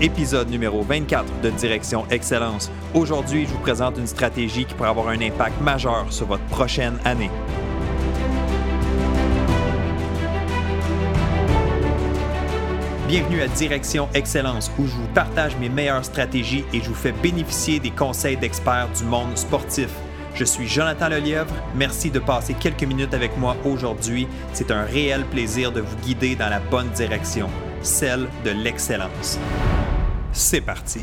épisode 0.00 0.50
numéro 0.50 0.82
24 0.82 1.40
de 1.40 1.50
Direction 1.50 2.06
Excellence. 2.10 2.70
Aujourd'hui, 2.94 3.46
je 3.46 3.52
vous 3.52 3.60
présente 3.60 3.98
une 3.98 4.06
stratégie 4.06 4.64
qui 4.64 4.74
pourrait 4.74 4.90
avoir 4.90 5.08
un 5.08 5.20
impact 5.20 5.60
majeur 5.60 6.06
sur 6.10 6.26
votre 6.26 6.44
prochaine 6.44 6.98
année. 7.04 7.30
Bienvenue 13.08 13.40
à 13.40 13.46
Direction 13.48 14.08
Excellence 14.14 14.70
où 14.78 14.86
je 14.86 14.92
vous 14.92 15.06
partage 15.14 15.56
mes 15.58 15.68
meilleures 15.68 16.04
stratégies 16.04 16.64
et 16.72 16.80
je 16.80 16.88
vous 16.88 16.94
fais 16.94 17.12
bénéficier 17.12 17.78
des 17.78 17.90
conseils 17.90 18.36
d'experts 18.36 18.88
du 18.98 19.04
monde 19.04 19.36
sportif. 19.36 19.88
Je 20.34 20.44
suis 20.44 20.66
Jonathan 20.66 21.08
Lelièvre. 21.08 21.54
Merci 21.76 22.10
de 22.10 22.18
passer 22.18 22.54
quelques 22.54 22.82
minutes 22.82 23.14
avec 23.14 23.38
moi 23.38 23.56
aujourd'hui. 23.64 24.28
C'est 24.52 24.70
un 24.70 24.82
réel 24.82 25.24
plaisir 25.24 25.72
de 25.72 25.80
vous 25.80 25.96
guider 25.98 26.34
dans 26.34 26.50
la 26.50 26.58
bonne 26.58 26.90
direction, 26.90 27.48
celle 27.80 28.28
de 28.44 28.50
l'excellence. 28.50 29.38
C'est 30.38 30.60
parti. 30.60 31.00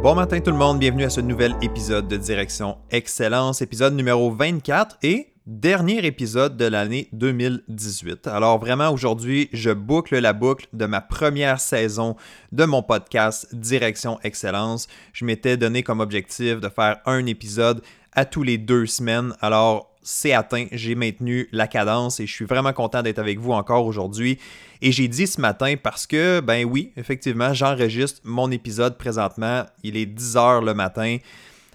Bon 0.00 0.14
matin 0.14 0.40
tout 0.40 0.52
le 0.52 0.56
monde, 0.56 0.78
bienvenue 0.78 1.02
à 1.02 1.10
ce 1.10 1.20
nouvel 1.20 1.56
épisode 1.60 2.06
de 2.06 2.16
Direction 2.16 2.78
Excellence, 2.92 3.62
épisode 3.62 3.94
numéro 3.94 4.30
24 4.30 4.98
et 5.02 5.29
dernier 5.46 6.04
épisode 6.04 6.56
de 6.56 6.64
l'année 6.66 7.08
2018. 7.12 8.26
Alors 8.26 8.58
vraiment 8.58 8.90
aujourd'hui, 8.90 9.48
je 9.52 9.70
boucle 9.70 10.18
la 10.18 10.32
boucle 10.32 10.66
de 10.72 10.86
ma 10.86 11.00
première 11.00 11.60
saison 11.60 12.16
de 12.52 12.64
mon 12.64 12.82
podcast 12.82 13.54
Direction 13.54 14.18
Excellence. 14.22 14.86
Je 15.12 15.24
m'étais 15.24 15.56
donné 15.56 15.82
comme 15.82 16.00
objectif 16.00 16.60
de 16.60 16.68
faire 16.68 16.98
un 17.06 17.24
épisode 17.26 17.82
à 18.12 18.24
tous 18.24 18.42
les 18.42 18.58
deux 18.58 18.86
semaines. 18.86 19.34
Alors 19.40 19.90
c'est 20.02 20.32
atteint, 20.32 20.66
j'ai 20.72 20.94
maintenu 20.94 21.48
la 21.52 21.66
cadence 21.66 22.20
et 22.20 22.26
je 22.26 22.32
suis 22.32 22.44
vraiment 22.44 22.72
content 22.72 23.02
d'être 23.02 23.18
avec 23.18 23.38
vous 23.38 23.52
encore 23.52 23.86
aujourd'hui. 23.86 24.38
Et 24.82 24.92
j'ai 24.92 25.08
dit 25.08 25.26
ce 25.26 25.40
matin 25.40 25.74
parce 25.82 26.06
que, 26.06 26.40
ben 26.40 26.64
oui, 26.64 26.92
effectivement, 26.96 27.52
j'enregistre 27.52 28.20
mon 28.24 28.50
épisode 28.50 28.96
présentement. 28.96 29.64
Il 29.82 29.96
est 29.96 30.06
10 30.06 30.36
heures 30.36 30.62
le 30.62 30.72
matin. 30.74 31.18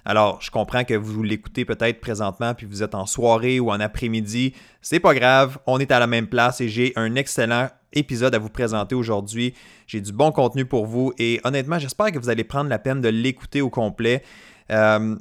Alors, 0.05 0.39
je 0.41 0.51
comprends 0.51 0.83
que 0.83 0.93
vous 0.93 1.23
l'écoutez 1.23 1.65
peut-être 1.65 1.99
présentement, 1.99 2.53
puis 2.53 2.67
vous 2.67 2.83
êtes 2.83 2.93
en 2.93 3.07
soirée 3.07 3.59
ou 3.59 3.71
en 3.71 3.79
après-midi. 3.79 4.53
C'est 4.81 4.99
pas 4.99 5.15
grave, 5.15 5.57
on 5.65 5.79
est 5.79 5.91
à 5.91 5.99
la 5.99 6.07
même 6.07 6.27
place 6.27 6.61
et 6.61 6.69
j'ai 6.69 6.93
un 6.95 7.15
excellent 7.15 7.69
épisode 7.91 8.35
à 8.35 8.39
vous 8.39 8.49
présenter 8.49 8.93
aujourd'hui. 8.93 9.55
J'ai 9.87 10.01
du 10.01 10.11
bon 10.11 10.31
contenu 10.31 10.65
pour 10.65 10.85
vous 10.85 11.11
et 11.17 11.41
honnêtement, 11.43 11.79
j'espère 11.79 12.11
que 12.11 12.19
vous 12.19 12.29
allez 12.29 12.43
prendre 12.43 12.69
la 12.69 12.77
peine 12.77 13.01
de 13.01 13.09
l'écouter 13.09 13.61
au 13.61 13.69
complet. 13.69 14.21
Euh, 14.71 15.15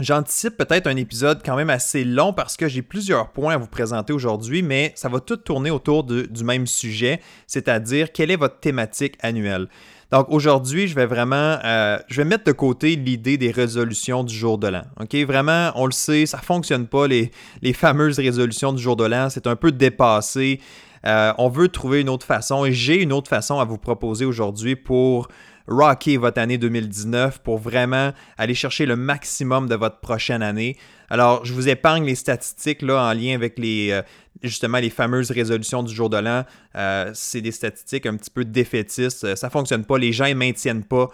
J'anticipe 0.00 0.56
peut-être 0.56 0.88
un 0.88 0.96
épisode 0.96 1.42
quand 1.44 1.54
même 1.54 1.70
assez 1.70 2.02
long 2.02 2.32
parce 2.32 2.56
que 2.56 2.66
j'ai 2.66 2.82
plusieurs 2.82 3.30
points 3.30 3.54
à 3.54 3.56
vous 3.58 3.68
présenter 3.68 4.12
aujourd'hui, 4.12 4.60
mais 4.60 4.92
ça 4.96 5.08
va 5.08 5.20
tout 5.20 5.36
tourner 5.36 5.70
autour 5.70 6.02
du 6.02 6.44
même 6.44 6.66
sujet, 6.66 7.20
c'est-à-dire 7.46 8.10
quelle 8.10 8.32
est 8.32 8.36
votre 8.36 8.58
thématique 8.58 9.16
annuelle. 9.20 9.68
Donc 10.14 10.26
aujourd'hui, 10.28 10.86
je 10.86 10.94
vais 10.94 11.06
vraiment, 11.06 11.58
euh, 11.64 11.98
je 12.06 12.18
vais 12.18 12.24
mettre 12.24 12.44
de 12.44 12.52
côté 12.52 12.94
l'idée 12.94 13.36
des 13.36 13.50
résolutions 13.50 14.22
du 14.22 14.32
jour 14.32 14.58
de 14.58 14.68
l'an. 14.68 14.84
Ok, 15.00 15.12
vraiment, 15.26 15.72
on 15.74 15.86
le 15.86 15.92
sait, 15.92 16.24
ça 16.24 16.38
fonctionne 16.38 16.86
pas 16.86 17.08
les, 17.08 17.32
fameuses 17.72 18.20
résolutions 18.20 18.72
du 18.72 18.80
jour 18.80 18.94
de 18.94 19.04
l'an, 19.04 19.28
c'est 19.28 19.48
un 19.48 19.56
peu 19.56 19.72
dépassé. 19.72 20.60
Euh, 21.04 21.32
on 21.36 21.48
veut 21.48 21.66
trouver 21.66 22.00
une 22.00 22.08
autre 22.08 22.24
façon 22.24 22.64
et 22.64 22.72
j'ai 22.72 23.02
une 23.02 23.12
autre 23.12 23.28
façon 23.28 23.58
à 23.58 23.64
vous 23.64 23.76
proposer 23.76 24.24
aujourd'hui 24.24 24.76
pour 24.76 25.26
rocker 25.66 26.16
votre 26.16 26.40
année 26.40 26.58
2019 26.58 27.40
pour 27.40 27.58
vraiment 27.58 28.12
aller 28.36 28.54
chercher 28.54 28.86
le 28.86 28.96
maximum 28.96 29.68
de 29.68 29.74
votre 29.74 30.00
prochaine 30.00 30.42
année. 30.42 30.76
Alors, 31.10 31.44
je 31.44 31.52
vous 31.52 31.68
épargne 31.68 32.04
les 32.04 32.14
statistiques 32.14 32.82
là, 32.82 33.08
en 33.08 33.12
lien 33.12 33.34
avec 33.34 33.58
les, 33.58 33.90
euh, 33.90 34.02
justement 34.42 34.78
les 34.78 34.90
fameuses 34.90 35.30
résolutions 35.30 35.82
du 35.82 35.94
jour 35.94 36.10
de 36.10 36.16
l'an. 36.16 36.44
Euh, 36.76 37.10
c'est 37.14 37.40
des 37.40 37.52
statistiques 37.52 38.06
un 38.06 38.16
petit 38.16 38.30
peu 38.30 38.44
défaitistes. 38.44 39.24
Euh, 39.24 39.36
ça 39.36 39.48
ne 39.48 39.52
fonctionne 39.52 39.84
pas. 39.84 39.98
Les 39.98 40.12
gens 40.12 40.28
ne 40.28 40.34
maintiennent 40.34 40.84
pas 40.84 41.08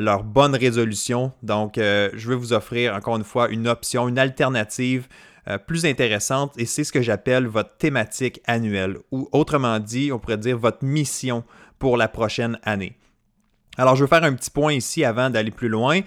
leurs 0.00 0.24
bonnes 0.24 0.56
résolutions. 0.56 1.30
Donc, 1.44 1.74
je 1.76 2.28
vais 2.28 2.34
vous 2.34 2.52
offrir 2.52 2.92
encore 2.96 3.18
une 3.18 3.22
fois 3.22 3.48
une 3.50 3.68
option, 3.68 4.08
une 4.08 4.18
alternative 4.18 5.06
plus 5.68 5.86
intéressante 5.86 6.54
et 6.58 6.66
c'est 6.66 6.82
ce 6.82 6.90
que 6.90 7.02
j'appelle 7.02 7.46
votre 7.46 7.76
thématique 7.76 8.40
annuelle 8.48 8.96
ou 9.12 9.28
autrement 9.30 9.78
dit, 9.78 10.10
on 10.10 10.18
pourrait 10.18 10.38
dire 10.38 10.58
votre 10.58 10.84
mission 10.84 11.44
pour 11.78 11.96
la 11.96 12.08
prochaine 12.08 12.58
année. 12.64 12.96
Alors, 13.78 13.94
je 13.96 14.02
veux 14.02 14.08
faire 14.08 14.24
un 14.24 14.32
petit 14.32 14.50
point 14.50 14.72
ici 14.72 15.04
avant 15.04 15.28
d'aller 15.28 15.50
plus 15.50 15.68
loin. 15.68 16.00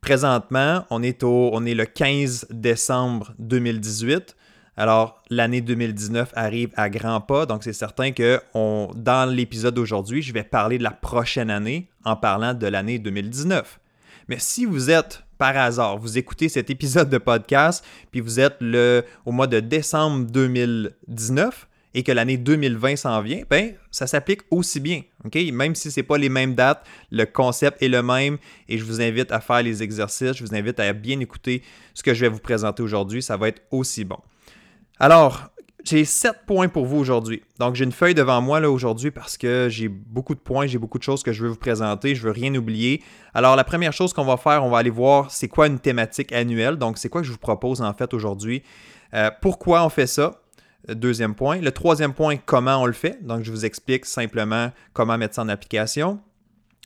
Présentement, 0.00 0.86
on 0.90 1.02
est, 1.02 1.22
au, 1.22 1.50
on 1.52 1.66
est 1.66 1.74
le 1.74 1.84
15 1.84 2.46
décembre 2.50 3.34
2018. 3.38 4.36
Alors, 4.76 5.22
l'année 5.28 5.60
2019 5.60 6.32
arrive 6.34 6.70
à 6.76 6.88
grands 6.88 7.20
pas, 7.20 7.44
donc 7.44 7.64
c'est 7.64 7.74
certain 7.74 8.12
que 8.12 8.40
dans 8.54 9.30
l'épisode 9.30 9.74
d'aujourd'hui, 9.74 10.22
je 10.22 10.32
vais 10.32 10.42
parler 10.42 10.78
de 10.78 10.82
la 10.82 10.92
prochaine 10.92 11.50
année 11.50 11.90
en 12.06 12.16
parlant 12.16 12.54
de 12.54 12.66
l'année 12.66 12.98
2019. 12.98 13.78
Mais 14.28 14.38
si 14.38 14.64
vous 14.64 14.90
êtes 14.90 15.22
par 15.36 15.54
hasard, 15.56 15.98
vous 15.98 16.16
écoutez 16.16 16.48
cet 16.48 16.70
épisode 16.70 17.10
de 17.10 17.18
podcast, 17.18 17.84
puis 18.10 18.20
vous 18.20 18.40
êtes 18.40 18.56
le, 18.60 19.04
au 19.26 19.32
mois 19.32 19.46
de 19.46 19.60
décembre 19.60 20.24
2019, 20.30 21.68
et 21.94 22.02
que 22.02 22.12
l'année 22.12 22.36
2020 22.36 22.96
s'en 22.96 23.20
vient, 23.20 23.42
ben, 23.48 23.74
ça 23.90 24.06
s'applique 24.06 24.42
aussi 24.50 24.80
bien. 24.80 25.02
Même 25.52 25.74
si 25.74 25.90
ce 25.90 26.00
n'est 26.00 26.04
pas 26.04 26.18
les 26.18 26.28
mêmes 26.28 26.54
dates, 26.54 26.86
le 27.10 27.24
concept 27.26 27.82
est 27.82 27.88
le 27.88 28.02
même 28.02 28.38
et 28.68 28.78
je 28.78 28.84
vous 28.84 29.00
invite 29.00 29.32
à 29.32 29.40
faire 29.40 29.62
les 29.62 29.82
exercices, 29.82 30.36
je 30.36 30.44
vous 30.44 30.54
invite 30.54 30.78
à 30.78 30.92
bien 30.92 31.18
écouter 31.20 31.62
ce 31.94 32.02
que 32.02 32.14
je 32.14 32.20
vais 32.20 32.28
vous 32.28 32.38
présenter 32.38 32.82
aujourd'hui, 32.82 33.22
ça 33.22 33.36
va 33.36 33.48
être 33.48 33.62
aussi 33.70 34.04
bon. 34.04 34.18
Alors, 34.98 35.50
j'ai 35.84 36.04
sept 36.04 36.36
points 36.46 36.68
pour 36.68 36.84
vous 36.84 36.98
aujourd'hui. 36.98 37.42
Donc, 37.58 37.74
j'ai 37.74 37.84
une 37.84 37.92
feuille 37.92 38.14
devant 38.14 38.40
moi 38.40 38.60
aujourd'hui 38.60 39.10
parce 39.10 39.38
que 39.38 39.68
j'ai 39.70 39.88
beaucoup 39.88 40.34
de 40.34 40.40
points, 40.40 40.66
j'ai 40.66 40.78
beaucoup 40.78 40.98
de 40.98 41.02
choses 41.02 41.22
que 41.22 41.32
je 41.32 41.42
veux 41.42 41.48
vous 41.48 41.56
présenter, 41.56 42.14
je 42.14 42.22
veux 42.22 42.30
rien 42.30 42.54
oublier. 42.54 43.02
Alors, 43.34 43.56
la 43.56 43.64
première 43.64 43.92
chose 43.92 44.12
qu'on 44.12 44.24
va 44.24 44.36
faire, 44.36 44.64
on 44.64 44.70
va 44.70 44.78
aller 44.78 44.90
voir 44.90 45.30
c'est 45.30 45.48
quoi 45.48 45.66
une 45.66 45.78
thématique 45.78 46.32
annuelle. 46.32 46.76
Donc, 46.76 46.98
c'est 46.98 47.08
quoi 47.08 47.22
que 47.22 47.26
je 47.26 47.32
vous 47.32 47.38
propose 47.38 47.80
en 47.80 47.92
fait 47.94 48.12
aujourd'hui. 48.14 48.62
Euh, 49.14 49.30
pourquoi 49.40 49.84
on 49.84 49.88
fait 49.88 50.06
ça? 50.06 50.40
Deuxième 50.88 51.34
point. 51.34 51.60
Le 51.60 51.72
troisième 51.72 52.14
point, 52.14 52.36
comment 52.36 52.82
on 52.82 52.86
le 52.86 52.92
fait? 52.92 53.18
Donc, 53.22 53.44
je 53.44 53.50
vous 53.50 53.64
explique 53.64 54.06
simplement 54.06 54.72
comment 54.92 55.18
mettre 55.18 55.34
ça 55.34 55.42
en 55.42 55.48
application. 55.48 56.20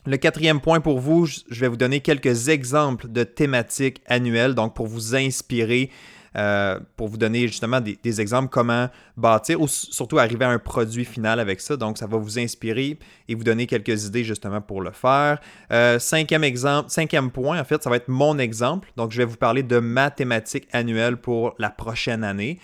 Le 0.05 0.17
quatrième 0.17 0.61
point 0.61 0.81
pour 0.81 0.99
vous, 0.99 1.25
je 1.25 1.59
vais 1.59 1.67
vous 1.67 1.77
donner 1.77 1.99
quelques 1.99 2.49
exemples 2.49 3.07
de 3.07 3.23
thématiques 3.23 4.03
annuelles, 4.05 4.53
donc 4.53 4.75
pour 4.75 4.85
vous 4.85 5.15
inspirer, 5.15 5.89
euh, 6.35 6.79
pour 6.95 7.07
vous 7.07 7.17
donner 7.17 7.47
justement 7.47 7.81
des, 7.81 8.21
exemples 8.21 8.49
comment 8.49 8.89
bâtir 9.17 9.59
ou 9.61 9.67
surtout 9.67 10.19
arriver 10.19 10.45
à 10.45 10.49
un 10.49 10.59
produit 10.59 11.05
final 11.05 11.39
avec 11.39 11.59
ça. 11.59 11.75
Donc, 11.75 11.97
ça 11.97 12.05
va 12.05 12.17
vous 12.17 12.37
inspirer 12.37 12.99
et 13.27 13.33
vous 13.33 13.43
donner 13.43 13.65
quelques 13.65 14.05
idées 14.05 14.23
justement 14.23 14.61
pour 14.61 14.81
le 14.81 14.91
faire. 14.91 15.39
Euh, 15.71 15.97
cinquième 15.97 16.43
exemple, 16.43 16.91
cinquième 16.91 17.31
point, 17.31 17.59
en 17.59 17.63
fait, 17.63 17.81
ça 17.81 17.89
va 17.89 17.95
être 17.95 18.09
mon 18.09 18.37
exemple. 18.37 18.91
Donc, 18.97 19.11
je 19.11 19.17
vais 19.17 19.25
vous 19.25 19.37
parler 19.37 19.63
de 19.63 19.79
ma 19.79 20.11
thématique 20.11 20.67
annuelle 20.71 21.17
pour 21.17 21.55
la 21.57 21.71
prochaine 21.71 22.23
année. 22.23 22.59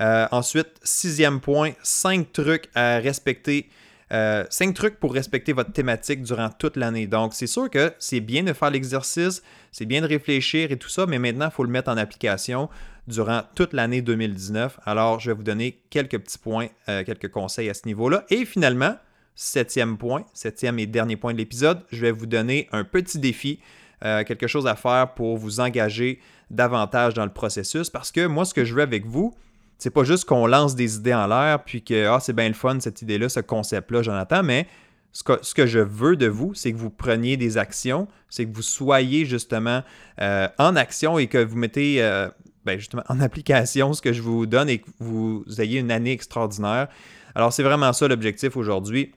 Euh, 0.00 0.26
ensuite, 0.30 0.68
sixième 0.82 1.40
point, 1.40 1.72
cinq 1.82 2.32
trucs 2.32 2.68
à 2.74 2.98
respecter. 2.98 3.68
Euh, 4.10 4.44
cinq 4.48 4.74
trucs 4.74 4.98
pour 4.98 5.12
respecter 5.12 5.52
votre 5.52 5.72
thématique 5.72 6.22
durant 6.22 6.48
toute 6.48 6.76
l'année. 6.76 7.06
Donc, 7.06 7.34
c'est 7.34 7.46
sûr 7.46 7.68
que 7.68 7.92
c'est 7.98 8.20
bien 8.20 8.42
de 8.42 8.52
faire 8.54 8.70
l'exercice, 8.70 9.42
c'est 9.70 9.84
bien 9.84 10.00
de 10.00 10.06
réfléchir 10.06 10.72
et 10.72 10.78
tout 10.78 10.88
ça, 10.88 11.04
mais 11.06 11.18
maintenant, 11.18 11.46
il 11.46 11.50
faut 11.50 11.64
le 11.64 11.70
mettre 11.70 11.90
en 11.90 11.96
application 11.98 12.70
durant 13.06 13.42
toute 13.54 13.74
l'année 13.74 14.00
2019. 14.00 14.80
Alors, 14.86 15.20
je 15.20 15.30
vais 15.30 15.36
vous 15.36 15.42
donner 15.42 15.80
quelques 15.90 16.18
petits 16.18 16.38
points, 16.38 16.68
euh, 16.88 17.04
quelques 17.04 17.30
conseils 17.30 17.68
à 17.68 17.74
ce 17.74 17.86
niveau-là. 17.86 18.24
Et 18.30 18.46
finalement, 18.46 18.96
septième 19.34 19.98
point, 19.98 20.24
septième 20.32 20.78
et 20.78 20.86
dernier 20.86 21.16
point 21.16 21.34
de 21.34 21.38
l'épisode, 21.38 21.82
je 21.90 22.00
vais 22.00 22.12
vous 22.12 22.26
donner 22.26 22.68
un 22.72 22.84
petit 22.84 23.18
défi, 23.18 23.60
quelque 24.00 24.46
chose 24.46 24.68
à 24.68 24.76
faire 24.76 25.12
pour 25.14 25.36
vous 25.36 25.58
engager 25.58 26.20
davantage 26.50 27.14
dans 27.14 27.24
le 27.24 27.32
processus. 27.32 27.90
Parce 27.90 28.12
que 28.12 28.26
moi, 28.26 28.44
ce 28.44 28.54
que 28.54 28.64
je 28.64 28.72
veux 28.72 28.82
avec 28.82 29.04
vous, 29.04 29.36
c'est 29.78 29.90
pas 29.90 30.04
juste 30.04 30.24
qu'on 30.24 30.46
lance 30.46 30.74
des 30.74 30.96
idées 30.96 31.14
en 31.14 31.26
l'air, 31.26 31.62
puis 31.64 31.82
que 31.82 32.06
ah, 32.06 32.18
c'est 32.20 32.32
bien 32.32 32.48
le 32.48 32.54
fun, 32.54 32.78
cette 32.80 33.00
idée-là, 33.02 33.28
ce 33.28 33.40
concept-là, 33.40 34.02
Jonathan, 34.02 34.42
mais 34.42 34.66
ce 35.12 35.22
que, 35.22 35.38
ce 35.42 35.54
que, 35.54 35.66
je 35.66 35.78
veux 35.78 36.16
de 36.16 36.26
vous, 36.26 36.52
c'est 36.54 36.72
que 36.72 36.76
vous 36.76 36.90
preniez 36.90 37.36
des 37.36 37.56
actions, 37.56 38.08
c'est 38.28 38.44
que 38.44 38.54
vous 38.54 38.62
soyez 38.62 39.24
justement 39.24 39.82
euh, 40.20 40.48
en 40.58 40.76
action 40.76 41.18
et 41.18 41.28
que 41.28 41.38
vous 41.38 41.56
mettez 41.56 42.02
euh, 42.02 42.28
ben, 42.64 42.78
justement 42.78 43.04
en 43.08 43.20
application 43.20 43.94
ce 43.94 44.02
que 44.02 44.12
je 44.12 44.20
vous 44.20 44.46
donne 44.46 44.68
et 44.68 44.78
que 44.78 44.90
vous 44.98 45.44
ayez 45.58 45.80
une 45.80 45.90
année 45.90 46.12
extraordinaire. 46.12 46.88
Alors, 47.34 47.52
c'est 47.52 47.62
vraiment 47.62 47.92
ça 47.92 48.08
l'objectif 48.08 48.56
aujourd'hui. 48.56 49.12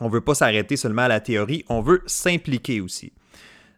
On 0.00 0.06
ne 0.06 0.12
veut 0.12 0.20
pas 0.20 0.34
s'arrêter 0.34 0.76
seulement 0.76 1.02
à 1.02 1.08
la 1.08 1.20
théorie, 1.20 1.64
on 1.68 1.80
veut 1.80 2.02
s'impliquer 2.06 2.80
aussi. 2.80 3.12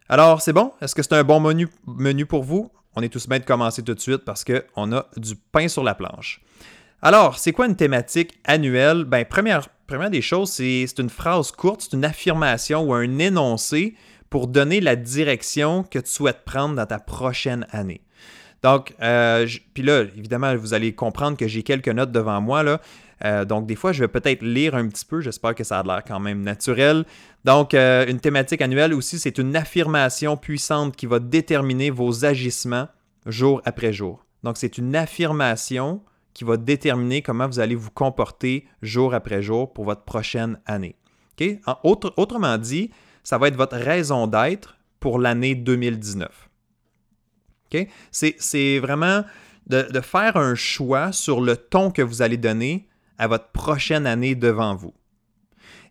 Alors, 0.09 0.41
c'est 0.41 0.53
bon? 0.53 0.73
Est-ce 0.81 0.95
que 0.95 1.01
c'est 1.01 1.13
un 1.13 1.23
bon 1.23 1.39
menu, 1.39 1.69
menu 1.87 2.25
pour 2.25 2.43
vous? 2.43 2.71
On 2.95 3.01
est 3.01 3.09
tous 3.09 3.27
bien 3.27 3.39
de 3.39 3.45
commencer 3.45 3.83
tout 3.83 3.93
de 3.93 3.99
suite 3.99 4.25
parce 4.25 4.43
qu'on 4.43 4.91
a 4.93 5.05
du 5.17 5.35
pain 5.35 5.67
sur 5.67 5.83
la 5.83 5.95
planche. 5.95 6.41
Alors, 7.01 7.39
c'est 7.39 7.53
quoi 7.53 7.67
une 7.67 7.75
thématique 7.75 8.39
annuelle? 8.43 9.05
Ben, 9.05 9.23
première, 9.23 9.69
première 9.87 10.09
des 10.09 10.21
choses, 10.21 10.51
c'est 10.51 10.99
une 10.99 11.09
phrase 11.09 11.51
courte, 11.51 11.81
c'est 11.81 11.95
une 11.95 12.03
affirmation 12.03 12.83
ou 12.83 12.93
un 12.93 13.19
énoncé 13.19 13.95
pour 14.29 14.47
donner 14.47 14.81
la 14.81 14.95
direction 14.95 15.83
que 15.83 15.99
tu 15.99 16.11
souhaites 16.11 16.43
prendre 16.43 16.75
dans 16.75 16.85
ta 16.85 16.99
prochaine 16.99 17.65
année. 17.71 18.01
Donc, 18.61 18.93
euh, 19.01 19.47
puis 19.73 19.83
là, 19.83 20.01
évidemment, 20.17 20.55
vous 20.55 20.73
allez 20.73 20.93
comprendre 20.93 21.37
que 21.37 21.47
j'ai 21.47 21.63
quelques 21.63 21.87
notes 21.87 22.11
devant 22.11 22.41
moi. 22.41 22.79
Euh, 23.25 23.45
donc, 23.45 23.65
des 23.65 23.75
fois, 23.75 23.91
je 23.91 24.01
vais 24.01 24.07
peut-être 24.07 24.41
lire 24.41 24.75
un 24.75 24.87
petit 24.87 25.05
peu. 25.05 25.21
J'espère 25.21 25.55
que 25.55 25.63
ça 25.63 25.79
a 25.79 25.83
l'air 25.83 26.03
quand 26.05 26.19
même 26.19 26.41
naturel. 26.41 27.05
Donc, 27.45 27.73
euh, 27.73 28.05
une 28.07 28.19
thématique 28.19 28.61
annuelle 28.61 28.93
aussi, 28.93 29.19
c'est 29.19 29.37
une 29.37 29.55
affirmation 29.55 30.37
puissante 30.37 30.95
qui 30.95 31.05
va 31.05 31.19
déterminer 31.19 31.89
vos 31.89 32.25
agissements 32.25 32.87
jour 33.25 33.61
après 33.65 33.93
jour. 33.93 34.25
Donc, 34.43 34.57
c'est 34.57 34.77
une 34.77 34.95
affirmation 34.95 36.01
qui 36.33 36.43
va 36.43 36.57
déterminer 36.57 37.21
comment 37.21 37.47
vous 37.47 37.59
allez 37.59 37.75
vous 37.75 37.91
comporter 37.91 38.67
jour 38.81 39.13
après 39.13 39.41
jour 39.41 39.73
pour 39.73 39.85
votre 39.85 40.03
prochaine 40.03 40.59
année. 40.65 40.95
autrement 41.83 42.57
dit, 42.57 42.91
ça 43.23 43.37
va 43.37 43.47
être 43.47 43.55
votre 43.55 43.77
raison 43.77 44.27
d'être 44.27 44.77
pour 44.99 45.19
l'année 45.19 45.55
2019. 45.55 46.49
C'est 48.11 48.79
vraiment 48.79 49.23
de, 49.67 50.01
faire 50.01 50.37
un 50.37 50.55
choix 50.55 51.11
sur 51.11 51.41
le 51.41 51.55
ton 51.55 51.91
que 51.91 52.01
vous 52.01 52.21
allez 52.21 52.37
donner 52.37 52.88
à 53.19 53.27
votre 53.27 53.49
prochaine 53.49 54.07
année 54.07 54.33
devant 54.33 54.75
vous. 54.75 54.93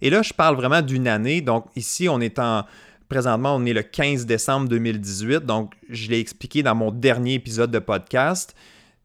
Et 0.01 0.11
là, 0.11 0.23
je 0.23 0.33
parle 0.33 0.57
vraiment 0.57 0.83
d'une 0.83 1.07
année. 1.07 1.41
Donc 1.41 1.67
ici, 1.77 2.09
on 2.09 2.21
est 2.21 2.39
en... 2.39 2.65
Présentement, 3.09 3.57
on 3.57 3.65
est 3.65 3.73
le 3.73 3.83
15 3.83 4.27
décembre 4.27 4.69
2018. 4.69 5.41
Donc, 5.41 5.73
je 5.89 6.11
l'ai 6.11 6.21
expliqué 6.21 6.63
dans 6.63 6.75
mon 6.75 6.91
dernier 6.91 7.35
épisode 7.35 7.71
de 7.71 7.79
podcast. 7.79 8.55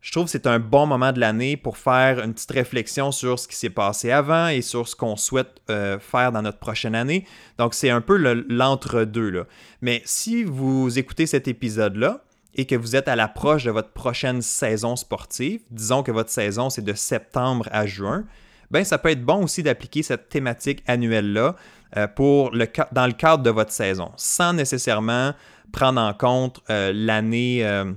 Je 0.01 0.11
trouve 0.11 0.25
que 0.25 0.31
c'est 0.31 0.45
un 0.45 0.59
bon 0.59 0.85
moment 0.85 1.13
de 1.13 1.21
l'année 1.21 1.55
pour 1.55 1.77
faire 1.77 2.19
une 2.19 2.33
petite 2.33 2.51
réflexion 2.51 3.13
sur 3.13 3.39
ce 3.39 3.47
qui 3.47 3.55
s'est 3.55 3.69
passé 3.69 4.11
avant 4.11 4.49
et 4.49 4.61
sur 4.61 4.89
ce 4.89 4.97
qu'on 4.97 5.15
souhaite 5.15 5.61
euh, 5.69 5.99
faire 5.99 6.33
dans 6.33 6.41
notre 6.41 6.59
prochaine 6.59 6.95
année. 6.95 7.25
Donc, 7.57 7.73
c'est 7.73 7.89
un 7.89 8.01
peu 8.01 8.17
l'entre-deux. 8.49 9.45
Mais 9.81 10.01
si 10.03 10.43
vous 10.43 10.99
écoutez 10.99 11.25
cet 11.25 11.47
épisode-là, 11.47 12.25
et 12.55 12.65
que 12.65 12.75
vous 12.75 12.95
êtes 12.95 13.07
à 13.07 13.15
l'approche 13.15 13.63
de 13.63 13.71
votre 13.71 13.91
prochaine 13.91 14.41
saison 14.41 14.95
sportive, 14.95 15.61
disons 15.71 16.03
que 16.03 16.11
votre 16.11 16.29
saison 16.29 16.69
c'est 16.69 16.83
de 16.83 16.93
septembre 16.93 17.67
à 17.71 17.85
juin, 17.85 18.25
ben 18.71 18.83
ça 18.83 18.97
peut 18.97 19.09
être 19.09 19.23
bon 19.23 19.43
aussi 19.43 19.63
d'appliquer 19.63 20.03
cette 20.03 20.29
thématique 20.29 20.83
annuelle-là 20.87 21.55
euh, 21.97 22.07
pour 22.07 22.51
le, 22.51 22.67
dans 22.91 23.05
le 23.05 23.13
cadre 23.13 23.43
de 23.43 23.49
votre 23.49 23.71
saison, 23.71 24.11
sans 24.17 24.53
nécessairement 24.53 25.33
prendre 25.71 26.01
en 26.01 26.13
compte 26.13 26.61
euh, 26.69 26.91
l'année 26.93 27.65
euh, 27.65 27.91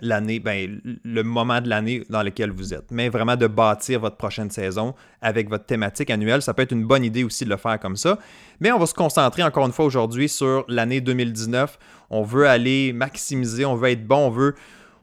l'année, 0.00 0.38
ben, 0.38 0.80
le 1.04 1.22
moment 1.22 1.60
de 1.60 1.68
l'année 1.68 2.02
dans 2.08 2.22
lequel 2.22 2.50
vous 2.50 2.74
êtes, 2.74 2.90
mais 2.90 3.08
vraiment 3.08 3.36
de 3.36 3.46
bâtir 3.46 4.00
votre 4.00 4.16
prochaine 4.16 4.50
saison 4.50 4.94
avec 5.22 5.48
votre 5.48 5.66
thématique 5.66 6.10
annuelle. 6.10 6.42
Ça 6.42 6.54
peut 6.54 6.62
être 6.62 6.72
une 6.72 6.84
bonne 6.84 7.04
idée 7.04 7.24
aussi 7.24 7.44
de 7.44 7.50
le 7.50 7.56
faire 7.56 7.78
comme 7.78 7.96
ça. 7.96 8.18
Mais 8.60 8.72
on 8.72 8.78
va 8.78 8.86
se 8.86 8.94
concentrer 8.94 9.42
encore 9.42 9.66
une 9.66 9.72
fois 9.72 9.84
aujourd'hui 9.84 10.28
sur 10.28 10.64
l'année 10.68 11.00
2019. 11.00 11.78
On 12.10 12.22
veut 12.22 12.46
aller 12.46 12.92
maximiser, 12.92 13.64
on 13.64 13.74
veut 13.74 13.90
être 13.90 14.06
bon, 14.06 14.26
on 14.26 14.30
veut, 14.30 14.54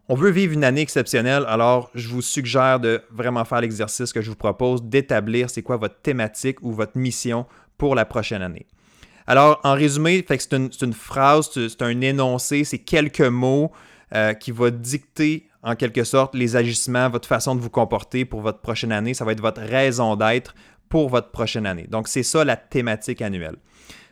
on 0.09 0.15
veut 0.15 0.31
vivre 0.31 0.53
une 0.53 0.63
année 0.63 0.81
exceptionnelle. 0.81 1.45
Alors, 1.47 1.89
je 1.95 2.07
vous 2.09 2.21
suggère 2.21 2.79
de 2.79 3.01
vraiment 3.11 3.45
faire 3.45 3.61
l'exercice 3.61 4.13
que 4.13 4.21
je 4.21 4.29
vous 4.29 4.35
propose, 4.35 4.83
d'établir 4.83 5.49
c'est 5.49 5.61
quoi 5.61 5.77
votre 5.77 5.99
thématique 6.01 6.61
ou 6.61 6.71
votre 6.71 6.97
mission 6.97 7.45
pour 7.77 7.95
la 7.95 8.05
prochaine 8.05 8.41
année. 8.41 8.65
Alors, 9.25 9.61
en 9.63 9.73
résumé, 9.73 10.25
c'est 10.27 10.53
une, 10.53 10.69
une, 10.81 10.93
phrase, 10.93 11.49
c'est 11.53 11.81
un 11.81 12.01
énoncé, 12.01 12.65
c'est 12.65 12.79
quelques 12.79 13.21
mots 13.21 13.71
euh, 14.15 14.33
qui 14.33 14.51
va 14.51 14.69
dicter 14.69 15.47
en 15.63 15.75
quelque 15.75 16.03
sorte 16.03 16.35
les 16.35 16.55
agissements, 16.55 17.09
votre 17.09 17.27
façon 17.27 17.55
de 17.55 17.61
vous 17.61 17.69
comporter 17.69 18.25
pour 18.25 18.41
votre 18.41 18.59
prochaine 18.59 18.91
année. 18.91 19.13
Ça 19.13 19.25
va 19.25 19.31
être 19.31 19.41
votre 19.41 19.61
raison 19.61 20.15
d'être 20.15 20.53
pour 20.89 21.09
votre 21.09 21.31
prochaine 21.31 21.65
année. 21.65 21.87
Donc, 21.89 22.07
c'est 22.07 22.23
ça 22.23 22.45
la 22.45 22.57
thématique 22.57 23.21
annuelle. 23.21 23.55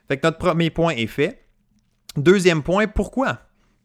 Fait 0.07 0.17
que 0.17 0.25
notre 0.25 0.39
premier 0.39 0.69
point 0.69 0.93
est 0.93 1.07
fait. 1.07 1.45
Deuxième 2.15 2.63
point, 2.63 2.87
pourquoi? 2.87 3.39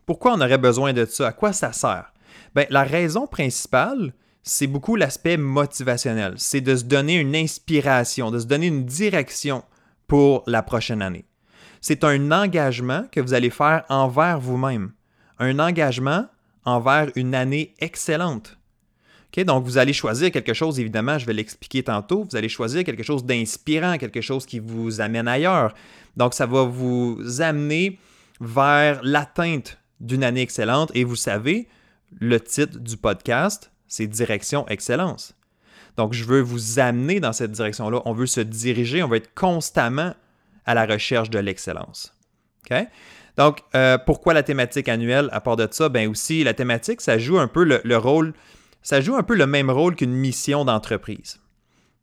Pourquoi 0.06 0.34
on 0.34 0.40
aurait 0.40 0.58
besoin 0.58 0.92
de 0.92 1.04
ça? 1.04 1.28
À 1.28 1.32
quoi 1.32 1.52
ça 1.52 1.72
sert? 1.72 2.12
Bien, 2.54 2.64
la 2.70 2.84
raison 2.84 3.26
principale, 3.26 4.14
c'est 4.42 4.66
beaucoup 4.66 4.96
l'aspect 4.96 5.36
motivationnel. 5.36 6.34
C'est 6.36 6.60
de 6.60 6.76
se 6.76 6.84
donner 6.84 7.16
une 7.16 7.36
inspiration, 7.36 8.30
de 8.30 8.38
se 8.38 8.46
donner 8.46 8.68
une 8.68 8.86
direction 8.86 9.64
pour 10.06 10.44
la 10.46 10.62
prochaine 10.62 11.02
année. 11.02 11.26
C'est 11.80 12.04
un 12.04 12.32
engagement 12.32 13.04
que 13.12 13.20
vous 13.20 13.34
allez 13.34 13.50
faire 13.50 13.84
envers 13.88 14.40
vous-même 14.40 14.92
un 15.38 15.58
engagement 15.58 16.26
envers 16.64 17.10
une 17.14 17.34
année 17.34 17.74
excellente. 17.78 18.56
Donc, 19.44 19.64
vous 19.64 19.76
allez 19.76 19.92
choisir 19.92 20.30
quelque 20.30 20.54
chose, 20.54 20.80
évidemment, 20.80 21.18
je 21.18 21.26
vais 21.26 21.34
l'expliquer 21.34 21.82
tantôt, 21.82 22.24
vous 22.24 22.36
allez 22.36 22.48
choisir 22.48 22.84
quelque 22.84 23.02
chose 23.02 23.24
d'inspirant, 23.24 23.98
quelque 23.98 24.20
chose 24.20 24.46
qui 24.46 24.58
vous 24.58 25.00
amène 25.00 25.28
ailleurs. 25.28 25.74
Donc, 26.16 26.32
ça 26.32 26.46
va 26.46 26.62
vous 26.62 27.20
amener 27.40 27.98
vers 28.40 29.00
l'atteinte 29.02 29.78
d'une 30.00 30.24
année 30.24 30.40
excellente. 30.40 30.90
Et 30.94 31.04
vous 31.04 31.16
savez, 31.16 31.68
le 32.18 32.40
titre 32.40 32.78
du 32.78 32.96
podcast, 32.96 33.70
c'est 33.88 34.06
Direction 34.06 34.66
Excellence. 34.68 35.34
Donc, 35.96 36.12
je 36.12 36.24
veux 36.24 36.40
vous 36.40 36.78
amener 36.78 37.20
dans 37.20 37.32
cette 37.32 37.52
direction-là. 37.52 38.02
On 38.04 38.12
veut 38.12 38.26
se 38.26 38.40
diriger, 38.40 39.02
on 39.02 39.08
veut 39.08 39.16
être 39.16 39.34
constamment 39.34 40.14
à 40.64 40.74
la 40.74 40.86
recherche 40.86 41.30
de 41.30 41.38
l'excellence. 41.38 42.14
Donc, 43.36 43.58
euh, 43.74 43.98
pourquoi 43.98 44.34
la 44.34 44.42
thématique 44.42 44.88
annuelle 44.88 45.28
à 45.32 45.40
part 45.40 45.56
de 45.56 45.68
ça? 45.70 45.88
Ben 45.88 46.08
aussi, 46.08 46.42
la 46.42 46.54
thématique, 46.54 47.00
ça 47.00 47.18
joue 47.18 47.38
un 47.38 47.48
peu 47.48 47.64
le, 47.64 47.96
rôle, 47.96 48.32
ça 48.82 49.00
joue 49.00 49.14
un 49.14 49.22
peu 49.22 49.34
le 49.34 49.46
même 49.46 49.70
rôle 49.70 49.94
qu'une 49.94 50.14
mission 50.14 50.64
d'entreprise. 50.64 51.38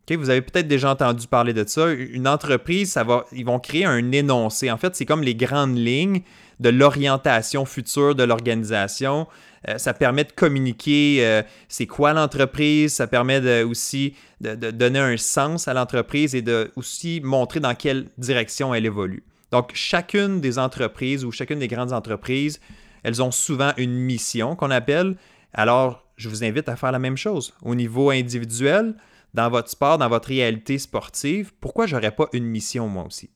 vous 0.09 0.29
avez 0.29 0.41
peut-être 0.41 0.67
déjà 0.67 0.91
entendu 0.91 1.27
parler 1.27 1.53
de 1.53 1.67
ça. 1.67 1.91
Une 1.91 2.27
entreprise, 2.27 2.91
ça 2.91 3.03
va, 3.03 3.25
ils 3.31 3.45
vont 3.45 3.59
créer 3.59 3.85
un 3.85 4.11
énoncé. 4.11 4.69
En 4.69 4.77
fait, 4.77 4.95
c'est 4.95 5.05
comme 5.05 5.23
les 5.23 5.35
grandes 5.35 5.77
lignes 5.77 6.21
de 6.59 6.69
l'orientation 6.69 7.65
future 7.65 8.13
de 8.13 8.23
l'organisation. 8.23 9.27
Euh, 9.67 9.79
ça 9.79 9.95
permet 9.95 10.25
de 10.25 10.31
communiquer 10.31 11.25
euh, 11.25 11.41
c'est 11.67 11.87
quoi 11.87 12.13
l'entreprise, 12.13 12.93
ça 12.93 13.07
permet 13.07 13.63
aussi 13.63 14.13
de, 14.39 14.53
de, 14.53 14.69
donner 14.69 14.99
un 14.99 15.17
sens 15.17 15.67
à 15.67 15.73
l'entreprise 15.73 16.35
et 16.35 16.43
de 16.43 16.71
aussi 16.75 17.21
montrer 17.23 17.59
dans 17.59 17.73
quelle 17.73 18.05
direction 18.19 18.75
elle 18.75 18.85
évolue. 18.85 19.23
Donc, 19.53 19.69
chacune 19.75 20.41
des 20.41 20.57
entreprises 20.57 21.23
ou 21.23 21.31
chacune 21.31 21.59
des 21.59 21.67
grandes 21.67 21.93
entreprises, 21.93 22.59
elles 23.03 23.21
ont 23.21 23.29
souvent 23.29 23.71
une 23.77 23.93
mission 23.93 24.55
qu'on 24.55 24.71
appelle. 24.71 25.15
Alors, 25.53 26.03
je 26.17 26.27
vous 26.27 26.43
invite 26.43 26.69
à 26.69 26.75
faire 26.75 26.91
la 26.91 26.97
même 26.97 27.17
chose. 27.17 27.53
Au 27.61 27.75
niveau 27.75 28.09
individuel, 28.09 28.95
dans 29.35 29.51
votre 29.51 29.69
sport, 29.69 29.99
dans 29.99 30.09
votre 30.09 30.29
réalité 30.29 30.79
sportive, 30.79 31.53
pourquoi 31.61 31.85
je 31.85 31.95
n'aurais 31.95 32.15
pas 32.15 32.29
une 32.33 32.45
mission 32.45 32.87
moi 32.87 33.05
aussi? 33.05 33.29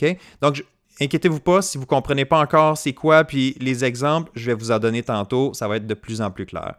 OK? 0.00 0.16
Donc, 0.40 0.64
inquiétez-vous 1.00 1.40
pas 1.40 1.62
si 1.62 1.78
vous 1.78 1.84
ne 1.84 1.88
comprenez 1.88 2.24
pas 2.24 2.38
encore 2.38 2.78
c'est 2.78 2.94
quoi, 2.94 3.24
puis 3.24 3.56
les 3.58 3.84
exemples, 3.84 4.30
je 4.36 4.46
vais 4.46 4.54
vous 4.54 4.70
en 4.70 4.78
donner 4.78 5.02
tantôt, 5.02 5.52
ça 5.52 5.66
va 5.66 5.78
être 5.78 5.86
de 5.88 5.94
plus 5.94 6.20
en 6.20 6.30
plus 6.30 6.46
clair. 6.46 6.76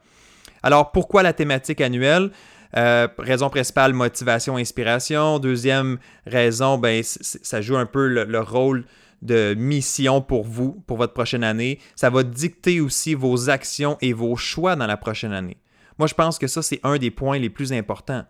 Alors, 0.64 0.94
pourquoi 0.94 1.24
la 1.24 1.34
thématique 1.34 1.82
annuelle? 1.82 2.32
Euh, 2.78 3.08
raison 3.18 3.50
principale, 3.50 3.94
motivation, 3.94 4.58
inspiration. 4.58 5.40
Deuxième 5.40 5.98
raison, 6.26 6.78
ben, 6.78 7.02
ça 7.04 7.62
joue 7.62 7.78
un 7.78 7.86
peu 7.86 8.08
le, 8.08 8.40
rôle 8.40 8.86
de 9.22 9.54
mission 9.56 10.22
pour 10.22 10.46
vous, 10.46 10.84
pour 10.88 10.98
votre 10.98 11.14
prochaine 11.14 11.44
année. 11.44 11.80
Ça 11.96 12.10
va 12.10 12.24
dicter 12.24 12.80
aussi 12.80 13.16
vos 13.16 13.50
actions 13.50 13.98
et 14.02 14.14
vos 14.14 14.36
choix 14.36 14.76
dans 14.76 14.88
la 14.88 14.98
prochaine 14.98 15.34
année. 15.34 15.58
Moi, 15.98 16.08
je 16.08 16.14
pense 16.14 16.38
que 16.38 16.48
ça, 16.48 16.62
c'est 16.62 16.80
un 16.84 16.98
des 16.98 17.12
points 17.12 17.40
les 17.40 17.50
plus 17.50 17.74
importants. 17.74 18.24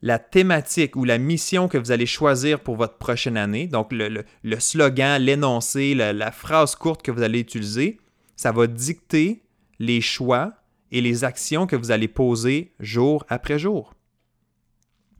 La 0.00 0.18
thématique 0.18 0.96
ou 0.96 1.04
la 1.04 1.18
mission 1.18 1.68
que 1.68 1.78
vous 1.78 1.92
allez 1.92 2.06
choisir 2.06 2.60
pour 2.60 2.76
votre 2.76 2.98
prochaine 2.98 3.36
année, 3.36 3.66
donc 3.68 3.92
le, 3.92 4.24
slogan, 4.58 5.20
l'énoncé, 5.22 5.94
la 5.94 6.32
phrase 6.32 6.74
courte 6.74 7.02
que 7.02 7.12
vous 7.12 7.22
allez 7.22 7.40
utiliser, 7.40 8.00
ça 8.34 8.50
va 8.50 8.66
dicter 8.66 9.42
les 9.78 10.00
choix 10.00 10.61
et 10.92 11.00
les 11.00 11.24
actions 11.24 11.66
que 11.66 11.74
vous 11.74 11.90
allez 11.90 12.06
poser 12.06 12.72
jour 12.78 13.24
après 13.28 13.58
jour. 13.58 13.94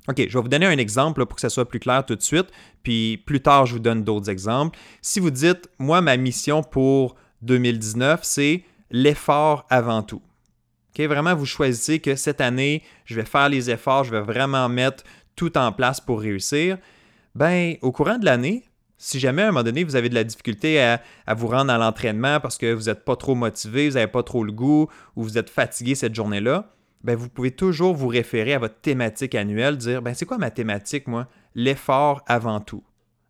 OK, 0.09 0.17
je 0.19 0.37
vais 0.37 0.43
vous 0.43 0.49
donner 0.49 0.67
un 0.67 0.79
exemple 0.79 1.25
pour 1.27 1.37
que 1.37 1.41
ça 1.41 1.49
soit 1.49 1.69
plus 1.69 1.79
clair 1.81 2.05
tout 2.05 2.17
de 2.17 2.23
suite, 2.23 2.49
puis 2.83 3.17
plus 3.17 3.41
tard, 3.41 3.67
je 3.67 3.75
vous 3.75 3.79
donne 3.79 4.05
d'autres 4.05 4.31
exemples. 4.31 4.79
Si 5.01 5.21
vous 5.21 5.31
dites, 5.31 5.69
moi, 5.79 6.01
ma 6.01 6.17
mission 6.17 6.63
pour 6.63 7.17
2019, 7.43 8.21
c'est 8.23 8.65
l'effort 8.91 9.65
avant 9.71 10.03
tout. 10.03 10.21
OK, 10.91 11.05
vraiment, 11.07 11.35
vous 11.35 11.47
choisissez 11.47 12.01
que 12.01 12.17
cette 12.17 12.41
année, 12.41 12.83
je 13.05 13.15
vais 13.15 13.25
faire 13.25 13.49
les 13.49 13.71
efforts, 13.71 14.05
je 14.05 14.11
vais 14.11 14.21
vraiment 14.21 14.69
mettre 14.69 15.05
tout 15.37 15.57
en 15.57 15.73
place 15.73 16.01
pour 16.01 16.21
réussir. 16.21 16.79
Ben, 17.35 17.77
au 17.81 17.93
courant 17.93 18.19
de 18.19 18.27
l'année, 18.27 18.65
si 19.03 19.19
jamais 19.19 19.43
à 19.43 19.47
un 19.47 19.51
moment 19.51 19.65
donné, 19.65 19.83
vous 19.83 19.97
avez 19.97 20.09
de 20.09 20.15
la 20.15 20.23
difficulté 20.23 20.81
à, 20.81 21.01
vous 21.35 21.49
rendre 21.49 21.73
à 21.73 21.79
l'entraînement 21.79 22.39
parce 22.39 22.57
que 22.57 22.73
vous 22.73 22.85
n'êtes 22.85 23.05
pas 23.05 23.17
trop 23.17 23.35
motivé, 23.35 23.89
vous 23.89 23.97
n'avez 23.97 24.07
pas 24.07 24.23
trop 24.23 24.45
le 24.45 24.53
goût 24.53 24.89
ou 25.17 25.25
vous 25.25 25.39
êtes 25.39 25.51
fatigué 25.51 25.97
cette 25.97 26.15
journée-là, 26.15 26.73
ben 27.03 27.17
vous 27.17 27.29
pouvez 27.29 27.51
toujours 27.51 27.95
vous 27.95 28.07
référer 28.07 28.55
à 28.55 28.61
votre 28.61 28.81
thématique 28.81 29.35
annuelle, 29.35 29.77
dire 29.77 30.03
ben 30.03 30.15
c'est 30.15 30.25
quoi 30.25 30.39
ma 30.39 30.53
thématique, 30.53 31.09
moi? 31.09 31.27
L'effort 31.57 32.23
avant 32.29 32.61
tout. 32.61 32.85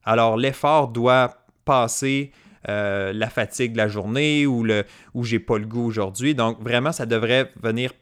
Alors, 0.05 0.37
l'effort 0.37 0.89
doit 0.89 1.47
passer 1.65 2.33
euh, 2.69 3.15
la 3.15 3.31
fatigue 3.31 3.73
de 3.73 3.79
la 3.79 3.89
journée 3.89 4.47
ou 4.47 4.65
le 4.65 4.85
ou 5.15 5.25
j'ai 5.25 5.39
pas 5.39 5.57
le 5.57 5.65
goût 5.65 5.87
aujourd'hui. 5.87 6.35
Donc, 6.35 6.63
vraiment, 6.63 6.93
ça 6.93 7.07
devrait 7.07 7.51
venir 7.63 7.93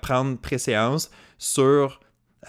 prendre 0.00 0.38
préséance 0.38 1.10
sur 1.38 1.98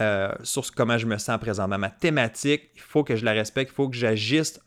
euh, 0.01 0.31
sur 0.43 0.69
comment 0.73 0.97
je 0.97 1.05
me 1.05 1.17
sens 1.17 1.39
présentement. 1.39 1.77
Ma 1.77 1.89
thématique, 1.89 2.69
il 2.75 2.81
faut 2.81 3.03
que 3.03 3.15
je 3.15 3.23
la 3.25 3.31
respecte, 3.31 3.71
il 3.71 3.75
faut 3.75 3.89
que 3.89 3.95
j'agisse 3.95 4.59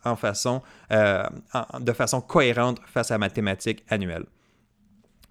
euh, 0.91 1.23
de 1.79 1.93
façon 1.93 2.21
cohérente 2.21 2.79
face 2.85 3.11
à 3.11 3.17
ma 3.17 3.29
thématique 3.29 3.83
annuelle. 3.89 4.25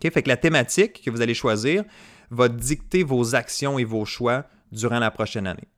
Fait 0.01 0.23
que 0.23 0.29
la 0.29 0.37
thématique 0.37 1.03
que 1.05 1.11
vous 1.11 1.21
allez 1.21 1.35
choisir 1.35 1.85
va 2.31 2.49
dicter 2.49 3.03
vos 3.03 3.35
actions 3.35 3.79
et 3.79 3.85
vos 3.85 4.05
choix 4.05 4.45
durant 4.71 4.99
la 4.99 5.11
prochaine 5.11 5.47
année. 5.47 5.69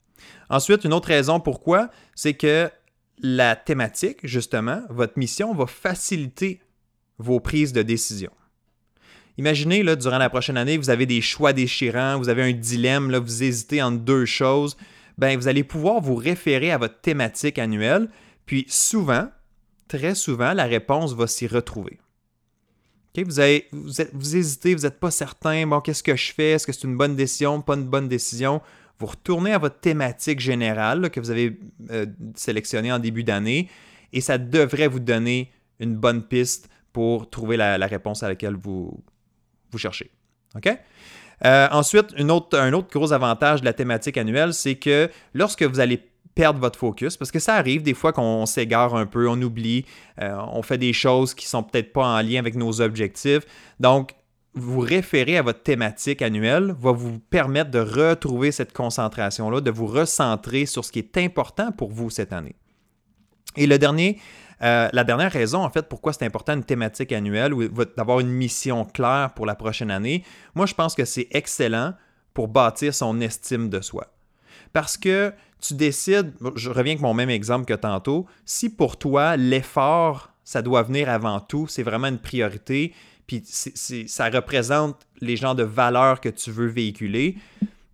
Ensuite, 0.48 0.84
une 0.84 0.92
autre 0.92 1.08
raison 1.08 1.40
pourquoi, 1.40 1.90
c'est 2.14 2.34
que 2.34 2.70
la 3.22 3.56
thématique, 3.56 4.18
justement, 4.24 4.82
votre 4.90 5.18
mission 5.18 5.54
va 5.54 5.66
faciliter 5.66 6.60
vos 7.18 7.40
prises 7.40 7.72
de 7.72 7.82
décision. 7.82 8.30
Imaginez, 9.40 9.82
là, 9.82 9.96
durant 9.96 10.18
la 10.18 10.28
prochaine 10.28 10.58
année, 10.58 10.76
vous 10.76 10.90
avez 10.90 11.06
des 11.06 11.22
choix 11.22 11.54
déchirants, 11.54 12.18
vous 12.18 12.28
avez 12.28 12.42
un 12.42 12.52
dilemme, 12.52 13.10
là, 13.10 13.18
vous 13.20 13.42
hésitez 13.42 13.80
entre 13.80 14.00
deux 14.00 14.26
choses. 14.26 14.76
Ben, 15.16 15.34
vous 15.38 15.48
allez 15.48 15.64
pouvoir 15.64 16.02
vous 16.02 16.14
référer 16.14 16.70
à 16.70 16.76
votre 16.76 17.00
thématique 17.00 17.58
annuelle, 17.58 18.10
puis 18.44 18.66
souvent, 18.68 19.30
très 19.88 20.14
souvent, 20.14 20.52
la 20.52 20.66
réponse 20.66 21.14
va 21.14 21.26
s'y 21.26 21.46
retrouver. 21.46 21.98
vous, 23.16 23.40
avez, 23.40 23.66
vous, 23.72 24.36
hésitez, 24.36 24.74
vous 24.74 24.82
n'êtes 24.82 25.00
pas 25.00 25.10
certain, 25.10 25.66
bon, 25.66 25.80
qu'est-ce 25.80 26.02
que 26.02 26.16
je 26.16 26.34
fais? 26.34 26.50
Est-ce 26.50 26.66
que 26.66 26.72
c'est 26.74 26.84
une 26.84 26.98
bonne 26.98 27.16
décision, 27.16 27.62
pas 27.62 27.76
une 27.76 27.88
bonne 27.88 28.08
décision? 28.08 28.60
Vous 28.98 29.06
retournez 29.06 29.54
à 29.54 29.58
votre 29.58 29.80
thématique 29.80 30.40
générale 30.40 31.08
que 31.08 31.18
vous 31.18 31.30
avez 31.30 31.58
euh, 31.90 32.04
sélectionnée 32.34 32.92
en 32.92 32.98
début 32.98 33.24
d'année 33.24 33.70
et 34.12 34.20
ça 34.20 34.36
devrait 34.36 34.88
vous 34.88 35.00
donner 35.00 35.50
une 35.78 35.96
bonne 35.96 36.22
piste 36.22 36.68
pour 36.92 37.30
trouver 37.30 37.56
la, 37.56 37.86
réponse 37.86 38.22
à 38.22 38.28
laquelle 38.28 38.56
vous, 38.56 39.02
vous 39.70 39.78
cherchez. 39.78 40.10
OK? 40.56 40.68
Euh, 41.44 41.68
ensuite, 41.70 42.12
une 42.18 42.30
autre, 42.30 42.58
un 42.58 42.72
autre 42.72 42.88
gros 42.90 43.12
avantage 43.12 43.60
de 43.60 43.64
la 43.64 43.72
thématique 43.72 44.16
annuelle, 44.16 44.52
c'est 44.52 44.76
que 44.76 45.10
lorsque 45.32 45.62
vous 45.62 45.80
allez 45.80 46.02
perdre 46.34 46.60
votre 46.60 46.78
focus, 46.78 47.16
parce 47.16 47.30
que 47.30 47.38
ça 47.38 47.54
arrive 47.54 47.82
des 47.82 47.94
fois 47.94 48.12
qu'on 48.12 48.46
s'égare 48.46 48.94
un 48.94 49.06
peu, 49.06 49.28
on 49.28 49.40
oublie, 49.40 49.84
euh, 50.20 50.36
on 50.52 50.62
fait 50.62 50.78
des 50.78 50.92
choses 50.92 51.34
qui 51.34 51.46
sont 51.46 51.62
peut-être 51.62 51.92
pas 51.92 52.06
en 52.06 52.22
lien 52.22 52.38
avec 52.38 52.54
nos 52.54 52.80
objectifs. 52.80 53.42
Donc, 53.80 54.14
vous 54.54 54.80
référer 54.80 55.38
à 55.38 55.42
votre 55.42 55.62
thématique 55.62 56.22
annuelle 56.22 56.74
va 56.78 56.92
vous 56.92 57.18
permettre 57.18 57.70
de 57.70 57.78
retrouver 57.78 58.52
cette 58.52 58.72
concentration-là, 58.72 59.60
de 59.60 59.70
vous 59.70 59.86
recentrer 59.86 60.66
sur 60.66 60.84
ce 60.84 60.92
qui 60.92 60.98
est 60.98 61.16
important 61.18 61.72
pour 61.72 61.90
vous 61.90 62.10
cette 62.10 62.32
année. 62.32 62.56
Et 63.56 63.66
le 63.66 63.78
dernier, 63.78 64.18
euh, 64.62 64.88
la 64.92 65.04
dernière 65.04 65.32
raison, 65.32 65.62
en 65.64 65.70
fait, 65.70 65.88
pourquoi 65.88 66.12
c'est 66.12 66.24
important 66.24 66.52
une 66.52 66.64
thématique 66.64 67.12
annuelle 67.12 67.54
ou 67.54 67.68
d'avoir 67.96 68.20
une 68.20 68.28
mission 68.28 68.84
claire 68.84 69.32
pour 69.34 69.46
la 69.46 69.54
prochaine 69.54 69.90
année, 69.90 70.22
moi, 70.54 70.66
je 70.66 70.74
pense 70.74 70.94
que 70.94 71.04
c'est 71.04 71.28
excellent 71.30 71.94
pour 72.34 72.48
bâtir 72.48 72.94
son 72.94 73.20
estime 73.20 73.70
de 73.70 73.80
soi. 73.80 74.12
Parce 74.72 74.96
que 74.96 75.32
tu 75.60 75.74
décides, 75.74 76.32
je 76.56 76.68
reviens 76.68 76.92
avec 76.92 77.00
mon 77.00 77.14
même 77.14 77.30
exemple 77.30 77.64
que 77.64 77.74
tantôt, 77.74 78.26
si 78.44 78.68
pour 78.68 78.98
toi, 78.98 79.36
l'effort, 79.36 80.30
ça 80.44 80.62
doit 80.62 80.82
venir 80.82 81.08
avant 81.08 81.40
tout, 81.40 81.66
c'est 81.66 81.82
vraiment 81.82 82.08
une 82.08 82.18
priorité, 82.18 82.94
puis 83.26 83.42
ça 83.44 84.28
représente 84.30 85.06
les 85.20 85.36
genres 85.36 85.54
de 85.54 85.62
valeurs 85.62 86.20
que 86.20 86.28
tu 86.28 86.50
veux 86.50 86.66
véhiculer, 86.66 87.36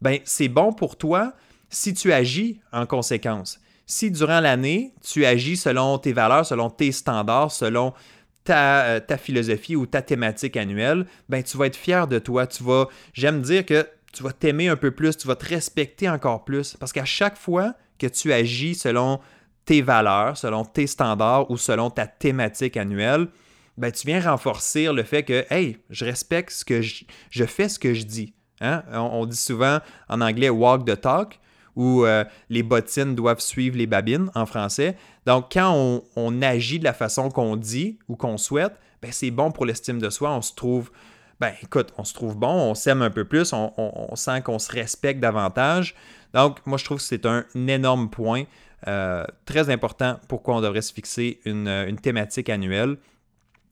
ben 0.00 0.18
c'est 0.25 0.49
bon 0.49 0.73
pour 0.73 0.96
toi 0.96 1.32
si 1.68 1.94
tu 1.94 2.12
agis 2.12 2.61
en 2.73 2.87
conséquence 2.87 3.61
si 3.87 4.11
durant 4.11 4.40
l'année, 4.40 4.93
tu 5.02 5.25
agis 5.25 5.57
selon 5.57 5.99
tes 5.99 6.12
valeurs, 6.12 6.45
selon 6.45 6.71
tes 6.71 6.90
standards, 6.93 7.52
selon 7.52 7.95
ta, 8.43 8.85
euh, 8.85 9.00
ta, 9.00 9.16
philosophie 9.16 9.76
ou 9.76 9.87
ta 9.87 10.02
thématique 10.02 10.57
annuelle, 10.57 11.07
ben 11.28 11.43
tu 11.43 11.57
vas 11.57 11.66
être 11.66 11.76
fier 11.76 12.07
de 12.09 12.19
toi. 12.19 12.47
Tu 12.47 12.62
vas, 12.64 12.88
j'aime 13.12 13.43
dire 13.43 13.64
que 13.64 13.87
tu 14.12 14.23
vas 14.23 14.33
t'aimer 14.33 14.69
un 14.69 14.76
peu 14.76 14.90
plus, 14.90 15.16
tu 15.16 15.28
vas 15.28 15.37
te 15.37 15.47
respecter 15.47 16.09
encore 16.09 16.45
plus. 16.45 16.76
Parce 16.78 16.93
qu'à 16.93 17.05
chaque 17.05 17.37
fois 17.37 17.75
que 17.99 18.07
tu 18.07 18.33
agis 18.33 18.75
selon 18.75 19.21
tes 19.64 19.83
valeurs, 19.83 20.37
selon 20.37 20.64
tes 20.64 20.87
standards 20.87 21.50
ou 21.50 21.57
selon 21.57 21.90
ta 21.90 22.07
thématique 22.07 22.76
annuelle, 22.76 23.28
ben, 23.76 23.93
tu 23.93 24.07
viens 24.07 24.21
renforcer 24.21 24.90
le 24.93 25.02
fait 25.02 25.23
que, 25.23 25.45
hey, 25.50 25.78
je 25.90 26.05
respecte 26.05 26.50
ce 26.50 26.64
que 26.64 26.81
je, 26.83 27.05
je 27.31 27.45
fais 27.45 27.69
ce 27.69 27.78
que 27.78 27.95
je 27.95 28.05
dis. 28.05 28.33
Hein? 28.61 28.83
on, 28.93 29.26
dit 29.26 29.37
souvent 29.37 29.81
en 30.09 30.23
anglais 30.23 30.49
walk 30.49 30.87
the 30.87 30.99
talk 30.99 31.38
où 31.76 32.04
euh, 32.04 32.25
les 32.49 32.62
bottines 32.62 33.14
doivent 33.14 33.40
suivre 33.40 33.76
les 33.76 33.87
babines 33.87 34.30
en 34.35 34.47
français. 34.47 34.97
Donc, 35.26 35.52
quand 35.52 36.02
on, 36.16 36.42
agit 36.42 36.78
de 36.78 36.85
la 36.85 36.95
façon 36.95 37.30
qu'on 37.30 37.56
dit 37.56 37.99
ou 38.09 38.16
qu'on 38.16 38.38
souhaite, 38.38 38.73
ben, 39.02 39.12
c'est 39.12 39.30
bon 39.30 39.52
pour 39.52 39.66
l'estime 39.66 39.99
de 39.99 40.11
soi. 40.11 40.30
On 40.33 40.42
se 40.42 40.54
trouve, 40.54 40.90
ben 41.38 41.52
écoute, 41.62 41.92
on 41.99 42.04
se 42.04 42.14
trouve 42.14 42.37
bon, 42.37 42.49
on 42.49 42.75
s'aime 42.75 43.02
un 43.02 43.11
peu 43.11 43.25
plus, 43.25 43.52
on, 43.52 44.16
sent 44.16 44.42
qu'on 44.42 44.59
se 44.59 44.73
respecte 44.73 45.21
davantage. 45.21 45.95
Donc, 46.33 46.59
moi, 46.66 46.78
je 46.78 46.85
trouve 46.85 46.99
que 46.99 47.04
c'est 47.04 47.26
un 47.26 47.45
énorme 47.54 48.11
point 48.11 48.45
euh, 48.88 49.25
très 49.45 49.71
important 49.71 50.18
pourquoi 50.28 50.56
on 50.56 50.61
devrait 50.61 50.83
se 50.83 50.92
fixer 50.92 51.40
une, 51.45 51.68
une 51.68 51.99
thématique 51.99 52.49
annuelle. 52.49 52.97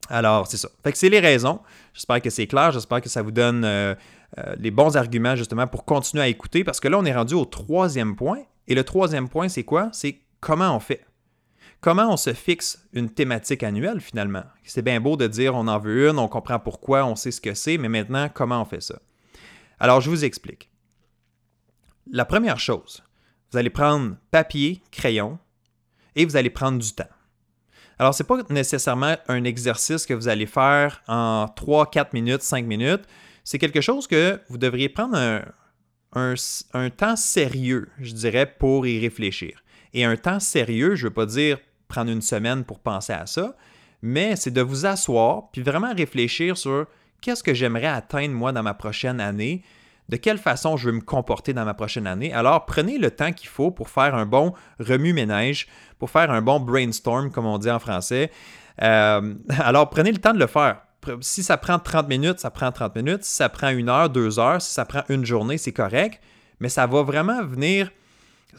Alors, 0.09 0.47
c'est 0.47 0.57
ça. 0.57 0.69
Fait 0.83 0.93
que 0.93 0.99
c'est 0.99 1.09
les 1.09 1.21
raisons. 1.21 1.61
J'espère 1.93 2.21
que 2.21 2.31
c'est 2.31 2.47
clair. 2.47 2.73
J'espère 2.73 3.01
que 3.01 3.09
ça 3.09 3.23
vous 3.23 3.31
donne 3.31 3.65
euh, 3.65 3.95
euh, 4.39 4.55
les 4.59 4.71
bons 4.71 4.97
arguments 4.97 5.37
justement 5.37 5.67
pour 5.67 5.85
continuer 5.85 6.23
à 6.23 6.29
écouter 6.29 6.65
parce 6.65 6.81
que 6.81 6.89
là, 6.89 6.99
on 6.99 7.05
est 7.05 7.15
rendu 7.15 7.35
au 7.35 7.45
troisième 7.45 8.17
point. 8.17 8.41
Et 8.67 8.75
le 8.75 8.85
troisième 8.85 9.29
point, 9.29 9.49
c'est 9.49 9.65
quoi? 9.65 9.89
C'est 9.93 10.21
comment 10.41 10.77
on 10.77 10.81
fait? 10.81 11.05
Comment 11.81 12.11
on 12.11 12.17
se 12.17 12.33
fixe 12.33 12.83
une 12.95 13.11
thématique 13.11 13.63
annuelle 13.63 14.01
finalement? 14.01 14.45
C'est 14.65 14.81
bien 14.81 15.01
beau 15.01 15.17
de 15.17 15.27
dire 15.27 15.55
on 15.55 15.69
en 15.69 15.79
veut 15.79 16.09
une, 16.09 16.19
on 16.19 16.29
comprend 16.29 16.59
pourquoi, 16.59 17.05
on 17.05 17.15
sait 17.15 17.31
ce 17.31 17.43
que 17.43 17.53
c'est, 17.53 17.77
mais 17.77 17.91
maintenant, 17.91 18.31
comment 18.33 18.63
on 18.63 18.65
fait 18.65 18.81
ça? 18.81 18.99
Alors, 19.79 20.01
je 20.01 20.09
vous 20.09 20.25
explique. 20.25 20.71
La 22.11 22.25
première 22.25 22.59
chose, 22.59 23.03
vous 23.51 23.59
allez 23.59 23.71
prendre 23.71 24.17
papier, 24.31 24.83
crayon 24.91 25.39
et 26.17 26.25
vous 26.25 26.37
allez 26.37 26.51
prendre 26.51 26.79
du 26.79 26.93
temps. 26.93 27.09
Alors, 27.99 28.15
ce 28.15 28.23
n'est 28.23 28.27
pas 28.27 28.39
nécessairement 28.51 29.17
un 29.29 29.45
exercice 29.45 30.07
que 30.07 30.15
vous 30.15 30.29
allez 30.29 30.47
faire 30.47 31.03
en 31.07 31.47
3, 31.49 31.91
4 31.91 32.13
minutes, 32.13 32.43
5 32.43 32.65
minutes 32.65 33.05
c'est 33.45 33.59
quelque 33.59 33.83
chose 33.83 34.07
que 34.07 34.41
vous 34.49 34.59
devriez 34.59 34.89
prendre 34.89 35.43
un, 36.15 36.91
temps 36.91 37.17
sérieux, 37.17 37.89
je 38.01 38.13
dirais, 38.13 38.47
pour 38.47 38.87
y 38.87 38.99
réfléchir. 38.99 39.63
Et 39.93 40.05
un 40.05 40.17
temps 40.17 40.41
sérieux, 40.41 40.97
je 40.97 41.05
ne 41.05 41.09
veux 41.09 41.15
pas 41.15 41.27
dire 41.27 41.59
prendre 41.87 42.11
une 42.11 42.23
semaine 42.23 42.65
pour 42.65 42.81
penser 42.81 43.13
à 43.13 43.27
ça, 43.27 43.55
mais 44.01 44.35
c'est 44.37 44.51
de 44.51 44.63
vous 44.63 44.87
asseoir 44.87 45.51
puis 45.53 45.63
vraiment 45.63 45.95
réfléchir 45.95 46.57
sur 46.57 46.87
qu'est-ce 47.21 47.43
que 47.43 47.55
j'aimerais 47.55 47.87
atteindre 47.87 48.35
moi 48.35 48.53
dans 48.53 48.63
ma 48.63 48.75
prochaine 48.75 49.21
année, 49.21 49.63
de 50.09 50.17
quelle 50.17 50.39
façon 50.39 50.77
je 50.77 50.91
veux 50.91 50.97
me 50.97 51.01
comporter 51.01 51.53
dans 51.53 51.65
ma 51.65 51.75
prochaine 51.75 52.07
année. 52.07 52.33
Alors 52.33 52.67
prenez 52.67 52.99
le 52.99 53.11
temps 53.11 53.33
qu'il 53.33 53.49
faut 53.49 53.71
pour 53.71 53.89
faire 53.89 54.15
un 54.15 54.27
bon 54.27 54.53
remue-ménage, 54.79 55.67
pour 55.99 56.11
faire 56.11 56.31
un 56.31 56.43
bon 56.43 56.61
brainstorm, 56.61 57.31
comme 57.31 57.47
on 57.47 57.59
dit 57.59 57.71
en 57.71 57.79
français. 57.79 58.31
Euh, 58.83 59.35
alors 59.59 59.89
prenez 59.91 60.13
le 60.13 60.19
temps 60.19 60.35
de 60.35 60.39
le 60.39 60.47
faire 60.47 60.79
si 61.21 61.43
ça 61.43 61.57
prend 61.57 61.79
30 61.79 62.09
minutes, 62.09 62.41
ça 62.41 62.51
prend 62.51 62.71
30 62.73 62.97
minutes. 62.97 63.25
Si 63.25 63.35
ça 63.35 63.49
prend 63.49 63.71
une 63.71 63.89
heure, 63.89 64.11
deux 64.11 64.39
heures, 64.39 64.61
si 64.61 64.73
ça 64.73 64.85
prend 64.85 65.03
une 65.09 65.25
journée, 65.25 65.59
c'est 65.59 65.73
correct. 65.73 66.21
Mais 66.61 66.69
ça 66.69 66.87
va 66.87 67.03
vraiment 67.03 67.45
venir, 67.45 67.91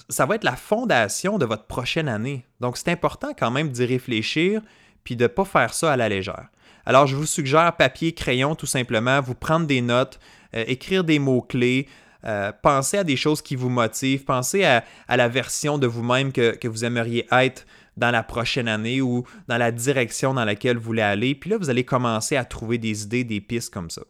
ça 0.09 0.25
va 0.25 0.35
être 0.35 0.43
la 0.43 0.55
fondation 0.55 1.37
de 1.37 1.45
votre 1.45 1.65
prochaine 1.65 2.07
année. 2.07 2.45
Donc, 2.59 2.77
c'est 2.77 2.89
important 2.89 3.29
quand 3.37 3.51
même 3.51 3.69
d'y 3.69 3.85
réfléchir 3.85 4.61
puis 5.03 5.15
de 5.15 5.23
ne 5.23 5.27
pas 5.27 5.45
faire 5.45 5.73
ça 5.73 5.93
à 5.93 5.97
la 5.97 6.09
légère. 6.09 6.47
Alors, 6.85 7.07
je 7.07 7.15
vous 7.15 7.25
suggère 7.25 7.75
papier, 7.75 8.13
crayon, 8.13 8.55
tout 8.55 8.65
simplement, 8.65 9.21
vous 9.21 9.35
prendre 9.35 9.65
des 9.65 9.81
notes, 9.81 10.19
écrire 10.55 11.03
des 11.03 11.19
mots-clés, 11.19 11.87
euh, 12.25 12.51
penser 12.51 12.97
à 12.97 13.03
des 13.03 13.17
choses 13.17 13.43
qui 13.43 13.55
vous 13.55 13.69
motivent, 13.69 14.23
penser 14.23 14.63
à, 14.63 14.83
la 15.09 15.27
version 15.27 15.77
de 15.77 15.85
vous-même 15.85 16.31
que, 16.31 16.67
vous 16.67 16.83
aimeriez 16.83 17.27
être 17.31 17.67
dans 17.97 18.09
la 18.09 18.23
prochaine 18.23 18.67
année 18.67 18.99
ou 18.99 19.25
dans 19.47 19.57
la 19.57 19.71
direction 19.71 20.33
dans 20.33 20.43
laquelle 20.43 20.77
vous 20.77 20.83
voulez 20.83 21.03
aller. 21.03 21.35
Puis 21.35 21.51
là, 21.51 21.57
vous 21.57 21.69
allez 21.69 21.83
commencer 21.83 22.35
à 22.35 22.43
trouver 22.43 22.79
des 22.79 23.03
idées, 23.03 23.23
des 23.23 23.41
pistes 23.41 23.71
comme 23.71 23.91
ça. 23.91 24.01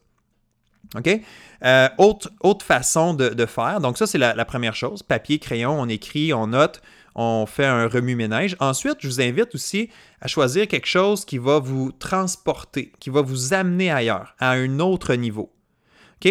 OK? 0.96 1.10
Euh, 1.66 1.90
autre, 1.98 2.32
autre, 2.40 2.64
façon 2.64 3.14
de, 3.14 3.46
faire. 3.46 3.82
Donc, 3.82 3.98
ça, 3.98 4.08
c'est 4.08 4.18
la, 4.18 4.46
première 4.46 4.76
chose. 4.76 5.04
Papier, 5.04 5.38
crayon, 5.38 5.78
on 5.78 5.90
écrit, 5.90 6.34
on 6.34 6.48
note, 6.48 6.82
on 7.16 7.46
fait 7.46 7.66
un 7.66 7.88
remue-ménage. 7.88 8.56
Ensuite, 8.62 8.96
je 9.00 9.10
vous 9.10 9.20
invite 9.20 9.54
aussi 9.56 9.90
à 10.22 10.28
choisir 10.28 10.70
quelque 10.70 10.88
chose 10.88 11.26
qui 11.26 11.38
va 11.38 11.60
vous 11.60 11.92
transporter, 11.92 12.94
qui 13.02 13.10
va 13.10 13.22
vous 13.22 13.54
amener 13.54 13.92
ailleurs, 13.92 14.36
à 14.40 14.52
un 14.52 14.80
autre 14.80 15.16
niveau. 15.16 15.52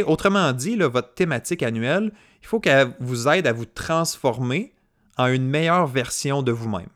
Autrement 0.03 0.53
dit, 0.53 0.77
votre 0.77 1.15
thématique 1.15 1.63
annuelle, 1.63 2.13
il 2.43 2.47
faut 2.47 2.61
qu'elle 2.61 2.95
vous 3.01 3.29
aide 3.29 3.47
à 3.47 3.53
vous 3.53 3.65
transformer 3.65 4.75
en 5.17 5.27
une 5.27 5.47
meilleure 5.47 5.87
version 5.87 6.43
de 6.43 6.53
vous-même. 6.53 6.89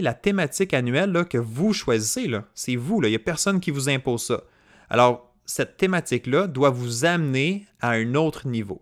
La 0.00 0.14
thématique 0.14 0.72
annuelle 0.72 1.26
que 1.28 1.36
vous 1.36 1.74
choisissez, 1.74 2.30
c'est 2.54 2.76
vous. 2.76 3.02
Il 3.02 3.10
n'y 3.10 3.14
a 3.14 3.18
personne 3.18 3.60
qui 3.60 3.70
vous 3.70 3.90
impose 3.90 4.24
ça. 4.24 4.42
Alors, 4.88 5.34
cette 5.44 5.76
thématique-là 5.76 6.46
doit 6.46 6.70
vous 6.70 7.04
amener 7.04 7.66
à 7.80 7.90
un 7.90 8.14
autre 8.14 8.46
niveau. 8.46 8.80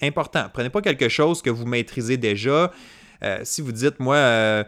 Important. 0.00 0.46
Prenez 0.52 0.70
pas 0.70 0.80
quelque 0.80 1.08
chose 1.08 1.42
que 1.42 1.50
vous 1.50 1.66
maîtrisez 1.66 2.18
déjà. 2.18 2.70
Euh, 3.24 3.40
si 3.42 3.62
vous 3.62 3.72
dites, 3.72 3.98
moi, 3.98 4.14
euh, 4.14 4.64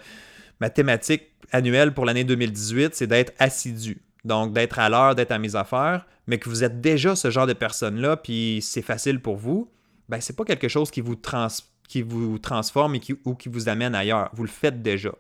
ma 0.61 0.71
thématique 0.71 1.23
annuelle 1.53 1.95
pour 1.95 2.05
l'année 2.05 2.25
2018, 2.25 2.97
c'est 2.97 3.07
d'être 3.07 3.33
assidu. 3.39 4.03
Donc, 4.25 4.53
d'être 4.53 4.79
à 4.79 4.89
l'heure, 4.89 5.15
d'être 5.15 5.33
à 5.33 5.39
mes 5.39 5.55
affaires, 5.57 6.07
mais 6.27 6.39
que 6.39 6.49
vous 6.49 6.65
êtes 6.65 6.81
déjà 6.81 7.15
ce 7.15 7.31
genre 7.31 7.47
de 7.47 7.53
personne-là, 7.53 8.17
puis 8.17 8.61
c'est 8.63 8.83
facile 8.83 9.21
pour 9.21 9.37
vous, 9.37 9.71
ben, 10.09 10.21
ce 10.21 10.33
n'est 10.33 10.37
pas 10.37 10.45
quelque 10.45 10.69
chose 10.69 10.91
qui 10.91 11.01
vous, 11.01 11.17
qui 11.89 12.03
vous 12.03 12.39
transforme 12.39 12.95
et 12.95 13.01
ou 13.25 13.35
qui 13.35 13.49
vous 13.49 13.69
amène 13.69 13.95
ailleurs. 13.95 14.31
Vous 14.35 14.43
le 14.43 14.49
faites 14.49 14.83
déjà. 14.83 15.13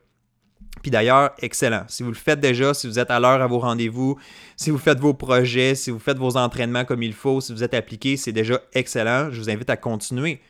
Puis 0.82 0.90
d'ailleurs, 0.90 1.30
excellent. 1.38 1.84
Si 1.88 2.02
vous 2.02 2.10
le 2.10 2.16
faites 2.16 2.40
déjà, 2.40 2.74
si 2.74 2.86
vous 2.86 2.98
êtes 2.98 3.10
à 3.10 3.20
l'heure 3.20 3.40
à 3.40 3.46
vos 3.46 3.58
rendez-vous, 3.58 4.18
si 4.56 4.70
vous 4.70 4.78
faites 4.78 4.98
vos 4.98 5.14
projets, 5.14 5.74
si 5.74 5.90
vous 5.90 5.98
faites 5.98 6.18
vos 6.18 6.36
entraînements 6.36 6.84
comme 6.84 7.02
il 7.02 7.12
faut, 7.12 7.40
si 7.40 7.52
vous 7.52 7.62
êtes 7.62 7.74
appliqué, 7.74 8.16
c'est 8.16 8.32
déjà 8.32 8.60
excellent. 8.72 9.30
Je 9.30 9.40
vous 9.40 9.50
invite 9.50 9.70
à 9.70 9.76
continuer. 9.76 10.40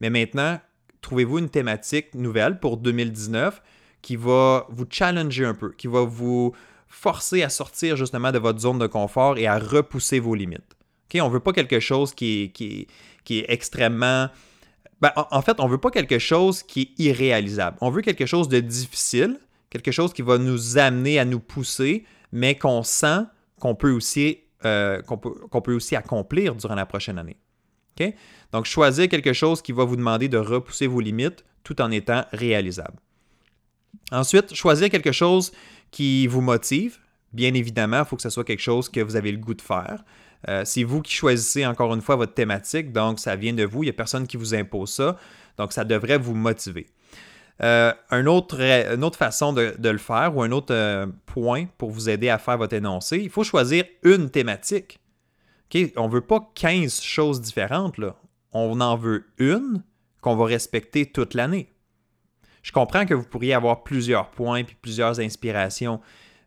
Mais 0.00 0.10
maintenant, 0.10 0.60
trouvez-vous 1.00 1.38
une 1.38 1.48
thématique 1.48 2.14
nouvelle 2.14 2.60
pour 2.60 2.76
2019 2.76 3.62
qui 4.02 4.16
va 4.16 4.66
vous 4.68 4.84
challenger 4.88 5.44
un 5.44 5.54
peu, 5.54 5.72
qui 5.72 5.86
va 5.86 6.02
vous 6.02 6.52
forcer 6.92 7.42
à 7.42 7.48
sortir 7.48 7.96
justement 7.96 8.30
de 8.30 8.38
votre 8.38 8.60
zone 8.60 8.78
de 8.78 8.86
confort 8.86 9.38
et 9.38 9.46
à 9.46 9.58
repousser 9.58 10.20
vos 10.20 10.34
limites. 10.34 10.76
On 11.14 11.28
ne 11.28 11.32
veut 11.32 11.40
pas 11.40 11.52
quelque 11.52 11.80
chose 11.80 12.14
qui 12.14 12.44
est, 12.44 12.52
qui 12.52 13.38
est 13.38 13.46
extrêmement... 13.48 14.28
Ben, 15.00 15.10
en 15.16 15.42
fait, 15.42 15.58
on 15.58 15.64
ne 15.64 15.70
veut 15.70 15.78
pas 15.78 15.90
quelque 15.90 16.18
chose 16.18 16.62
qui 16.62 16.82
est 16.82 17.02
irréalisable. 17.02 17.76
On 17.80 17.90
veut 17.90 18.02
quelque 18.02 18.24
chose 18.24 18.48
de 18.48 18.60
difficile, 18.60 19.38
quelque 19.68 19.90
chose 19.90 20.12
qui 20.12 20.22
va 20.22 20.38
nous 20.38 20.78
amener 20.78 21.18
à 21.18 21.24
nous 21.24 21.40
pousser, 21.40 22.04
mais 22.30 22.54
qu'on 22.54 22.82
sent 22.82 23.24
qu'on 23.58 23.74
peut, 23.74 23.90
aussi, 23.90 24.38
euh, 24.64 25.02
qu'on 25.02 25.18
peut, 25.18 25.74
aussi 25.74 25.96
accomplir 25.96 26.54
durant 26.54 26.74
la 26.74 26.86
prochaine 26.86 27.18
année. 27.18 27.36
Donc, 28.52 28.64
choisir 28.64 29.08
quelque 29.08 29.32
chose 29.32 29.60
qui 29.62 29.72
va 29.72 29.84
vous 29.84 29.96
demander 29.96 30.28
de 30.28 30.38
repousser 30.38 30.86
vos 30.86 31.00
limites 31.00 31.44
tout 31.62 31.80
en 31.80 31.90
étant 31.90 32.24
réalisable. 32.32 32.98
Ensuite, 34.10 34.54
choisir 34.54 34.88
quelque 34.88 35.12
chose 35.12 35.52
qui 35.92 36.26
vous 36.26 36.40
motive. 36.40 36.98
Bien 37.32 37.54
évidemment, 37.54 38.00
il 38.00 38.04
faut 38.04 38.16
que 38.16 38.22
ce 38.22 38.30
soit 38.30 38.44
quelque 38.44 38.60
chose 38.60 38.88
que 38.88 39.00
vous 39.00 39.14
avez 39.14 39.30
le 39.30 39.38
goût 39.38 39.54
de 39.54 39.62
faire. 39.62 40.04
Euh, 40.48 40.62
c'est 40.64 40.82
vous 40.82 41.02
qui 41.02 41.12
choisissez 41.12 41.64
encore 41.64 41.94
une 41.94 42.00
fois 42.00 42.16
votre 42.16 42.34
thématique, 42.34 42.92
donc 42.92 43.20
ça 43.20 43.36
vient 43.36 43.52
de 43.52 43.64
vous. 43.64 43.84
Il 43.84 43.86
n'y 43.86 43.90
a 43.90 43.94
personne 43.94 44.26
qui 44.26 44.36
vous 44.36 44.54
impose 44.54 44.90
ça. 44.90 45.16
Donc, 45.56 45.72
ça 45.72 45.84
devrait 45.84 46.18
vous 46.18 46.34
motiver. 46.34 46.88
Euh, 47.62 47.92
un 48.10 48.26
autre, 48.26 48.60
une 48.60 49.04
autre 49.04 49.18
façon 49.18 49.52
de, 49.52 49.76
le 49.78 49.98
faire 49.98 50.36
ou 50.36 50.42
un 50.42 50.50
autre 50.50 50.74
euh, 50.74 51.06
point 51.26 51.66
pour 51.78 51.90
vous 51.90 52.08
aider 52.08 52.28
à 52.28 52.38
faire 52.38 52.58
votre 52.58 52.74
énoncé, 52.74 53.18
il 53.18 53.30
faut 53.30 53.44
choisir 53.44 53.84
une 54.02 54.30
thématique. 54.30 54.98
On 55.96 56.08
ne 56.08 56.12
veut 56.12 56.22
pas 56.22 56.50
15 56.54 57.00
choses 57.00 57.40
différentes. 57.40 57.98
Là. 57.98 58.16
On 58.52 58.80
en 58.80 58.96
veut 58.96 59.26
une 59.38 59.82
qu'on 60.20 60.36
va 60.36 60.46
respecter 60.46 61.06
toute 61.06 61.34
l'année. 61.34 61.71
Je 62.62 62.72
comprends 62.72 63.06
que 63.06 63.14
vous 63.14 63.24
pourriez 63.24 63.54
avoir 63.54 63.82
plusieurs 63.82 64.30
points 64.30 64.64
puis 64.64 64.76
plusieurs 64.80 65.20
inspirations, 65.20 66.00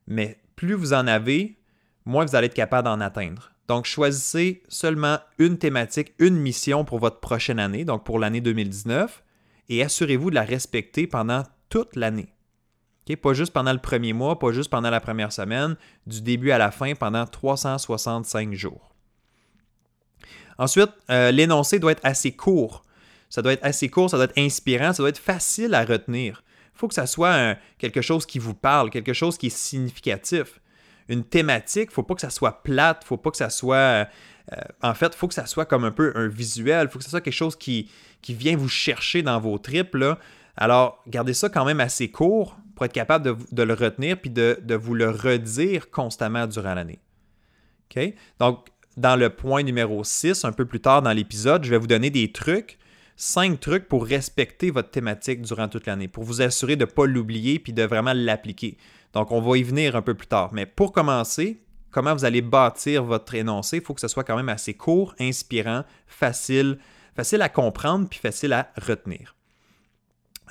mais 0.07 0.39
plus 0.55 0.73
vous 0.73 0.93
en 0.93 1.07
avez, 1.07 1.57
moins 2.05 2.25
vous 2.25 2.35
allez 2.35 2.47
être 2.47 2.53
capable 2.53 2.85
d'en 2.85 3.01
atteindre. 3.01 3.51
Donc, 3.67 3.85
choisissez 3.85 4.61
seulement 4.69 5.19
une 5.39 5.57
thématique, 5.57 6.13
une 6.19 6.37
mission 6.37 6.85
pour 6.85 6.99
votre 6.99 7.19
prochaine 7.19 7.59
année, 7.59 7.83
donc 7.83 8.03
pour 8.03 8.19
l'année 8.19 8.41
2019, 8.41 9.23
et 9.69 9.83
assurez-vous 9.83 10.29
de 10.29 10.35
la 10.35 10.43
respecter 10.43 11.07
pendant 11.07 11.43
toute 11.69 11.95
l'année. 11.95 12.29
Pas 13.21 13.33
juste 13.33 13.53
pendant 13.53 13.73
le 13.73 13.79
premier 13.79 14.13
mois, 14.13 14.39
pas 14.39 14.51
juste 14.51 14.71
pendant 14.71 14.89
la 14.89 14.99
première 14.99 15.31
semaine, 15.31 15.75
du 16.07 16.21
début 16.21 16.51
à 16.51 16.57
la 16.57 16.71
fin 16.71 16.95
pendant 16.95 17.25
365 17.25 18.53
jours. 18.53 18.95
Ensuite, 20.57 20.91
euh, 21.09 21.31
l'énoncé 21.31 21.79
doit 21.79 21.91
être 21.91 22.05
assez 22.05 22.31
court. 22.31 22.84
Ça 23.35 23.41
doit 23.41 23.51
être 23.51 23.65
assez 23.65 23.89
court, 23.89 24.09
ça 24.09 24.15
doit 24.15 24.23
être 24.23 24.37
inspirant, 24.37 24.93
ça 24.93 25.03
doit 25.03 25.09
être 25.09 25.19
facile 25.19 25.73
à 25.73 25.83
retenir. 25.83 26.41
Il 26.73 26.79
faut 26.79 26.87
que 26.87 26.93
ça 26.93 27.05
soit 27.05 27.57
quelque 27.77 27.99
chose 27.99 28.25
qui 28.25 28.39
vous 28.39 28.53
parle, 28.53 28.89
quelque 28.89 29.11
chose 29.11 29.37
qui 29.37 29.47
est 29.47 29.55
significatif. 29.55 30.61
Une 31.09 31.25
thématique, 31.25 31.83
il 31.83 31.89
ne 31.89 31.93
faut 31.93 32.03
pas 32.03 32.15
que 32.15 32.21
ça 32.21 32.29
soit 32.29 32.63
plate, 32.63 32.99
il 33.01 33.03
ne 33.03 33.07
faut 33.07 33.17
pas 33.17 33.31
que 33.31 33.37
ça 33.37 33.49
soit 33.49 34.07
euh, 34.53 34.61
en 34.81 34.93
fait, 34.93 35.07
il 35.07 35.17
faut 35.17 35.27
que 35.27 35.33
ça 35.33 35.47
soit 35.47 35.65
comme 35.65 35.83
un 35.83 35.91
peu 35.91 36.13
un 36.15 36.29
visuel, 36.29 36.87
il 36.87 36.89
faut 36.89 36.97
que 36.97 37.03
ça 37.03 37.09
soit 37.09 37.19
quelque 37.19 37.33
chose 37.33 37.57
qui, 37.57 37.91
qui 38.21 38.33
vient 38.33 38.55
vous 38.55 38.69
chercher 38.69 39.21
dans 39.21 39.37
vos 39.37 39.57
tripes. 39.57 39.97
Alors, 40.55 41.03
gardez 41.05 41.33
ça 41.33 41.49
quand 41.49 41.65
même 41.65 41.81
assez 41.81 42.09
court 42.09 42.55
pour 42.73 42.85
être 42.85 42.93
capable 42.93 43.37
de, 43.51 43.63
le 43.63 43.73
retenir 43.73 44.17
puis 44.17 44.29
de, 44.29 44.75
vous 44.75 44.93
le 44.93 45.09
redire 45.09 45.89
constamment 45.89 46.47
durant 46.47 46.73
l'année. 46.73 46.99
Donc, 48.39 48.67
dans 48.95 49.17
le 49.17 49.29
point 49.29 49.63
numéro 49.63 50.05
6, 50.05 50.45
un 50.45 50.53
peu 50.53 50.65
plus 50.65 50.79
tard 50.79 51.01
dans 51.01 51.11
l'épisode, 51.11 51.65
je 51.65 51.69
vais 51.69 51.77
vous 51.77 51.87
donner 51.87 52.09
des 52.09 52.31
trucs, 52.31 52.77
cinq 53.15 53.59
trucs 53.59 53.87
pour 53.87 54.05
respecter 54.05 54.71
votre 54.71 54.91
thématique 54.91 55.41
durant 55.41 55.67
toute 55.67 55.85
l'année, 55.87 56.07
pour 56.07 56.23
vous 56.23 56.41
assurer 56.41 56.75
de 56.75 56.85
ne 56.85 56.89
pas 56.89 57.05
l'oublier 57.05 57.59
puis 57.59 57.73
de 57.73 57.83
vraiment 57.83 58.13
l'appliquer. 58.13 58.77
Donc, 59.13 59.31
on 59.31 59.41
va 59.41 59.57
y 59.57 59.63
venir 59.63 59.95
un 59.95 60.01
peu 60.01 60.13
plus 60.13 60.27
tard. 60.27 60.49
Mais 60.53 60.65
pour 60.65 60.91
commencer, 60.91 61.61
comment 61.91 62.13
vous 62.13 62.25
allez 62.25 62.41
bâtir 62.41 63.03
votre 63.03 63.35
énoncé, 63.35 63.77
il 63.77 63.83
faut 63.83 63.93
que 63.93 64.01
ce 64.01 64.09
soit 64.09 64.25
quand 64.25 64.35
même 64.35 64.49
assez 64.49 64.73
court, 64.73 65.15
inspirant, 65.19 65.83
facile, 66.07 66.77
facile 67.15 67.41
à 67.41 67.49
comprendre 67.49 68.09
puis 68.09 68.19
facile 68.19 68.51
à 68.53 68.71
retenir. 68.81 69.35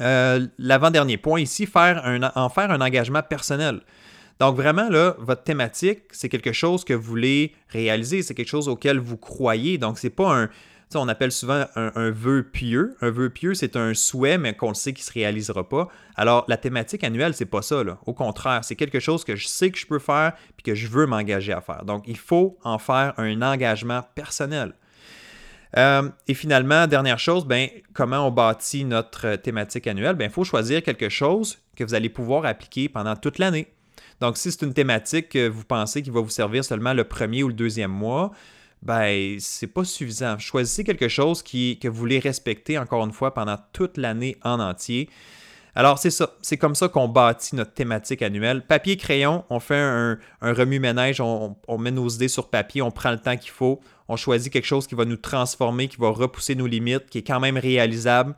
Euh, 0.00 0.46
l'avant-dernier 0.59 1.18
point 1.18 1.40
ici, 1.40 1.66
faire 1.66 2.03
en 2.35 2.48
faire 2.48 2.70
un 2.70 2.81
engagement 2.81 3.22
personnel. 3.22 3.83
Donc 4.40 4.57
vraiment, 4.57 4.88
là, 4.88 5.14
votre 5.18 5.44
thématique, 5.44 6.00
c'est 6.11 6.29
quelque 6.29 6.53
chose 6.53 6.85
que 6.85 6.94
vous 6.94 7.03
voulez 7.03 7.55
réaliser, 7.68 8.22
c'est 8.22 8.35
quelque 8.35 8.48
chose 8.48 8.68
auquel 8.68 8.98
vous 8.98 9.16
croyez. 9.16 9.79
Donc, 9.79 9.98
ce 9.98 10.07
n'est 10.07 10.12
pas 10.12 10.35
un, 10.35 10.48
on 11.00 11.09
appelle 11.09 11.33
souvent 11.33 11.64
un, 11.74 12.11
vœu 12.11 12.42
pieux. 12.42 12.96
Un 13.00 13.11
vœu 13.11 13.30
pieux, 13.30 13.54
c'est 13.54 13.76
un 13.76 13.94
souhait, 13.94 14.38
mais 14.38 14.54
qu'on 14.54 14.74
sait 14.74 14.92
qu'il 14.92 15.02
ne 15.02 15.07
se 15.07 15.12
réalisera 15.12 15.68
pas. 15.68 15.88
Alors, 16.16 16.44
la 16.48 16.57
thématique 16.57 17.04
annuelle, 17.04 17.35
c'est 17.35 17.44
pas 17.46 17.62
ça. 17.62 17.83
Au 18.07 18.14
contraire, 18.14 18.64
c'est 18.64 18.76
quelque 18.76 19.00
chose 19.00 19.24
que 19.24 19.37
je 19.37 19.46
sais 19.46 19.70
que 19.70 19.78
je 19.78 19.87
peux 19.87 19.98
faire 19.98 20.33
et 20.59 20.62
que 20.62 20.74
je 20.74 20.88
veux 20.88 21.07
m'engager 21.07 21.52
à 21.52 21.61
faire. 21.61 21.85
Donc, 21.85 22.04
il 22.07 22.18
faut 22.18 22.59
en 22.62 22.78
faire 22.78 23.14
un 23.16 23.42
engagement 23.42 24.02
personnel. 24.14 24.74
Euh, 25.76 26.09
et 26.28 26.35
finalement, 26.35 26.87
dernière 26.87 27.18
chose, 27.18 27.46
ben, 27.46 27.68
comment 27.92 28.26
on 28.26 28.30
bâtit 28.30 28.85
notre 28.85 29.37
thématique 29.37 29.87
annuelle? 29.87 30.14
Ben, 30.14 30.26
il 30.26 30.30
faut 30.30 30.44
choisir 30.44 30.83
quelque 30.83 31.09
chose 31.09 31.59
que 31.76 31.85
vous 31.85 31.94
allez 31.94 32.09
pouvoir 32.09 32.44
appliquer 32.44 32.88
pendant 32.88 33.16
toute 33.16 33.38
l'année. 33.38 33.68
Donc, 34.20 34.37
si 34.37 34.52
c'est 34.52 34.62
une 34.62 34.74
thématique 34.74 35.30
que 35.30 35.48
vous 35.48 35.64
pensez 35.64 36.02
qui 36.02 36.11
va 36.11 36.20
vous 36.20 36.30
servir 36.30 36.64
seulement 36.64 36.92
le 36.92 37.04
premier 37.04 37.42
ou 37.42 37.48
le 37.48 37.54
deuxième 37.54 37.90
mois, 37.90 38.30
ben, 38.85 39.37
c'est 39.40 39.66
pas 39.66 39.85
suffisant. 39.85 40.38
Choisissez 40.38 40.85
quelque 40.85 41.09
chose 41.09 41.42
qui, 41.42 41.79
que 41.79 41.88
vous 41.88 41.97
voulez 41.97 42.18
respecter, 42.18 42.79
encore 42.79 43.05
une 43.05 43.12
fois, 43.12 43.33
pendant 43.33 43.57
toute 43.73 43.97
l'année 43.97 44.37
en 44.42 44.61
entier. 44.61 45.09
Alors, 45.75 45.99
c'est 45.99 46.11
ça. 46.11 46.35
C'est 46.42 46.59
comme 46.59 46.75
ça 46.75 46.88
qu'on 46.88 47.09
bâtit 47.09 47.57
notre 47.57 47.73
thématique 47.73 48.20
annuelle. 48.20 48.64
Papier, 48.66 48.97
crayon, 48.97 49.44
on 49.49 49.59
fait 49.59 49.79
un, 49.79 50.18
remue-ménage, 50.40 51.20
on, 51.20 51.57
met 51.79 51.90
nos 51.90 52.09
idées 52.11 52.29
sur 52.29 52.49
papier, 52.49 52.83
on 52.83 52.90
prend 52.90 53.11
le 53.11 53.18
temps 53.18 53.37
qu'il 53.37 53.51
faut, 53.51 53.81
on 54.07 54.16
choisit 54.16 54.53
quelque 54.53 54.66
chose 54.66 54.87
qui 54.87 54.94
va 54.94 55.07
nous 55.07 55.16
transformer, 55.16 55.88
qui 55.88 55.97
va 55.97 56.11
repousser 56.11 56.55
nos 56.55 56.66
limites, 56.66 57.07
qui 57.09 57.18
est 57.18 57.27
quand 57.27 57.40
même 57.40 57.57
réalisable. 57.57 58.37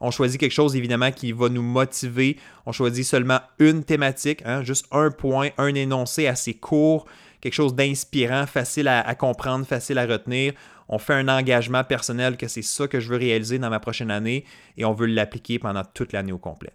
On 0.00 0.10
choisit 0.10 0.40
quelque 0.40 0.52
chose, 0.52 0.74
évidemment, 0.74 1.12
qui 1.12 1.30
va 1.30 1.48
nous 1.48 1.62
motiver. 1.62 2.36
On 2.66 2.72
choisit 2.72 3.04
seulement 3.04 3.40
une 3.60 3.84
thématique, 3.84 4.42
hein, 4.44 4.64
juste 4.64 4.86
un 4.90 5.12
point, 5.12 5.50
un 5.58 5.72
énoncé 5.74 6.26
assez 6.26 6.54
court, 6.54 7.06
quelque 7.42 7.54
chose 7.54 7.74
d'inspirant, 7.74 8.46
facile 8.46 8.88
à, 8.88 9.14
comprendre, 9.16 9.66
facile 9.66 9.98
à 9.98 10.06
retenir. 10.06 10.54
On 10.88 10.98
fait 10.98 11.14
un 11.14 11.28
engagement 11.28 11.82
personnel 11.84 12.36
que 12.36 12.46
c'est 12.46 12.62
ça 12.62 12.86
que 12.86 13.00
je 13.00 13.08
veux 13.08 13.18
réaliser 13.18 13.58
dans 13.58 13.68
ma 13.68 13.80
prochaine 13.80 14.10
année 14.10 14.44
et 14.76 14.84
on 14.84 14.94
veut 14.94 15.06
l'appliquer 15.06 15.58
pendant 15.58 15.82
toute 15.84 16.12
l'année 16.12 16.32
au 16.32 16.38
complet. 16.38 16.70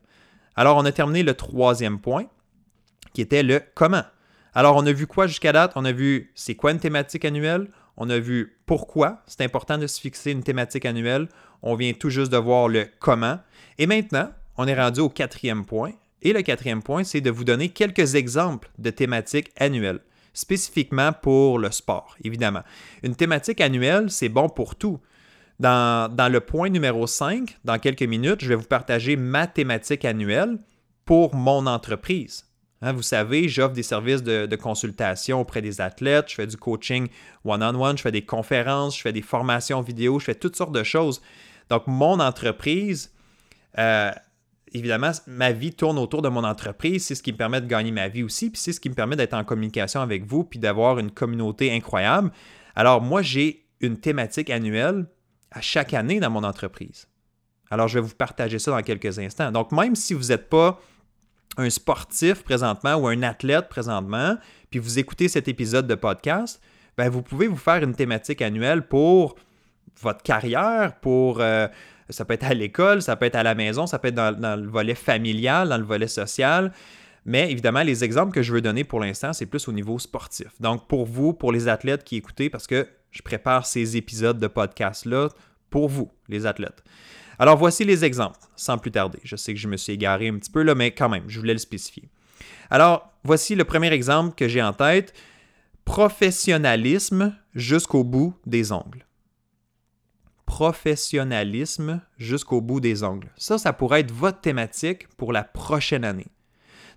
Alors, 0.56 0.78
on 0.78 0.86
a 0.86 0.92
terminé 0.92 1.24
le 1.24 1.34
troisième 1.34 2.00
point 2.00 2.26
qui 3.14 3.22
était 3.22 3.44
le 3.44 3.62
comment. 3.76 4.04
Alors, 4.54 4.76
on 4.76 4.86
a 4.86 4.92
vu 4.92 5.08
quoi 5.08 5.26
jusqu'à 5.26 5.54
date? 5.54 5.72
On 5.76 5.86
a 5.86 5.94
vu 5.94 6.32
c'est 6.36 6.56
quoi 6.56 6.72
une 6.72 6.80
thématique 6.80 7.24
annuelle? 7.24 7.70
On 7.96 8.10
a 8.10 8.20
vu 8.20 8.58
pourquoi? 8.66 9.24
C'est 9.26 9.44
important 9.44 9.78
de 9.78 9.88
se 9.88 10.02
fixer 10.02 10.32
une 10.32 10.44
thématique 10.44 10.86
annuelle. 10.86 11.30
On 11.62 11.76
vient 11.76 11.94
tout 11.94 12.10
juste 12.10 12.32
de 12.32 12.38
voir 12.38 12.68
le 12.68 12.88
comment. 13.00 13.40
Et 13.78 13.88
maintenant, 13.88 14.32
on 14.58 14.68
est 14.68 14.80
rendu 14.80 15.00
au 15.00 15.10
quatrième 15.10 15.66
point. 15.66 15.94
Et 16.24 16.34
le 16.34 16.42
quatrième 16.42 16.84
point, 16.84 17.06
c'est 17.06 17.22
de 17.22 17.30
vous 17.30 17.46
donner 17.46 17.70
quelques 17.70 18.16
exemples 18.16 18.70
de 18.80 18.90
thématiques 18.90 19.52
annuelles 19.58 20.02
spécifiquement 20.38 21.14
pour 21.14 21.58
le 21.58 21.72
sport, 21.72 22.16
évidemment. 22.24 22.62
Une 23.02 23.16
thématique 23.16 23.60
annuelle, 23.60 24.12
c'est 24.12 24.30
bon 24.30 24.50
pour 24.50 24.76
tout. 24.76 25.00
Dans, 25.60 26.32
le 26.32 26.40
point 26.40 26.70
numéro 26.70 27.08
5, 27.08 27.58
dans 27.66 27.80
quelques 27.80 28.04
minutes, 28.04 28.44
je 28.44 28.50
vais 28.50 28.56
vous 28.56 28.68
partager 28.68 29.16
ma 29.16 29.48
thématique 29.48 30.06
annuelle 30.06 30.60
pour 31.06 31.34
mon 31.34 31.66
entreprise. 31.66 32.46
Hein, 32.84 32.94
vous 32.94 33.02
savez, 33.02 33.50
j'offre 33.50 33.74
des 33.74 33.82
services 33.82 34.22
de, 34.22 34.56
consultation 34.56 35.42
auprès 35.42 35.64
des 35.64 35.82
athlètes, 35.82 36.30
je 36.30 36.36
fais 36.36 36.46
du 36.46 36.58
coaching 36.58 37.08
one-on-one, 37.44 37.98
je 37.98 38.04
fais 38.04 38.12
des 38.12 38.22
conférences, 38.24 38.96
je 38.96 39.02
fais 39.02 39.14
des 39.14 39.24
formations 39.24 39.82
vidéo, 39.82 40.20
je 40.20 40.26
fais 40.26 40.36
toutes 40.36 40.56
sortes 40.56 40.72
de 40.72 40.84
choses. 40.84 41.20
Donc, 41.72 41.88
mon 41.88 42.20
entreprise, 42.20 43.12
euh, 43.80 44.12
évidemment, 44.74 45.12
ma 45.28 45.52
vie 45.52 45.74
tourne 45.74 45.98
autour 45.98 46.22
de 46.22 46.30
mon 46.30 46.44
entreprise. 46.44 47.06
C'est 47.06 47.16
ce 47.16 47.24
qui 47.24 47.32
me 47.32 47.38
permet 47.38 47.62
de 47.62 47.68
gagner 47.68 47.92
ma 47.92 48.08
vie 48.08 48.24
aussi. 48.24 48.50
Puis 48.50 48.62
c'est 48.62 48.74
ce 48.74 48.80
qui 48.80 48.90
me 48.90 48.96
permet 48.96 49.16
d'être 49.16 49.34
en 49.34 49.44
communication 49.44 50.02
avec 50.02 50.26
vous 50.26 50.44
puis 50.44 50.60
d'avoir 50.60 51.00
une 51.00 51.12
communauté 51.12 51.74
incroyable. 51.74 52.32
Alors, 52.76 53.02
moi, 53.02 53.22
j'ai 53.22 53.66
une 53.82 53.98
thématique 53.98 54.50
annuelle 54.50 55.06
à 55.52 55.62
chaque 55.62 55.94
année 55.94 56.20
dans 56.20 56.30
mon 56.30 56.44
entreprise. 56.44 57.08
Alors, 57.70 57.88
je 57.88 58.00
vais 58.00 58.06
vous 58.06 58.16
partager 58.16 58.60
ça 58.60 58.72
dans 58.72 58.82
quelques 58.82 59.20
instants. 59.20 59.52
Donc, 59.52 59.72
même 59.72 59.96
si 59.96 60.14
vous 60.14 60.28
n'êtes 60.28 60.50
pas 60.50 60.80
un 61.58 61.70
sportif 61.70 62.44
présentement 62.44 62.96
ou 62.96 63.08
un 63.08 63.24
athlète 63.24 63.68
présentement, 63.70 64.38
puis 64.70 64.80
vous 64.80 65.00
écoutez 65.00 65.28
cet 65.28 65.48
épisode 65.48 65.88
de 65.88 65.96
podcast, 65.96 66.62
ben, 66.98 67.10
vous 67.10 67.22
pouvez 67.22 67.48
vous 67.48 67.58
faire 67.58 67.84
une 67.84 67.96
thématique 67.96 68.42
annuelle 68.42 68.88
pour 68.88 69.36
votre 70.02 70.24
carrière, 70.24 70.96
pour... 71.00 71.42
Euh, 71.42 71.68
ça 72.10 72.26
peut 72.26 72.34
être 72.34 72.46
à 72.46 72.54
l'école, 72.54 73.02
ça 73.02 73.16
peut 73.16 73.26
être 73.26 73.36
à 73.36 73.44
la 73.44 73.56
maison, 73.56 73.88
ça 73.88 74.00
peut 74.00 74.10
être 74.10 74.16
dans, 74.16 74.60
le 74.60 74.68
volet 74.68 74.96
familial, 74.96 75.70
dans 75.70 75.78
le 75.78 75.84
volet 75.84 76.08
social. 76.08 76.72
Mais 77.26 77.52
évidemment, 77.52 77.84
les 77.84 78.04
exemples 78.04 78.34
que 78.34 78.42
je 78.42 78.54
veux 78.54 78.62
donner 78.62 78.84
pour 78.84 79.00
l'instant, 79.00 79.34
c'est 79.34 79.46
plus 79.46 79.68
au 79.68 79.74
niveau 79.74 80.00
sportif. 80.00 80.48
Donc, 80.62 80.88
pour 80.88 81.06
vous, 81.06 81.34
pour 81.34 81.52
les 81.52 81.68
athlètes 81.68 82.04
qui 82.04 82.16
écoutez, 82.16 82.50
parce 82.50 82.68
que 82.68 82.88
je 83.12 83.22
prépare 83.22 83.66
ces 83.66 83.98
épisodes 83.98 84.40
de 84.40 84.48
podcast-là 84.48 85.30
pour 85.70 85.90
vous, 85.90 86.10
les 86.30 86.46
athlètes. 86.46 86.84
Alors, 87.40 87.58
voici 87.58 87.84
les 87.84 88.06
exemples, 88.06 88.40
sans 88.56 88.78
plus 88.78 88.92
tarder. 88.92 89.20
Je 89.24 89.36
sais 89.36 89.54
que 89.54 89.60
je 89.60 89.68
me 89.68 89.78
suis 89.78 89.94
égaré 89.94 90.30
un 90.30 90.38
petit 90.38 90.50
peu 90.50 90.64
là, 90.64 90.74
mais 90.74 90.92
quand 90.92 91.10
même, 91.10 91.26
je 91.28 91.40
voulais 91.40 91.54
le 91.54 91.60
spécifier. 91.60 92.10
Alors, 92.70 93.12
voici 93.24 93.56
le 93.56 93.64
premier 93.66 93.92
exemple 93.92 94.36
que 94.36 94.48
j'ai 94.48 94.62
en 94.62 94.74
tête. 94.74 95.14
Professionnalisme 95.86 97.36
jusqu'au 97.54 98.04
bout 98.04 98.34
des 98.46 98.72
ongles. 98.72 99.07
Professionnalisme 100.48 102.02
jusqu'au 102.18 102.62
bout 102.62 102.80
des 102.80 103.04
ongles. 103.04 103.30
Ça, 103.38 103.60
ça 103.60 103.72
pourrait 103.74 104.00
être 104.00 104.12
votre 104.12 104.42
thématique 104.42 105.08
pour 105.10 105.32
la 105.32 105.44
prochaine 105.44 106.04
année. 106.04 106.28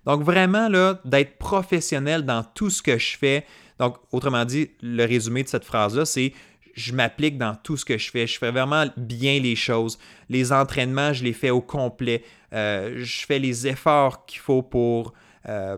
Donc 0.05 0.23
vraiment, 0.23 0.67
là, 0.67 0.99
d'être 1.05 1.37
professionnel 1.37 2.25
dans 2.25 2.43
tout 2.43 2.71
ce 2.71 2.81
que 2.81 2.97
je 2.97 3.15
fais. 3.17 3.45
Donc, 3.77 3.97
autrement 4.11 4.45
dit, 4.45 4.71
le 4.81 5.05
résumé 5.05 5.43
de 5.43 5.47
cette 5.47 5.65
phrase-là, 5.65 6.05
c'est 6.05 6.33
je 6.73 6.93
m'applique 6.93 7.37
dans 7.37 7.55
tout 7.55 7.77
ce 7.77 7.85
que 7.85 7.97
je 7.97 8.09
fais. 8.09 8.27
Je 8.27 8.37
fais 8.37 8.51
vraiment 8.51 8.85
bien 8.97 9.39
les 9.39 9.55
choses. 9.55 9.99
Les 10.29 10.51
entraînements, 10.51 11.13
je 11.13 11.23
les 11.23 11.33
fais 11.33 11.49
au 11.49 11.61
complet. 11.61 12.23
Euh, 12.53 12.93
je 12.97 13.25
fais 13.25 13.39
les 13.39 13.67
efforts 13.67 14.25
qu'il 14.25 14.39
faut 14.39 14.61
pour, 14.61 15.13
euh, 15.49 15.77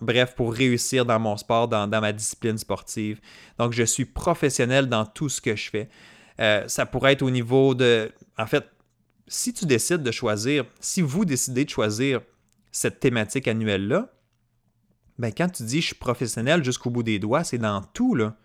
bref, 0.00 0.34
pour 0.34 0.52
réussir 0.52 1.04
dans 1.04 1.18
mon 1.18 1.36
sport, 1.36 1.68
dans, 1.68 1.88
ma 1.88 2.12
discipline 2.12 2.58
sportive. 2.58 3.20
Donc, 3.58 3.72
je 3.72 3.84
suis 3.84 4.04
professionnel 4.04 4.86
dans 4.88 5.06
tout 5.06 5.28
ce 5.28 5.40
que 5.40 5.56
je 5.56 5.70
fais. 5.70 5.88
Euh, 6.40 6.66
ça 6.68 6.86
pourrait 6.86 7.12
être 7.12 7.22
au 7.22 7.30
niveau 7.30 7.74
de... 7.74 8.12
En 8.38 8.46
fait, 8.46 8.64
si 9.26 9.52
tu 9.52 9.66
décides 9.66 10.02
de 10.02 10.10
choisir, 10.10 10.64
si 10.80 11.00
vous 11.00 11.24
décidez 11.24 11.64
de 11.64 11.70
choisir 11.70 12.20
cette 12.72 13.00
thématique 13.00 13.48
annuelle-là, 13.48 14.10
ben 15.18 15.32
quand 15.32 15.48
tu 15.48 15.62
dis 15.62 15.80
je 15.80 15.86
suis 15.88 15.94
professionnel 15.94 16.64
jusqu'au 16.64 16.90
bout 16.90 17.04
des 17.04 17.18
doigts, 17.18 17.44
c'est 17.44 17.58
dans 17.58 17.82
tout, 17.82 18.14
là. 18.14 18.36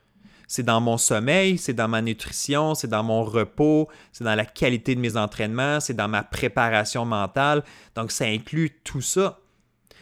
C'est 0.47 0.63
dans 0.63 0.81
mon 0.81 0.97
sommeil, 0.97 1.59
c'est 1.59 1.73
dans 1.73 1.87
ma 1.87 2.01
nutrition, 2.01 2.73
c'est 2.73 2.87
dans 2.87 3.03
mon 3.03 3.23
repos, 3.23 3.87
c'est 4.11 4.23
dans 4.23 4.33
la 4.33 4.45
qualité 4.45 4.95
de 4.95 4.99
mes 4.99 5.15
entraînements, 5.15 5.79
c'est 5.79 5.93
dans 5.93 6.07
ma 6.07 6.23
préparation 6.23 7.05
mentale. 7.05 7.63
Donc, 7.93 8.11
ça 8.11 8.25
inclut 8.25 8.71
tout 8.83 9.01
ça. 9.01 9.41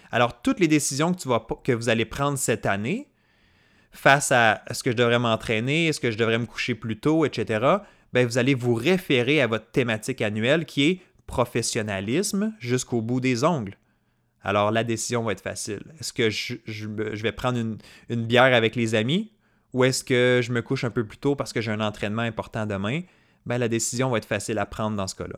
Alors, 0.09 0.41
toutes 0.41 0.61
les 0.61 0.69
décisions 0.69 1.13
que, 1.13 1.19
tu 1.19 1.27
vas, 1.27 1.45
que 1.65 1.73
vous 1.73 1.89
allez 1.89 2.05
prendre 2.05 2.37
cette 2.37 2.65
année, 2.65 3.09
face 3.91 4.31
à 4.31 4.63
est-ce 4.69 4.83
que 4.83 4.91
je 4.91 4.95
devrais 4.95 5.19
m'entraîner, 5.19 5.87
est-ce 5.87 5.99
que 5.99 6.11
je 6.11 6.17
devrais 6.17 6.39
me 6.39 6.45
coucher 6.45 6.75
plus 6.75 6.99
tôt, 6.99 7.25
etc., 7.25 7.77
ben, 8.13 8.25
vous 8.25 8.37
allez 8.37 8.53
vous 8.53 8.73
référer 8.73 9.41
à 9.41 9.47
votre 9.47 9.69
thématique 9.71 10.21
annuelle 10.21 10.65
qui 10.65 10.83
est 10.83 11.01
professionnalisme 11.25 12.53
jusqu'au 12.59 13.01
bout 13.01 13.19
des 13.19 13.43
ongles. 13.43 13.77
Alors 14.41 14.71
la 14.71 14.85
décision 14.85 15.23
va 15.23 15.33
être 15.33 15.41
facile. 15.41 15.83
Est-ce 15.99 16.13
que 16.13 16.29
je, 16.29 16.87
vais 17.21 17.31
prendre 17.33 17.59
une, 17.59 18.25
bière 18.25 18.53
avec 18.55 18.75
les 18.75 18.95
amis 18.95 19.33
ou 19.73 19.83
est-ce 19.83 20.05
que 20.05 20.39
je 20.41 20.53
me 20.53 20.61
couche 20.61 20.85
un 20.85 20.89
peu 20.89 21.05
plus 21.05 21.17
tôt 21.17 21.35
parce 21.35 21.51
que 21.51 21.59
j'ai 21.59 21.71
un 21.71 21.81
entraînement 21.81 22.21
important 22.21 22.65
demain? 22.65 23.01
Ben, 23.45 23.57
la 23.57 23.67
décision 23.67 24.09
va 24.09 24.19
être 24.19 24.25
facile 24.25 24.57
à 24.57 24.65
prendre 24.65 24.95
dans 24.95 25.07
ce 25.07 25.15
cas-là. 25.15 25.37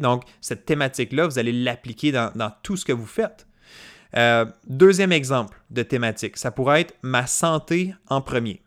Donc, 0.00 0.24
cette 0.40 0.64
thématique-là, 0.64 1.26
vous 1.26 1.38
allez 1.38 1.52
l'appliquer 1.52 2.12
dans, 2.12 2.52
tout 2.62 2.76
ce 2.76 2.84
que 2.84 2.92
vous 2.92 3.06
faites. 3.06 3.46
Euh, 4.16 4.44
deuxième 4.66 5.12
exemple 5.12 5.60
de 5.70 5.82
thématique, 5.82 6.36
ça 6.36 6.50
pourrait 6.50 6.82
être 6.82 6.94
ma 7.02 7.26
santé 7.26 7.94
en 8.08 8.20
premier. 8.20 8.62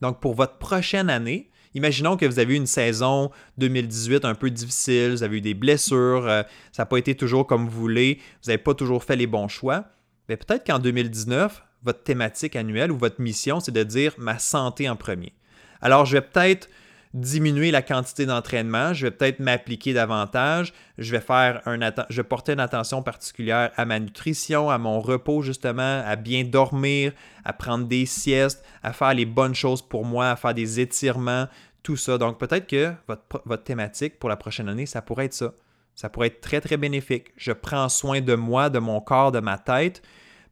Donc, 0.00 0.20
pour 0.20 0.34
votre 0.34 0.58
prochaine 0.58 1.10
année, 1.10 1.50
Imaginons 1.74 2.16
que 2.16 2.26
vous 2.26 2.38
avez 2.38 2.54
eu 2.54 2.56
une 2.56 2.66
saison 2.66 3.30
2018 3.58 4.24
un 4.24 4.34
peu 4.34 4.50
difficile, 4.50 5.12
vous 5.12 5.22
avez 5.22 5.38
eu 5.38 5.40
des 5.40 5.54
blessures, 5.54 6.26
euh, 6.26 6.42
ça 6.72 6.82
n'a 6.82 6.86
pas 6.86 6.96
été 6.96 7.14
toujours 7.14 7.46
comme 7.46 7.68
vous 7.68 7.80
voulez, 7.80 8.18
vous 8.42 8.50
n'avez 8.50 8.62
pas 8.62 8.74
toujours 8.74 9.04
fait 9.04 9.16
les 9.16 9.26
bons 9.26 9.48
choix. 9.48 9.84
Mais 10.28 10.36
peut-être 10.36 10.66
qu'en 10.66 10.78
2019, 10.78 11.62
votre 11.82 12.02
thématique 12.02 12.56
annuelle 12.56 12.90
ou 12.90 12.96
votre 12.96 13.20
mission, 13.20 13.60
c'est 13.60 13.72
de 13.72 13.82
dire 13.82 14.14
ma 14.18 14.38
santé 14.38 14.88
en 14.88 14.96
premier. 14.96 15.34
Alors, 15.80 16.06
je 16.06 16.16
vais 16.16 16.22
peut-être 16.22 16.68
diminuer 17.14 17.70
la 17.70 17.82
quantité 17.82 18.26
d'entraînement, 18.26 18.92
je 18.92 19.06
vais 19.06 19.10
peut-être 19.10 19.40
m'appliquer 19.40 19.94
davantage, 19.94 20.74
je 20.98 21.10
vais 21.10 21.20
faire 21.20 21.62
un 21.66 21.78
je 22.10 22.16
vais 22.20 22.28
porter 22.28 22.52
une 22.52 22.60
attention 22.60 23.02
particulière 23.02 23.70
à 23.76 23.84
ma 23.84 23.98
nutrition, 23.98 24.70
à 24.70 24.78
mon 24.78 25.00
repos 25.00 25.42
justement, 25.42 26.02
à 26.04 26.16
bien 26.16 26.44
dormir, 26.44 27.12
à 27.44 27.52
prendre 27.52 27.86
des 27.86 28.04
siestes, 28.04 28.62
à 28.82 28.92
faire 28.92 29.14
les 29.14 29.24
bonnes 29.24 29.54
choses 29.54 29.82
pour 29.82 30.04
moi, 30.04 30.30
à 30.30 30.36
faire 30.36 30.54
des 30.54 30.80
étirements, 30.80 31.46
tout 31.82 31.96
ça. 31.96 32.18
Donc 32.18 32.38
peut-être 32.38 32.66
que 32.66 32.92
votre, 33.06 33.64
thématique 33.64 34.18
pour 34.18 34.28
la 34.28 34.36
prochaine 34.36 34.68
année, 34.68 34.86
ça 34.86 35.00
pourrait 35.00 35.26
être 35.26 35.34
ça. 35.34 35.54
Ça 35.94 36.08
pourrait 36.08 36.28
être 36.28 36.40
très 36.40 36.60
très 36.60 36.76
bénéfique. 36.76 37.32
Je 37.36 37.52
prends 37.52 37.88
soin 37.88 38.20
de 38.20 38.34
moi, 38.34 38.70
de 38.70 38.78
mon 38.78 39.00
corps, 39.00 39.32
de 39.32 39.40
ma 39.40 39.58
tête. 39.58 40.02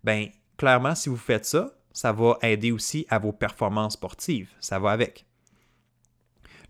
Ben 0.04 0.28
clairement, 0.56 0.94
si 0.94 1.08
vous 1.08 1.16
faites 1.16 1.44
ça, 1.44 1.72
ça 1.92 2.12
va 2.12 2.38
aider 2.42 2.72
aussi 2.72 3.06
à 3.10 3.18
vos 3.18 3.32
performances 3.32 3.94
sportives. 3.94 4.48
Ça 4.60 4.78
va 4.78 4.90
avec. 4.90 5.25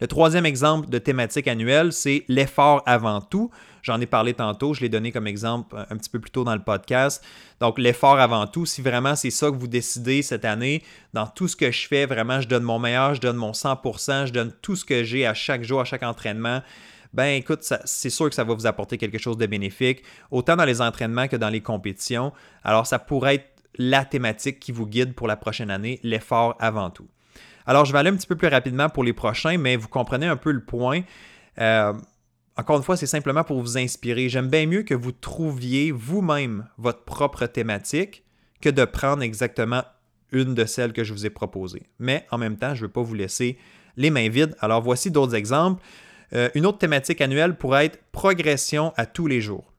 Le 0.01 0.07
troisième 0.07 0.45
exemple 0.45 0.91
de 0.91 0.99
thématique 0.99 1.49
annuelle, 1.49 1.91
c'est 1.93 2.25
l'effort 2.29 2.83
avant 2.85 3.23
tout. 3.23 3.51
J'en 3.83 3.99
ai 4.01 4.07
parlé 4.07 4.35
tantôt, 4.35 4.75
je 4.75 4.81
l'ai 4.81 4.89
donné 4.89 5.11
comme 5.11 5.27
exemple 5.27 5.75
un 5.89 5.97
petit 5.97 6.11
peu 6.11 6.19
plus 6.19 6.31
tôt 6.31 6.45
dans 6.45 6.55
le 6.55 6.63
podcast. 6.63 7.25
Donc, 7.61 7.79
l'effort 7.79 8.19
avant 8.19 8.47
tout, 8.47 8.67
si 8.67 8.83
vraiment 8.83 9.17
c'est 9.17 9.31
ça 9.31 9.51
que 9.51 9.57
vous 9.57 9.69
décidez 9.69 10.21
cette 10.21 10.45
année, 10.45 10.83
dans 11.15 11.27
tout 11.27 11.49
ce 11.49 11.57
que 11.57 11.71
je 11.71 11.87
fais, 11.87 12.05
vraiment, 12.05 12.41
je 12.41 12.49
donne 12.49 12.65
mon 12.65 12.79
meilleur, 12.79 13.15
je 13.15 13.21
donne 13.21 13.37
mon 13.37 13.53
100%, 13.53 14.27
je 14.27 14.33
donne 14.33 14.53
tout 14.61 14.77
ce 14.77 14.85
que 14.85 15.03
j'ai 15.03 15.25
à 15.25 15.33
chaque 15.33 15.63
jour, 15.63 15.81
à 15.81 15.85
chaque 15.85 16.03
entraînement. 16.03 16.63
Ben 17.15 17.37
écoute, 17.37 17.63
c'est 17.85 18.11
sûr 18.11 18.29
que 18.29 18.35
ça 18.35 18.45
va 18.45 18.53
vous 18.53 18.67
apporter 18.67 18.99
quelque 18.99 19.19
chose 19.19 19.39
de 19.39 19.47
bénéfique, 19.47 20.03
autant 20.31 20.57
dans 20.57 20.67
les 20.67 20.83
entraînements 20.83 21.29
que 21.29 21.37
dans 21.37 21.49
les 21.49 21.63
compétitions. 21.63 22.33
Alors, 22.65 22.87
ça 22.87 22.99
pourrait 22.99 23.37
être 23.37 23.47
la 23.79 24.05
thématique 24.05 24.59
qui 24.61 24.73
vous 24.73 24.87
guide 24.87 25.15
pour 25.15 25.27
la 25.27 25.37
prochaine 25.37 25.71
année, 25.71 26.01
l'effort 26.03 26.57
avant 26.59 26.91
tout. 26.91 27.09
Alors, 27.67 27.85
je 27.85 27.93
vais 27.93 27.99
aller 27.99 28.11
un 28.11 28.17
petit 28.17 28.27
peu 28.27 28.37
plus 28.37 28.49
rapidement 28.49 28.89
pour 28.89 29.05
les 29.05 29.13
prochains, 29.13 29.59
mais 29.59 29.77
vous 29.77 29.89
comprenez 29.89 30.27
un 30.27 30.37
peu 30.37 30.53
le 30.53 30.65
point. 30.65 31.03
Euh, 31.59 31.93
encore 32.57 32.77
une 32.77 32.83
fois, 32.83 32.97
c'est 32.97 33.07
simplement 33.07 33.45
pour 33.45 33.61
vous 33.61 33.77
inspirer. 33.77 34.29
J'aime 34.29 34.49
bien 34.49 34.67
mieux 34.67 34.83
que 34.83 34.95
vous 34.95 35.13
trouviez 35.13 35.91
vous-même 35.91 36.67
votre 36.79 37.03
propre 37.03 37.47
thématique 37.47 38.25
que 38.61 38.71
de 38.71 38.85
prendre 38.85 39.23
exactement 39.23 39.83
une 40.33 40.55
de 40.55 40.65
celles 40.65 40.93
que 40.93 41.05
je 41.05 41.13
vous 41.13 41.27
ai 41.27 41.31
proposées. 41.31 41.83
Mais 41.99 42.27
en 42.31 42.39
même 42.39 42.57
temps, 42.57 42.75
je 42.75 42.83
ne 42.83 42.87
veux 42.87 42.93
pas 42.93 43.03
vous 43.03 43.15
laisser 43.15 43.59
les 43.97 44.11
mains 44.11 44.29
vides. 44.29 44.57
Alors 44.61 44.81
voici 44.81 45.11
d'autres 45.11 45.35
exemples. 45.35 45.83
Euh, 46.33 46.49
une 46.55 46.67
autre 46.67 46.79
thématique 46.79 47.21
annuelle 47.21 47.57
pourrait 47.57 47.87
être 47.87 48.01
progression 48.11 48.93
à 48.97 49.07
tous 49.07 49.27
les 49.27 49.41
jours. 49.41 49.73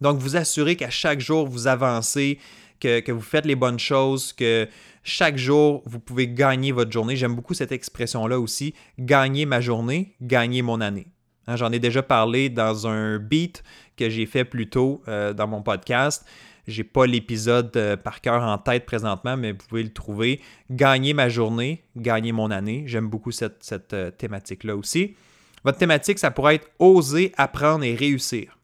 Donc, 0.00 0.18
vous 0.18 0.36
assurez 0.36 0.76
qu'à 0.76 0.90
chaque 0.90 1.20
jour, 1.20 1.46
vous 1.46 1.66
avancez, 1.66 2.38
que, 2.78 3.00
que, 3.00 3.12
vous 3.12 3.20
faites 3.20 3.44
les 3.44 3.56
bonnes 3.56 3.78
choses, 3.78 4.32
que 4.32 4.66
chaque 5.02 5.38
jour, 5.38 5.82
vous 5.86 5.98
pouvez 5.98 6.28
gagner 6.28 6.72
votre 6.72 6.92
journée. 6.92 7.16
J'aime 7.16 7.34
beaucoup 7.34 7.54
cette 7.54 7.72
expression-là 7.72 8.38
aussi. 8.38 8.74
Gagner 8.98 9.46
ma 9.46 9.60
journée, 9.60 10.14
gagner 10.20 10.62
mon 10.62 10.80
année. 10.80 11.06
Hein, 11.46 11.56
j'en 11.56 11.72
ai 11.72 11.78
déjà 11.78 12.02
parlé 12.02 12.48
dans 12.48 12.86
un 12.86 13.18
beat 13.18 13.62
que 13.96 14.10
j'ai 14.10 14.26
fait 14.26 14.44
plus 14.44 14.68
tôt 14.68 15.02
euh, 15.08 15.32
dans 15.32 15.46
mon 15.46 15.62
podcast. 15.62 16.26
J'ai 16.66 16.84
pas 16.84 17.06
l'épisode 17.06 17.74
euh, 17.76 17.96
par 17.96 18.20
cœur 18.20 18.42
en 18.42 18.58
tête 18.58 18.84
présentement, 18.84 19.36
mais 19.36 19.52
vous 19.52 19.66
pouvez 19.68 19.82
le 19.82 19.92
trouver. 19.92 20.40
Gagner 20.70 21.14
ma 21.14 21.28
journée, 21.28 21.84
gagner 21.96 22.32
mon 22.32 22.50
année. 22.50 22.84
J'aime 22.86 23.08
beaucoup 23.08 23.32
cette, 23.32 23.92
euh, 23.92 24.10
thématique-là 24.10 24.76
aussi. 24.76 25.16
Votre 25.64 25.78
thématique, 25.78 26.18
ça 26.18 26.30
pourrait 26.30 26.56
être 26.56 26.70
oser 26.78 27.32
apprendre 27.36 27.84
et 27.84 27.94
réussir. 27.94 28.58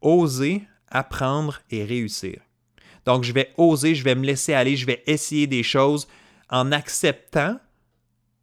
Oser 0.00 0.62
apprendre 0.90 1.60
et 1.70 1.84
réussir. 1.84 2.40
Donc, 3.04 3.24
je 3.24 3.32
vais 3.32 3.52
oser, 3.56 3.94
je 3.94 4.04
vais 4.04 4.14
me 4.14 4.24
laisser 4.24 4.54
aller, 4.54 4.76
je 4.76 4.86
vais 4.86 5.02
essayer 5.06 5.46
des 5.46 5.62
choses 5.62 6.06
en 6.50 6.70
acceptant 6.72 7.56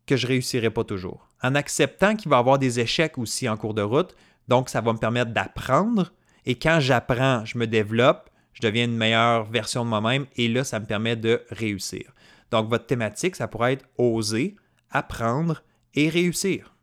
que 0.05 0.17
je 0.17 0.25
ne 0.25 0.29
réussirai 0.29 0.69
pas 0.69 0.83
toujours. 0.83 1.29
En 1.41 1.55
acceptant 1.55 2.15
qu'il 2.15 2.29
va 2.29 2.37
y 2.37 2.39
avoir 2.39 2.59
des 2.59 2.79
échecs 2.79 3.17
aussi 3.17 3.47
en 3.47 3.55
cours 3.55 3.73
de 3.73 3.81
route. 3.81 4.15
Donc, 4.47 4.69
ça 4.69 4.81
va 4.81 4.93
me 4.93 4.97
permettre 4.97 5.31
d'apprendre. 5.31 6.11
Et 6.45 6.55
quand 6.55 6.79
j'apprends, 6.79 7.45
je 7.45 7.57
me 7.57 7.67
développe, 7.67 8.29
je 8.53 8.61
deviens 8.61 8.85
une 8.85 8.97
meilleure 8.97 9.45
version 9.45 9.85
de 9.85 9.89
moi-même. 9.89 10.25
Et 10.35 10.47
là, 10.47 10.63
ça 10.63 10.79
me 10.79 10.85
permet 10.85 11.15
de 11.15 11.43
réussir. 11.49 12.11
Donc, 12.51 12.67
votre 12.67 12.87
thématique, 12.87 13.35
ça 13.35 13.47
pourrait 13.47 13.73
être 13.73 13.85
oser, 13.97 14.55
apprendre 14.89 15.63
et 15.93 16.09
réussir. 16.09 16.75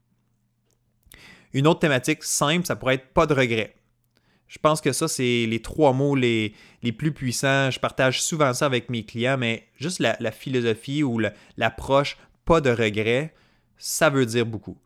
Une 1.52 1.66
autre 1.66 1.80
thématique 1.80 2.22
simple, 2.22 2.66
ça 2.66 2.76
pourrait 2.76 2.94
être 2.94 3.12
pas 3.12 3.26
de 3.26 3.34
regrets. 3.34 3.74
Je 4.48 4.58
pense 4.58 4.80
que 4.80 4.92
ça, 4.92 5.08
c'est 5.08 5.46
les 5.46 5.60
trois 5.60 5.92
mots 5.92 6.14
les, 6.14 6.54
les, 6.82 6.92
plus 6.92 7.12
puissants. 7.12 7.70
Je 7.70 7.80
partage 7.80 8.22
souvent 8.22 8.54
ça 8.54 8.66
avec 8.66 8.90
mes 8.90 9.04
clients, 9.04 9.36
mais 9.36 9.66
juste 9.78 9.98
la, 9.98 10.30
philosophie 10.30 11.02
ou 11.02 11.20
l'approche 11.56 12.16
pas 12.44 12.60
de 12.60 12.70
regret, 12.70 13.34
ça 13.76 14.08
veut 14.08 14.24
dire 14.24 14.46
beaucoup. 14.46 14.78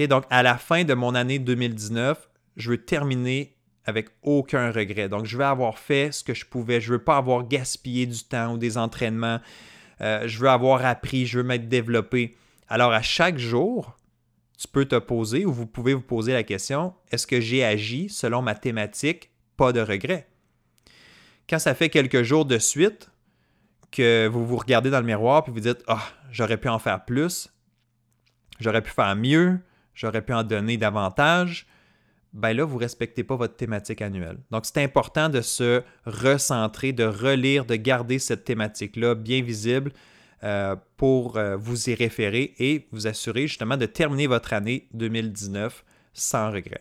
Donc, 0.00 0.24
à 0.30 0.42
la 0.42 0.56
fin 0.56 0.84
de 0.84 0.94
mon 0.94 1.14
année 1.14 1.38
2019, 1.38 2.28
je 2.56 2.70
veux 2.70 2.84
terminer 2.84 3.54
avec 3.84 4.08
aucun 4.22 4.70
regret. 4.70 5.08
Donc, 5.08 5.26
je 5.26 5.36
veux 5.36 5.44
avoir 5.44 5.78
fait 5.78 6.12
ce 6.12 6.24
que 6.24 6.34
je 6.34 6.44
pouvais. 6.44 6.80
Je 6.80 6.92
ne 6.92 6.98
veux 6.98 7.04
pas 7.04 7.16
avoir 7.16 7.46
gaspillé 7.46 8.06
du 8.06 8.22
temps 8.24 8.54
ou 8.54 8.58
des 8.58 8.78
entraînements. 8.78 9.40
Euh, 10.00 10.26
je 10.26 10.38
veux 10.38 10.48
avoir 10.48 10.84
appris, 10.84 11.26
je 11.26 11.38
veux 11.38 11.44
m'être 11.44 11.68
développé. 11.68 12.36
Alors, 12.68 12.92
à 12.92 13.02
chaque 13.02 13.38
jour, 13.38 13.96
tu 14.62 14.68
peux 14.68 14.84
te 14.84 14.96
poser 14.96 15.44
ou 15.44 15.52
vous 15.52 15.66
pouvez 15.66 15.92
vous 15.92 16.02
poser 16.02 16.32
la 16.32 16.44
question, 16.44 16.94
est-ce 17.10 17.26
que 17.26 17.40
j'ai 17.40 17.64
agi 17.64 18.08
selon 18.08 18.42
ma 18.42 18.54
thématique, 18.54 19.30
pas 19.56 19.72
de 19.72 19.80
regret? 19.80 20.28
Quand 21.50 21.58
ça 21.58 21.74
fait 21.74 21.88
quelques 21.88 22.22
jours 22.22 22.44
de 22.44 22.58
suite 22.58 23.10
que 23.90 24.28
vous 24.28 24.46
vous 24.46 24.56
regardez 24.56 24.88
dans 24.88 25.00
le 25.00 25.06
miroir 25.06 25.44
et 25.48 25.50
vous 25.50 25.58
dites, 25.58 25.82
ah, 25.88 26.02
j'aurais 26.30 26.58
pu 26.58 26.68
en 26.68 26.78
faire 26.78 27.04
plus, 27.04 27.52
j'aurais 28.60 28.82
pu 28.82 28.90
faire 28.90 29.16
mieux, 29.16 29.58
j'aurais 29.94 30.22
pu 30.22 30.32
en 30.32 30.44
donner 30.44 30.76
davantage, 30.76 31.66
ben 32.32 32.56
là, 32.56 32.64
vous 32.64 32.76
ne 32.76 32.82
respectez 32.82 33.24
pas 33.24 33.34
votre 33.34 33.56
thématique 33.56 34.00
annuelle. 34.00 34.38
Donc, 34.52 34.64
c'est 34.64 34.82
important 34.82 35.28
de 35.28 35.40
se 35.40 35.82
recentrer, 36.06 36.92
de 36.92 37.04
relire, 37.04 37.64
de 37.64 37.74
garder 37.74 38.20
cette 38.20 38.44
thématique-là 38.44 39.16
bien 39.16 39.42
visible 39.42 39.92
euh, 40.44 40.74
pour 40.96 41.36
euh, 41.36 41.56
vous 41.56 41.88
y 41.88 41.94
référer 41.94 42.54
et 42.58 42.88
vous 42.90 43.06
assurer 43.06 43.46
justement 43.46 43.76
de 43.76 43.86
terminer 43.86 44.26
votre 44.26 44.52
année 44.52 44.88
2019 44.92 45.84
sans 46.12 46.50
regret. 46.50 46.80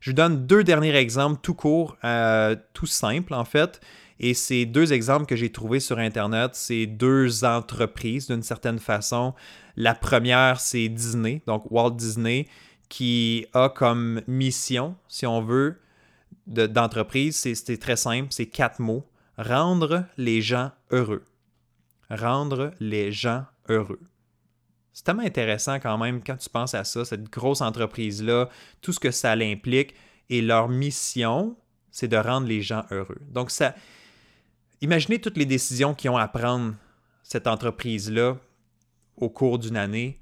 Je 0.00 0.10
vous 0.10 0.14
donne 0.14 0.46
deux 0.46 0.64
derniers 0.64 0.94
exemples 0.94 1.40
tout 1.40 1.54
courts, 1.54 1.96
euh, 2.04 2.54
tout 2.74 2.86
simples 2.86 3.32
en 3.32 3.46
fait. 3.46 3.80
Et 4.20 4.34
ces 4.34 4.66
deux 4.66 4.92
exemples 4.92 5.24
que 5.24 5.34
j'ai 5.34 5.50
trouvés 5.50 5.80
sur 5.80 5.98
Internet, 5.98 6.50
c'est 6.54 6.86
deux 6.86 7.44
entreprises 7.44 8.26
d'une 8.26 8.42
certaine 8.42 8.78
façon. 8.78 9.32
La 9.76 9.94
première, 9.94 10.60
c'est 10.60 10.88
Disney, 10.88 11.40
donc 11.46 11.70
Walt 11.70 11.92
Disney, 11.92 12.46
qui 12.90 13.46
a 13.54 13.70
comme 13.70 14.20
mission, 14.26 14.94
si 15.08 15.26
on 15.26 15.40
veut, 15.40 15.80
d'entreprise, 16.46 17.36
c'est 17.36 17.78
très 17.78 17.96
simple, 17.96 18.28
c'est 18.30 18.46
quatre 18.46 18.78
mots. 18.78 19.06
Rendre 19.38 20.04
les 20.16 20.42
gens 20.42 20.70
heureux. 20.90 21.24
Rendre 22.10 22.72
les 22.80 23.12
gens 23.12 23.44
heureux. 23.68 24.00
C'est 24.92 25.04
tellement 25.04 25.22
intéressant 25.22 25.80
quand 25.80 25.98
même 25.98 26.22
quand 26.22 26.36
tu 26.36 26.48
penses 26.48 26.74
à 26.74 26.84
ça, 26.84 27.04
cette 27.04 27.30
grosse 27.30 27.60
entreprise-là, 27.60 28.48
tout 28.80 28.92
ce 28.92 29.00
que 29.00 29.10
ça 29.10 29.34
l'implique. 29.34 29.94
Et 30.30 30.40
leur 30.40 30.68
mission, 30.68 31.56
c'est 31.90 32.08
de 32.08 32.16
rendre 32.16 32.46
les 32.46 32.62
gens 32.62 32.84
heureux. 32.90 33.20
Donc, 33.28 33.50
ça, 33.50 33.74
imaginez 34.80 35.20
toutes 35.20 35.36
les 35.36 35.46
décisions 35.46 35.94
qu'ils 35.94 36.10
ont 36.10 36.16
à 36.16 36.28
prendre, 36.28 36.74
cette 37.22 37.46
entreprise-là, 37.46 38.36
au 39.16 39.28
cours 39.28 39.58
d'une 39.58 39.76
année. 39.76 40.20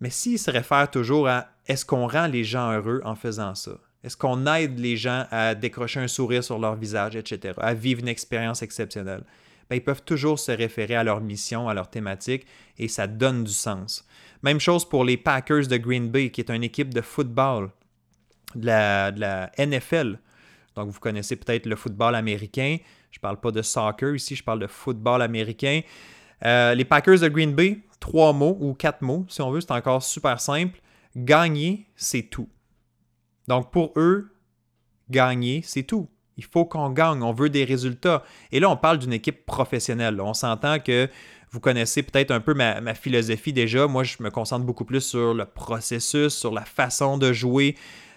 Mais 0.00 0.10
s'ils 0.10 0.38
se 0.38 0.50
réfèrent 0.50 0.90
toujours 0.90 1.28
à 1.28 1.48
est-ce 1.66 1.84
qu'on 1.84 2.06
rend 2.06 2.26
les 2.26 2.44
gens 2.44 2.70
heureux 2.72 3.00
en 3.04 3.16
faisant 3.16 3.54
ça? 3.54 3.72
Est-ce 4.04 4.16
qu'on 4.16 4.46
aide 4.46 4.78
les 4.78 4.96
gens 4.96 5.26
à 5.30 5.54
décrocher 5.54 6.00
un 6.00 6.08
sourire 6.08 6.44
sur 6.44 6.58
leur 6.58 6.76
visage, 6.76 7.16
etc., 7.16 7.54
à 7.58 7.74
vivre 7.74 8.00
une 8.00 8.08
expérience 8.08 8.62
exceptionnelle? 8.62 9.24
Bien, 9.68 9.78
ils 9.78 9.84
peuvent 9.84 10.02
toujours 10.02 10.38
se 10.38 10.52
référer 10.52 10.94
à 10.94 11.04
leur 11.04 11.20
mission, 11.20 11.68
à 11.68 11.74
leur 11.74 11.90
thématique, 11.90 12.46
et 12.78 12.88
ça 12.88 13.06
donne 13.06 13.44
du 13.44 13.52
sens. 13.52 14.06
Même 14.42 14.60
chose 14.60 14.88
pour 14.88 15.04
les 15.04 15.16
Packers 15.16 15.66
de 15.66 15.76
Green 15.76 16.08
Bay, 16.08 16.30
qui 16.30 16.40
est 16.40 16.50
une 16.50 16.62
équipe 16.62 16.94
de 16.94 17.00
football 17.00 17.70
de 18.54 18.66
la, 18.66 19.10
de 19.10 19.20
la 19.20 19.50
NFL. 19.58 20.18
Donc, 20.76 20.90
vous 20.90 21.00
connaissez 21.00 21.36
peut-être 21.36 21.66
le 21.66 21.74
football 21.74 22.14
américain. 22.14 22.76
Je 23.10 23.18
ne 23.18 23.22
parle 23.22 23.40
pas 23.40 23.50
de 23.50 23.62
soccer 23.62 24.14
ici, 24.14 24.36
je 24.36 24.44
parle 24.44 24.60
de 24.60 24.66
football 24.66 25.22
américain. 25.22 25.80
Euh, 26.44 26.74
les 26.74 26.84
Packers 26.84 27.20
de 27.20 27.28
Green 27.28 27.54
Bay, 27.54 27.78
trois 27.98 28.32
mots 28.32 28.56
ou 28.60 28.74
quatre 28.74 29.02
mots, 29.02 29.24
si 29.28 29.40
on 29.40 29.50
veut, 29.50 29.60
c'est 29.60 29.72
encore 29.72 30.02
super 30.02 30.40
simple. 30.40 30.80
Gagner, 31.16 31.86
c'est 31.96 32.24
tout. 32.24 32.48
Donc 33.48 33.70
pour 33.70 33.92
eux, 33.96 34.34
gagner, 35.08 35.62
c'est 35.64 35.84
tout. 35.84 36.08
Il 36.36 36.44
faut 36.44 36.64
qu'on 36.64 36.90
gagne, 36.90 37.22
on 37.22 37.32
veut 37.32 37.48
des 37.48 37.64
résultats. 37.64 38.22
Et 38.52 38.60
là, 38.60 38.68
on 38.68 38.76
parle 38.76 38.98
d'une 38.98 39.12
équipe 39.12 39.46
professionnelle. 39.46 40.20
On 40.20 40.34
s'entend 40.34 40.78
que 40.78 41.08
vous 41.50 41.60
connaissez 41.60 42.02
peut-être 42.02 42.30
un 42.30 42.40
peu 42.40 42.54
ma, 42.54 42.94
philosophie 42.94 43.52
déjà. 43.52 43.86
Moi, 43.86 44.04
je 44.04 44.16
me 44.20 44.30
concentre 44.30 44.64
beaucoup 44.66 44.84
plus 44.84 45.00
sur 45.00 45.32
le 45.32 45.46
processus, 45.46 46.34
sur 46.34 46.52
la 46.52 46.64
façon 46.64 47.16
de 47.16 47.32
jouer, 47.32 47.76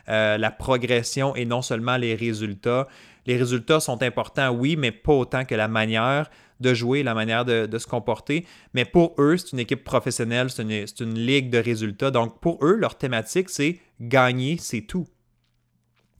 euh, 0.10 0.38
la 0.38 0.52
progression 0.52 1.36
et 1.36 1.46
non 1.46 1.62
seulement 1.62 1.98
les 1.98 2.16
résultats. 2.16 2.88
Les 3.26 3.38
résultats 3.38 3.80
sont 3.80 4.02
importants, 4.04 4.50
oui, 4.50 4.76
mais 4.76 4.92
pas 4.92 5.14
autant 5.14 5.46
que 5.46 5.56
la 5.56 5.68
manière 5.68 6.30
de 6.60 6.74
jouer, 6.74 7.04
la 7.04 7.14
manière 7.14 7.46
de, 7.46 7.78
se 7.78 7.88
comporter. 7.88 8.46
Mais 8.74 8.86
pour 8.86 9.16
eux, 9.18 9.38
c'est 9.38 9.54
une 9.54 9.60
équipe 9.60 9.84
professionnelle, 9.84 10.50
c'est 10.50 11.00
une, 11.00 11.14
ligue 11.14 11.50
de 11.50 11.58
résultats. 11.58 12.12
Donc 12.12 12.40
pour 12.42 12.64
eux, 12.66 12.76
leur 12.76 12.98
thématique, 12.98 13.50
c'est 13.50 13.80
gagner, 14.02 14.58
c'est 14.60 14.82
tout. 14.82 15.08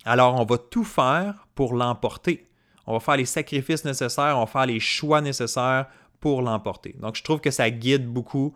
Alors 0.06 0.40
on 0.40 0.46
va 0.46 0.58
tout 0.58 0.84
faire 0.84 1.48
pour 1.56 1.74
l'emporter. 1.74 2.48
On 2.88 2.94
va 2.94 3.00
faire 3.00 3.18
les 3.18 3.26
sacrifices 3.26 3.86
nécessaires, 3.86 4.38
on 4.38 4.42
va 4.42 4.48
faire 4.48 4.66
les 4.66 4.80
choix 4.80 5.22
nécessaires 5.22 5.88
pour 6.20 6.42
l'emporter. 6.42 6.96
Donc 7.00 7.16
je 7.16 7.24
trouve 7.24 7.40
que 7.40 7.52
ça 7.52 7.70
guide 7.70 8.08
beaucoup 8.08 8.56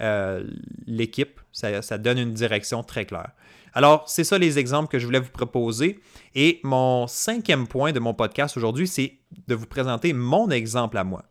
euh, 0.00 0.44
l'équipe, 0.86 1.40
ça, 1.52 1.98
donne 1.98 2.18
une 2.18 2.34
direction 2.34 2.82
très 2.82 3.06
claire. 3.06 3.30
Alors, 3.72 4.08
c'est 4.08 4.24
ça 4.24 4.38
les 4.38 4.58
exemples 4.58 4.88
que 4.88 4.98
je 4.98 5.06
voulais 5.06 5.20
vous 5.20 5.30
proposer. 5.30 6.00
Et 6.34 6.60
mon 6.64 7.06
cinquième 7.06 7.66
point 7.66 7.92
de 7.92 8.00
mon 8.00 8.14
podcast 8.14 8.56
aujourd'hui, 8.56 8.86
c'est 8.86 9.18
de 9.48 9.54
vous 9.54 9.66
présenter 9.66 10.12
mon 10.12 10.50
exemple 10.50 10.98
à 10.98 11.04
moi. 11.04 11.24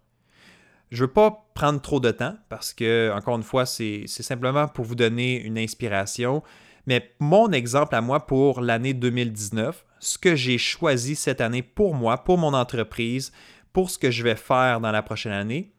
Je 0.91 1.03
ne 1.03 1.07
veux 1.07 1.13
pas 1.13 1.47
prendre 1.53 1.81
trop 1.81 1.99
de 1.99 2.11
temps 2.11 2.35
parce 2.49 2.73
que, 2.73 3.11
encore 3.15 3.35
une 3.35 3.43
fois, 3.43 3.65
c'est 3.65 4.07
simplement 4.07 4.67
pour 4.67 4.85
vous 4.85 4.95
donner 4.95 5.41
une 5.41 5.57
inspiration. 5.57 6.43
Mais 6.87 7.13
mon 7.19 7.51
exemple 7.51 7.95
à 7.95 8.01
moi 8.01 8.25
pour 8.25 8.61
l'année 8.61 8.93
2019, 8.93 9.85
ce 9.99 10.17
que 10.17 10.35
j'ai 10.35 10.57
choisi 10.57 11.15
cette 11.15 11.41
année 11.41 11.63
pour 11.63 11.95
moi, 11.95 12.23
pour 12.23 12.37
mon 12.37 12.53
entreprise, 12.53 13.31
pour 13.73 13.89
ce 13.89 13.97
que 13.97 14.11
je 14.11 14.23
vais 14.23 14.35
faire 14.35 14.79
dans 14.79 14.91
la 14.91 15.01
prochaine 15.01 15.31
année, 15.31 15.71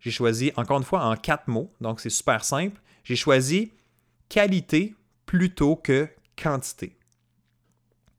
j'ai 0.00 0.10
choisi, 0.10 0.52
encore 0.56 0.78
une 0.78 0.84
fois, 0.84 1.04
en 1.04 1.16
quatre 1.16 1.48
mots, 1.48 1.72
donc 1.80 1.98
c'est 2.00 2.10
super 2.10 2.44
simple. 2.44 2.80
J'ai 3.04 3.16
choisi 3.16 3.72
qualité 4.28 4.94
plutôt 5.24 5.76
que 5.76 6.08
quantité. 6.40 6.96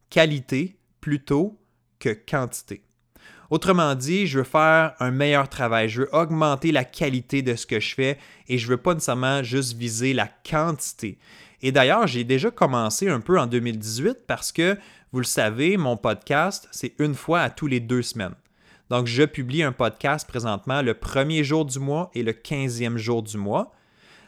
Qualité 0.10 0.78
plutôt 1.00 1.60
que 2.00 2.10
quantité. 2.10 2.84
Autrement 3.52 3.94
dit, 3.94 4.26
je 4.26 4.40
veux 4.40 4.44
faire 4.44 4.96
un 5.00 5.12
meilleur 5.12 5.48
travail, 5.48 5.88
je 5.88 6.02
veux 6.02 6.16
augmenter 6.16 6.72
la 6.72 6.84
qualité 6.84 7.44
de 7.44 7.56
ce 7.56 7.68
que 7.68 7.80
je 7.80 7.94
fais 7.94 8.18
et 8.48 8.58
je 8.58 8.66
ne 8.66 8.72
veux 8.72 8.78
pas 8.78 8.96
nécessairement 8.96 9.44
juste 9.44 9.78
viser 9.78 10.14
la 10.14 10.28
quantité. 10.28 11.20
Et 11.66 11.72
d'ailleurs, 11.72 12.06
j'ai 12.06 12.24
déjà 12.24 12.52
commencé 12.52 13.10
un 13.10 13.20
peu 13.20 13.40
en 13.40 13.48
2018 13.48 14.28
parce 14.28 14.52
que, 14.52 14.78
vous 15.12 15.18
le 15.18 15.26
savez, 15.26 15.78
mon 15.78 15.98
podcast, 15.98 16.68
c'est 16.70 16.94
une 17.00 17.16
fois 17.16 17.42
à 17.42 17.50
tous 17.50 17.66
les 17.66 17.80
deux 17.80 18.04
semaines. 18.04 18.36
Donc, 18.92 19.08
je 19.08 19.24
publie 19.24 19.64
un 19.64 19.72
podcast 19.72 20.28
présentement 20.28 20.84
le 20.84 20.94
premier 20.94 21.44
jour 21.44 21.66
du 21.66 21.80
mois 21.80 22.12
et 22.14 22.22
le 22.22 22.34
quinzième 22.34 23.00
jour 23.00 23.24
du 23.24 23.40
mois. 23.40 23.74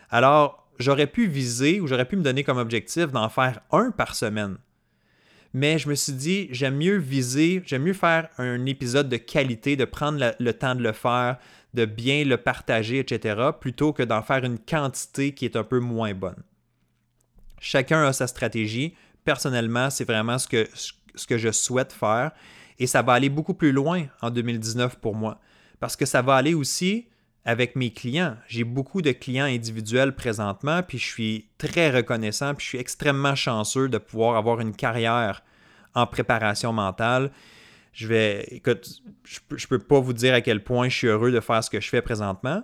Alors, 0.10 0.68
j'aurais 0.80 1.06
pu 1.06 1.28
viser 1.28 1.80
ou 1.80 1.86
j'aurais 1.86 2.08
pu 2.08 2.16
me 2.16 2.24
donner 2.24 2.44
comme 2.44 2.58
objectif 2.58 3.12
d'en 3.12 3.30
faire 3.30 3.60
un 3.72 3.92
par 3.92 4.16
semaine. 4.16 4.58
Mais 5.54 5.78
je 5.78 5.90
me 5.90 5.94
suis 5.94 6.14
dit, 6.14 6.48
j'aime 6.50 6.78
mieux 6.78 6.98
viser, 6.98 7.62
j'aime 7.68 7.84
mieux 7.84 7.94
faire 7.94 8.30
un 8.40 8.66
épisode 8.66 9.10
de 9.10 9.18
qualité, 9.18 9.76
de 9.76 9.86
prendre 9.86 10.34
le 10.40 10.54
temps 10.54 10.74
de 10.74 10.82
le 10.82 10.92
faire, 10.92 11.38
de 11.76 11.86
bien 11.86 12.24
le 12.24 12.38
partager, 12.38 12.98
etc., 12.98 13.52
plutôt 13.62 13.94
que 13.94 14.02
d'en 14.02 14.24
faire 14.24 14.44
une 14.44 14.58
quantité 14.58 15.36
qui 15.36 15.46
est 15.46 15.56
un 15.56 15.64
peu 15.64 15.80
moins 15.80 16.16
bonne. 16.16 16.42
Chacun 17.60 18.04
a 18.04 18.14
sa 18.14 18.28
stratégie. 18.28 18.96
Personnellement, 19.24 19.90
c'est 19.90 20.06
vraiment 20.06 20.38
ce 20.38 20.48
que, 20.48 21.38
je 21.38 21.52
souhaite 21.52 21.94
faire. 21.94 22.32
Et 22.80 22.88
ça 22.88 23.02
va 23.02 23.14
aller 23.14 23.30
beaucoup 23.30 23.54
plus 23.54 23.72
loin 23.72 24.06
en 24.22 24.30
2019 24.30 24.98
pour 24.98 25.16
moi. 25.16 25.40
Parce 25.80 25.96
que 25.96 26.06
ça 26.06 26.22
va 26.22 26.36
aller 26.36 26.54
aussi 26.54 27.08
avec 27.44 27.76
mes 27.76 27.92
clients. 27.92 28.36
J'ai 28.48 28.64
beaucoup 28.64 29.02
de 29.02 29.12
clients 29.12 29.46
individuels 29.46 30.14
présentement, 30.14 30.84
puis 30.84 30.98
je 30.98 31.06
suis 31.06 31.48
très 31.58 31.90
reconnaissant, 31.90 32.54
puis 32.54 32.66
je 32.66 32.70
suis 32.70 32.78
extrêmement 32.78 33.36
chanceux 33.36 33.88
de 33.88 33.98
pouvoir 33.98 34.36
avoir 34.36 34.60
une 34.60 34.76
carrière 34.76 35.44
en 35.96 36.06
préparation 36.06 36.74
mentale. 36.74 37.32
Je 37.94 38.08
vais, 38.08 38.44
écoute, 38.52 39.02
je 39.24 39.40
ne 39.50 39.68
peux 39.70 39.80
pas 39.80 40.00
vous 40.00 40.14
dire 40.14 40.34
à 40.34 40.42
quel 40.42 40.64
point 40.64 40.90
je 40.90 40.96
suis 40.96 41.08
heureux 41.08 41.32
de 41.32 41.40
faire 41.40 41.64
ce 41.64 41.70
que 41.70 41.80
je 41.80 41.88
fais 41.88 42.02
présentement, 42.02 42.64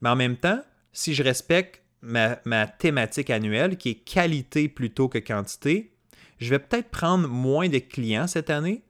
mais 0.00 0.08
en 0.08 0.16
même 0.16 0.36
temps, 0.36 0.62
si 0.92 1.12
je 1.12 1.22
respecte 1.22 1.82
ma, 2.02 2.38
ma 2.44 2.66
thématique 2.66 3.30
annuelle, 3.30 3.76
qui 3.76 3.90
est 3.90 3.94
qualité 3.94 4.68
plutôt 4.68 5.08
que 5.08 5.18
quantité, 5.18 5.92
je 6.38 6.50
vais 6.50 6.58
peut-être 6.58 6.90
prendre 6.90 7.28
moins 7.28 7.68
de 7.68 7.78
clients 7.78 8.26
cette 8.26 8.50
année, 8.50 8.82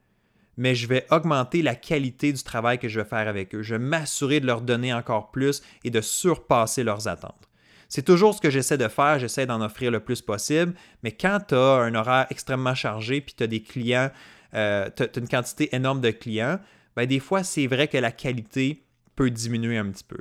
mais 0.56 0.74
je 0.74 0.86
vais 0.86 1.06
augmenter 1.10 1.62
la 1.62 1.74
qualité 1.74 2.32
du 2.32 2.42
travail 2.42 2.78
que 2.78 2.88
je 2.88 3.00
vais 3.00 3.08
faire 3.08 3.26
avec 3.26 3.54
eux. 3.54 3.62
Je 3.62 3.74
vais 3.74 3.82
m'assurer 3.82 4.40
de 4.40 4.46
leur 4.46 4.60
donner 4.60 4.92
encore 4.92 5.30
plus 5.30 5.62
et 5.84 5.90
de 5.90 6.00
surpasser 6.00 6.84
leurs 6.84 7.08
attentes. 7.08 7.48
C'est 7.88 8.04
toujours 8.04 8.34
ce 8.34 8.40
que 8.40 8.50
j'essaie 8.50 8.78
de 8.78 8.86
faire, 8.86 9.18
j'essaie 9.18 9.46
d'en 9.46 9.60
offrir 9.60 9.90
le 9.90 9.98
plus 9.98 10.22
possible, 10.22 10.74
mais 11.02 11.10
quand 11.10 11.40
tu 11.48 11.56
as 11.56 11.58
un 11.58 11.94
horaire 11.96 12.26
extrêmement 12.30 12.74
chargé 12.74 13.20
puis 13.20 13.34
tu 13.36 13.42
as 13.42 13.48
des 13.48 13.62
clients, 13.62 14.10
euh, 14.54 14.88
tu 14.96 15.02
as 15.02 15.18
une 15.18 15.28
quantité 15.28 15.74
énorme 15.74 16.00
de 16.00 16.10
clients, 16.10 16.60
ben 16.94 17.06
des 17.06 17.18
fois, 17.18 17.42
c'est 17.42 17.66
vrai 17.66 17.88
que 17.88 17.98
la 17.98 18.12
qualité 18.12 18.84
peut 19.16 19.30
diminuer 19.30 19.76
un 19.76 19.90
petit 19.90 20.04
peu. 20.04 20.18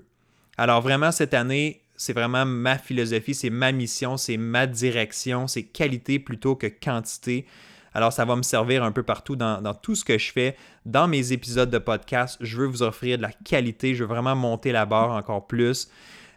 Alors 0.58 0.82
vraiment, 0.82 1.12
cette 1.12 1.36
année, 1.36 1.84
c'est 2.00 2.14
vraiment 2.14 2.46
ma 2.46 2.78
philosophie, 2.78 3.36
c'est 3.36 3.50
ma 3.50 3.74
mission, 3.74 4.16
c'est 4.16 4.38
ma 4.38 4.68
direction, 4.68 5.48
c'est 5.48 5.64
qualité 5.64 6.18
plutôt 6.18 6.56
que 6.56 6.68
quantité. 6.68 7.46
Alors, 7.94 8.14
ça 8.14 8.24
va 8.24 8.38
me 8.38 8.42
servir 8.42 8.86
un 8.86 8.94
peu 8.94 9.04
partout 9.04 9.36
dans, 9.36 9.74
tout 9.74 9.96
ce 9.96 10.06
que 10.06 10.18
je 10.18 10.32
fais. 10.32 10.56
Dans 10.86 11.10
mes 11.10 11.34
épisodes 11.34 11.70
de 11.70 11.78
podcast, 11.78 12.38
je 12.40 12.56
veux 12.56 12.68
vous 12.68 12.84
offrir 12.84 13.18
de 13.18 13.24
la 13.24 13.34
qualité. 13.44 13.96
Je 13.96 14.06
veux 14.06 14.10
vraiment 14.10 14.34
monter 14.34 14.72
la 14.72 14.86
barre 14.86 15.12
encore 15.12 15.46
plus. 15.46 15.90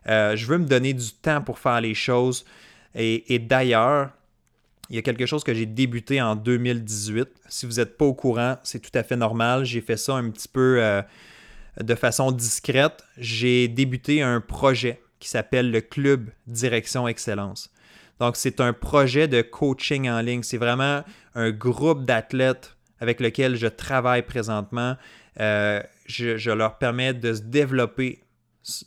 Euh, 0.08 0.34
je 0.34 0.46
veux 0.46 0.58
me 0.58 0.66
donner 0.66 0.94
du 0.94 1.12
temps 1.12 1.42
pour 1.42 1.60
faire 1.60 1.80
les 1.80 1.94
choses. 1.94 2.44
Et, 2.96 3.38
d'ailleurs, 3.38 4.10
il 4.90 4.96
y 4.96 4.98
a 4.98 5.02
quelque 5.02 5.26
chose 5.26 5.44
que 5.44 5.54
j'ai 5.54 5.66
débuté 5.66 6.20
en 6.20 6.34
2018. 6.34 7.28
Si 7.48 7.66
vous 7.66 7.74
n'êtes 7.74 7.96
pas 7.96 8.04
au 8.04 8.14
courant, 8.14 8.56
c'est 8.64 8.80
tout 8.80 8.98
à 8.98 9.04
fait 9.04 9.16
normal. 9.16 9.64
J'ai 9.64 9.80
fait 9.80 9.96
ça 9.96 10.14
un 10.14 10.28
petit 10.30 10.48
peu 10.48 10.82
euh, 10.82 11.02
de 11.80 11.94
façon 11.94 12.32
discrète. 12.32 13.04
J'ai 13.16 13.68
débuté 13.68 14.22
un 14.22 14.40
projet 14.40 15.01
qui 15.22 15.28
s'appelle 15.28 15.70
le 15.70 15.80
Club 15.80 16.30
Direction 16.48 17.06
Excellence. 17.06 17.70
Donc, 18.18 18.34
c'est 18.36 18.60
un 18.60 18.72
projet 18.72 19.28
de 19.28 19.40
coaching 19.40 20.10
en 20.10 20.20
ligne. 20.20 20.42
C'est 20.42 20.58
vraiment 20.58 21.04
un 21.36 21.52
groupe 21.52 22.04
d'athlètes 22.04 22.76
avec 22.98 23.20
lequel 23.20 23.54
je 23.54 23.68
travaille 23.68 24.22
présentement. 24.22 24.96
Euh, 25.38 25.80
je, 26.06 26.50
leur 26.50 26.76
permets 26.78 27.14
de 27.14 27.34
se 27.34 27.40
développer 27.40 28.18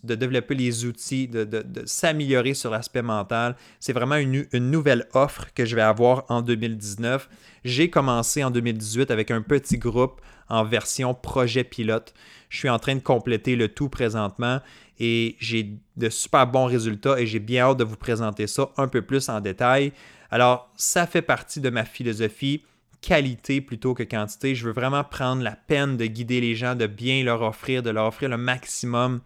de 0.04 0.16
développer 0.16 0.56
les 0.56 0.86
outils, 0.86 1.28
de, 1.28 1.66
s'améliorer 1.86 2.54
sur 2.54 2.72
l'aspect 2.72 3.02
mental. 3.02 3.58
C'est 3.82 3.92
vraiment 3.92 4.16
une, 4.16 4.46
nouvelle 4.54 5.06
offre 5.14 5.48
que 5.54 5.66
je 5.66 5.76
vais 5.76 5.82
avoir 5.82 6.24
en 6.30 6.42
2019. 6.42 7.30
J'ai 7.66 7.90
commencé 7.90 8.42
en 8.44 8.52
2018 8.52 9.12
avec 9.12 9.32
un 9.32 9.42
petit 9.42 9.78
groupe 9.78 10.22
en 10.48 10.64
version 10.64 11.14
projet 11.14 11.66
pilote. 11.66 12.14
Je 12.48 12.58
suis 12.58 12.70
en 12.70 12.80
train 12.80 12.96
de 12.96 13.02
compléter 13.02 13.58
le 13.58 13.68
tout 13.68 13.90
présentement 13.90 14.62
et 15.00 15.36
j'ai 15.40 15.78
de 15.98 16.10
super 16.10 16.48
bons 16.48 16.66
résultats 16.66 17.20
et 17.20 17.26
j'ai 17.26 17.40
bien 17.40 17.66
hâte 17.66 17.78
de 17.78 17.84
vous 17.84 17.98
présenter 17.98 18.48
ça 18.48 18.70
un 18.78 18.88
peu 18.88 19.02
plus 19.02 19.30
en 19.30 19.42
détail. 19.42 19.92
Alors, 20.32 20.70
ça 20.76 21.06
fait 21.08 21.22
partie 21.22 21.60
de 21.60 21.70
ma 21.70 21.86
philosophie 21.86 22.64
qualité 23.02 23.62
plutôt 23.62 23.94
que 23.94 24.04
quantité. 24.04 24.56
Je 24.56 24.66
veux 24.66 24.74
vraiment 24.74 25.04
prendre 25.04 25.44
la 25.44 25.56
peine 25.56 25.98
de 25.98 26.06
guider 26.06 26.42
les 26.42 26.56
gens, 26.56 26.76
de 26.76 26.88
bien 26.88 27.24
leur 27.24 27.42
offrir, 27.42 27.84
de 27.84 27.90
leur 27.90 28.08
offrir 28.08 28.30
le 28.30 28.38
maximum. 28.38 29.22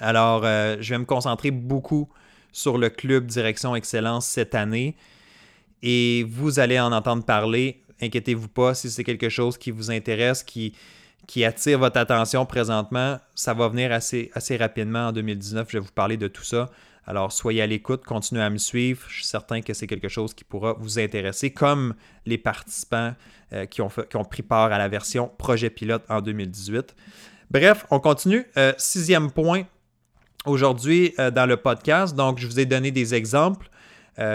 Alors, 0.00 0.42
euh, 0.44 0.76
je 0.80 0.94
vais 0.94 0.98
me 0.98 1.04
concentrer 1.04 1.50
beaucoup 1.50 2.08
sur 2.52 2.78
le 2.78 2.90
club 2.90 3.26
Direction 3.26 3.76
Excellence 3.76 4.26
cette 4.26 4.54
année 4.54 4.96
et 5.82 6.26
vous 6.28 6.58
allez 6.58 6.78
en 6.78 6.92
entendre 6.92 7.24
parler. 7.24 7.80
Inquiétez-vous 8.02 8.48
pas 8.48 8.74
si 8.74 8.90
c'est 8.90 9.04
quelque 9.04 9.28
chose 9.28 9.56
qui 9.56 9.70
vous 9.70 9.90
intéresse, 9.90 10.42
qui, 10.42 10.74
qui 11.26 11.44
attire 11.44 11.78
votre 11.78 11.98
attention 11.98 12.44
présentement, 12.46 13.18
ça 13.34 13.54
va 13.54 13.68
venir 13.68 13.92
assez, 13.92 14.30
rapidement 14.58 15.08
en 15.08 15.12
2019. 15.12 15.68
Je 15.70 15.78
vais 15.78 15.84
vous 15.84 15.92
parler 15.92 16.16
de 16.16 16.28
tout 16.28 16.44
ça. 16.44 16.68
Alors, 17.06 17.32
soyez 17.32 17.62
à 17.62 17.66
l'écoute, 17.66 18.04
continuez 18.04 18.42
à 18.42 18.50
me 18.50 18.58
suivre. 18.58 19.02
Je 19.08 19.16
suis 19.16 19.24
certain 19.24 19.62
que 19.62 19.72
c'est 19.74 19.86
quelque 19.86 20.08
chose 20.08 20.34
qui 20.34 20.44
pourra 20.44 20.74
vous 20.74 20.98
intéresser, 20.98 21.50
comme 21.50 21.94
les 22.26 22.38
participants 22.38 23.14
euh, 23.52 23.66
qui, 23.66 23.80
ont 23.82 23.88
qui, 23.88 24.16
ont 24.16 24.24
pris 24.24 24.42
part 24.42 24.72
à 24.72 24.78
la 24.78 24.88
version 24.88 25.30
projet 25.38 25.70
pilote 25.70 26.04
en 26.08 26.20
2018. 26.20 26.94
Bref, 27.50 27.86
on 27.90 27.98
continue. 28.00 28.46
Euh, 28.56 28.72
sixième 28.76 29.30
point 29.30 29.64
aujourd'hui 30.46 31.14
euh, 31.18 31.30
dans 31.30 31.46
le 31.46 31.56
podcast. 31.56 32.14
Donc, 32.14 32.38
je 32.38 32.46
vous 32.46 32.60
ai 32.60 32.66
donné 32.66 32.90
des 32.90 33.14
exemples, 33.14 33.68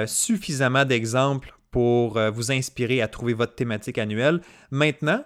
suffisamment 0.07 0.83
d'exemples 0.83 1.53
pour 1.69 2.19
vous 2.31 2.51
inspirer 2.51 3.03
à 3.03 3.07
trouver 3.07 3.33
votre 3.33 3.53
thématique 3.53 3.99
annuelle. 3.99 4.41
Maintenant, 4.71 5.23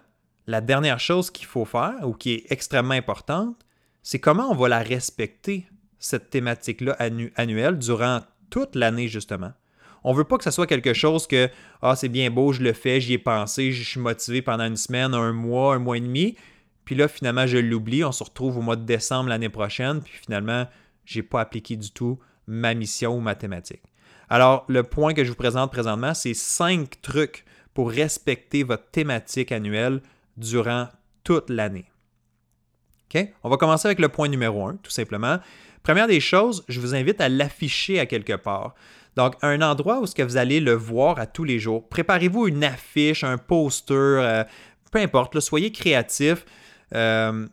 la 0.50 0.62
dernière 0.62 1.00
chose 1.00 1.30
qu'il 1.30 1.46
faut 1.46 1.66
faire, 1.66 1.96
ou 2.04 2.14
qui 2.14 2.34
est 2.34 2.52
extrêmement 2.52 2.96
importante, 2.96 3.56
c'est 4.02 4.20
comment 4.20 4.50
on 4.50 4.56
va 4.56 4.68
la 4.68 4.80
respecter, 4.80 5.68
cette 6.00 6.32
thématique-là 6.32 6.94
annuelle, 7.36 7.78
durant 7.78 8.22
toute 8.50 8.76
l'année, 8.76 9.08
justement. 9.08 9.52
On 10.04 10.14
ne 10.14 10.18
veut 10.18 10.24
pas 10.24 10.38
que 10.40 10.44
ce 10.44 10.50
soit 10.50 10.66
quelque 10.66 10.94
chose 10.94 11.28
que 11.28 11.50
Ah, 11.84 11.96
c'est 11.96 12.10
bien 12.10 12.32
beau, 12.32 12.52
je 12.52 12.64
le 12.64 12.74
fais, 12.74 13.00
j'y 13.00 13.14
ai 13.14 13.18
pensé, 13.20 13.72
je 13.72 13.88
suis 13.88 14.00
motivé 14.00 14.42
pendant 14.42 14.66
une 14.66 14.78
semaine, 14.78 15.14
un 15.14 15.34
mois, 15.34 15.76
un 15.76 15.80
mois 15.80 15.98
et 15.98 16.02
demi. 16.02 16.36
Puis 16.84 16.96
là, 16.96 17.08
finalement, 17.08 17.46
je 17.46 17.60
l'oublie. 17.60 18.04
On 18.04 18.12
se 18.12 18.24
retrouve 18.24 18.58
au 18.58 18.62
mois 18.62 18.76
de 18.76 18.86
décembre 18.86 19.30
l'année 19.30 19.50
prochaine. 19.50 20.02
Puis 20.02 20.14
finalement, 20.24 20.66
je 21.06 21.20
n'ai 21.20 21.24
pas 21.24 21.42
appliqué 21.42 21.76
du 21.76 21.92
tout 21.92 22.18
ma 22.48 22.74
mission 22.74 23.16
ou 23.16 23.20
ma 23.20 23.36
thématique. 23.36 23.84
Alors, 24.30 24.66
le 24.68 24.82
point 24.82 25.14
que 25.14 25.24
je 25.24 25.30
vous 25.30 25.36
présente 25.36 25.72
présentement, 25.72 26.16
c'est 26.16 26.34
cinq 26.34 27.02
trucs 27.02 27.46
pour 27.76 27.92
respecter 27.92 28.64
votre 28.64 28.90
thématique 28.90 29.52
annuelle 29.52 30.02
durant 30.40 30.88
toute 31.24 31.50
l'année. 31.50 31.86
On 33.44 33.50
va 33.50 33.58
commencer 33.58 33.88
avec 33.88 34.00
le 34.00 34.10
point 34.10 34.28
numéro 34.28 34.68
un, 34.68 34.76
tout 34.78 34.92
simplement. 34.92 35.40
Première 35.84 36.08
des 36.08 36.20
choses, 36.20 36.64
je 36.68 36.80
vous 36.80 36.96
invite 36.96 37.22
à 37.22 37.30
l'afficher 37.30 38.00
à 38.00 38.06
quelque 38.06 38.34
part. 38.34 38.76
Donc, 39.16 39.36
un 39.42 39.62
endroit 39.62 40.00
où 40.00 40.06
vous 40.06 40.38
allez 40.38 40.60
le 40.60 40.74
voir 40.74 41.20
à 41.20 41.26
tous 41.26 41.44
les 41.44 41.60
jours. 41.60 41.88
Préparez-vous 41.90 42.48
une 42.48 42.64
affiche, 42.64 43.24
un 43.24 43.38
poster, 43.38 43.96
euh, 43.96 44.44
peu 44.92 45.00
importe, 45.00 45.40
soyez 45.40 45.72
créatif. 45.72 46.46
Euh, 46.94 47.48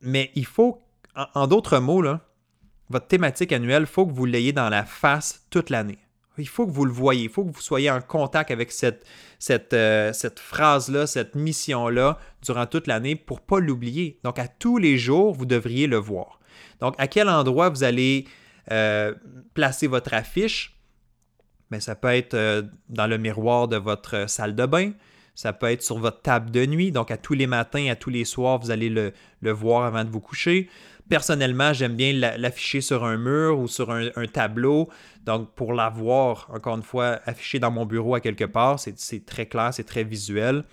mais 0.00 0.30
il 0.34 0.46
faut, 0.46 0.80
en, 1.34 1.46
d'autres 1.46 1.78
mots, 1.78 2.04
votre 2.88 3.06
thématique 3.06 3.52
annuelle, 3.52 3.82
il 3.82 3.86
faut 3.86 4.06
que 4.06 4.12
vous 4.12 4.26
l'ayez 4.26 4.52
dans 4.52 4.68
la 4.68 4.84
face 4.84 5.46
toute 5.50 5.70
l'année. 5.70 5.98
Il 6.38 6.48
faut 6.48 6.66
que 6.66 6.72
vous 6.72 6.84
le 6.84 6.92
voyez, 6.92 7.24
il 7.24 7.28
faut 7.28 7.44
que 7.44 7.52
vous 7.52 7.60
soyez 7.60 7.90
en 7.90 8.00
contact 8.00 8.50
avec 8.50 8.72
cette, 8.72 9.04
euh, 9.72 10.12
phrase-là, 10.36 11.06
cette 11.06 11.36
mission-là 11.36 12.18
durant 12.42 12.66
toute 12.66 12.86
l'année 12.86 13.14
pour 13.14 13.38
ne 13.38 13.42
pas 13.42 13.60
l'oublier. 13.60 14.18
Donc, 14.24 14.38
à 14.38 14.48
tous 14.48 14.78
les 14.78 14.98
jours, 14.98 15.32
vous 15.32 15.46
devriez 15.46 15.86
le 15.86 15.96
voir. 15.96 16.40
Donc, 16.80 16.94
à 16.98 17.06
quel 17.06 17.28
endroit 17.28 17.68
vous 17.68 17.84
allez 17.84 18.26
euh, 18.72 19.14
placer 19.54 19.86
votre 19.86 20.12
affiche? 20.12 20.76
Bien, 21.70 21.80
ça 21.80 21.94
peut 21.94 22.08
être 22.08 22.34
euh, 22.34 22.62
dans 22.88 23.06
le 23.06 23.16
miroir 23.16 23.68
de 23.68 23.76
votre 23.76 24.28
salle 24.28 24.56
de 24.56 24.66
bain. 24.66 24.92
Ça 25.36 25.52
peut 25.52 25.66
être 25.66 25.82
sur 25.82 25.98
votre 25.98 26.22
table 26.22 26.50
de 26.50 26.66
nuit. 26.66 26.92
Donc, 26.92 27.10
à 27.10 27.16
tous 27.16 27.34
les 27.34 27.46
matins, 27.46 27.88
à 27.90 27.96
tous 27.96 28.10
les 28.10 28.24
soirs, 28.24 28.58
vous 28.58 28.70
allez 28.70 28.88
le, 28.88 29.12
le 29.40 29.50
voir 29.50 29.84
avant 29.84 30.04
de 30.04 30.10
vous 30.10 30.20
coucher. 30.20 30.68
Personnellement, 31.08 31.72
j'aime 31.74 31.96
bien 31.96 32.12
l'afficher 32.12 32.80
sur 32.80 33.04
un 33.04 33.18
mur 33.18 33.58
ou 33.58 33.68
sur 33.68 33.90
un, 33.90 34.10
tableau. 34.32 34.88
Donc, 35.26 35.52
pour 35.54 35.74
l'avoir, 35.74 36.48
encore 36.52 36.76
une 36.76 36.82
fois, 36.82 37.20
affiché 37.26 37.58
dans 37.58 37.70
mon 37.70 37.84
bureau 37.84 38.14
à 38.14 38.20
quelque 38.20 38.44
part, 38.44 38.80
c'est 38.80 39.26
très 39.26 39.46
clair, 39.46 39.74
c'est 39.74 39.84
très 39.84 40.02
visuel. 40.02 40.64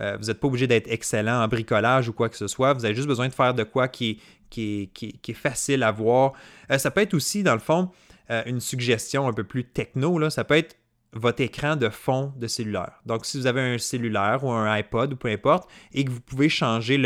Euh, 0.00 0.16
vous 0.18 0.26
n'êtes 0.26 0.40
pas 0.40 0.46
obligé 0.48 0.66
d'être 0.66 0.90
excellent 0.90 1.42
en 1.42 1.48
bricolage 1.48 2.08
ou 2.08 2.12
quoi 2.12 2.28
que 2.28 2.36
ce 2.36 2.48
soit. 2.48 2.74
Vous 2.74 2.84
avez 2.84 2.94
juste 2.94 3.08
besoin 3.08 3.28
de 3.28 3.32
faire 3.32 3.54
de 3.54 3.62
quoi 3.62 3.88
qui 3.88 4.20
est, 4.56 4.92
qui 4.92 5.20
est, 5.28 5.32
facile 5.32 5.82
à 5.82 5.90
voir. 5.90 6.32
Euh, 6.70 6.78
ça 6.78 6.90
peut 6.90 7.00
être 7.00 7.14
aussi, 7.14 7.42
dans 7.42 7.54
le 7.54 7.60
fond, 7.60 7.90
euh, 8.30 8.42
une 8.46 8.60
suggestion 8.60 9.26
un 9.26 9.32
peu 9.32 9.44
plus 9.44 9.64
techno. 9.64 10.28
Ça 10.30 10.44
peut 10.44 10.56
être 10.56 10.76
votre 11.14 11.42
écran 11.42 11.76
de 11.76 11.88
fond 11.90 12.32
de 12.36 12.46
cellulaire. 12.46 13.00
Donc, 13.04 13.26
si 13.26 13.38
vous 13.38 13.46
avez 13.46 13.60
un 13.60 13.78
cellulaire 13.78 14.44
ou 14.44 14.50
un 14.50 14.70
iPod 14.72 15.12
ou 15.12 15.16
peu 15.16 15.28
importe, 15.28 15.68
et 15.92 16.04
que 16.04 16.10
vous 16.10 16.20
pouvez 16.20 16.48
changer 16.48 17.00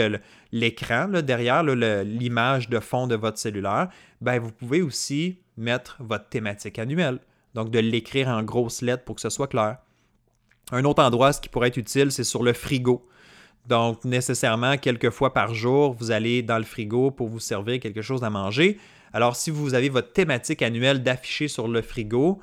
l'écran 0.53 1.09
derrière 1.09 1.64
l'image 1.64 2.69
de 2.69 2.79
fond 2.79 3.07
de 3.07 3.16
votre 3.16 3.38
cellulaire, 3.38 3.88
ben, 4.21 4.38
vous 4.38 4.53
pouvez 4.53 4.83
aussi 4.83 5.40
mettre 5.57 5.97
votre 6.01 6.29
thématique 6.29 6.79
annuelle. 6.79 7.19
Donc, 7.55 7.71
de 7.71 7.79
l'écrire 7.79 8.29
en 8.29 8.42
grosses 8.42 8.83
lettres 8.83 9.05
pour 9.05 9.16
que 9.16 9.23
ce 9.23 9.31
soit 9.31 9.49
clair. 9.49 9.79
Un 10.71 10.85
autre 10.85 11.03
endroit, 11.03 11.33
ce 11.33 11.40
qui 11.40 11.49
pourrait 11.49 11.69
être 11.69 11.77
utile, 11.77 12.12
c'est 12.12 12.25
sur 12.25 12.42
le 12.42 12.53
frigo. 12.53 13.07
Donc, 13.66 14.05
nécessairement, 14.05 14.77
quelques 14.77 15.11
fois 15.11 15.33
par 15.33 15.55
jour, 15.55 15.92
vous 15.95 16.12
allez 16.12 16.42
dans 16.42 16.59
le 16.59 16.64
frigo 16.64 17.11
pour 17.11 17.29
vous 17.29 17.40
servir 17.40 17.81
quelque 17.81 18.03
chose 18.03 18.23
à 18.23 18.31
manger. 18.31 18.79
Alors, 19.12 19.35
si 19.35 19.51
vous 19.51 19.75
avez 19.75 19.88
votre 19.88 20.12
thématique 20.12 20.62
annuelle 20.62 21.03
d'afficher 21.03 21.49
sur 21.49 21.66
le 21.66 21.83
frigo, 21.83 22.40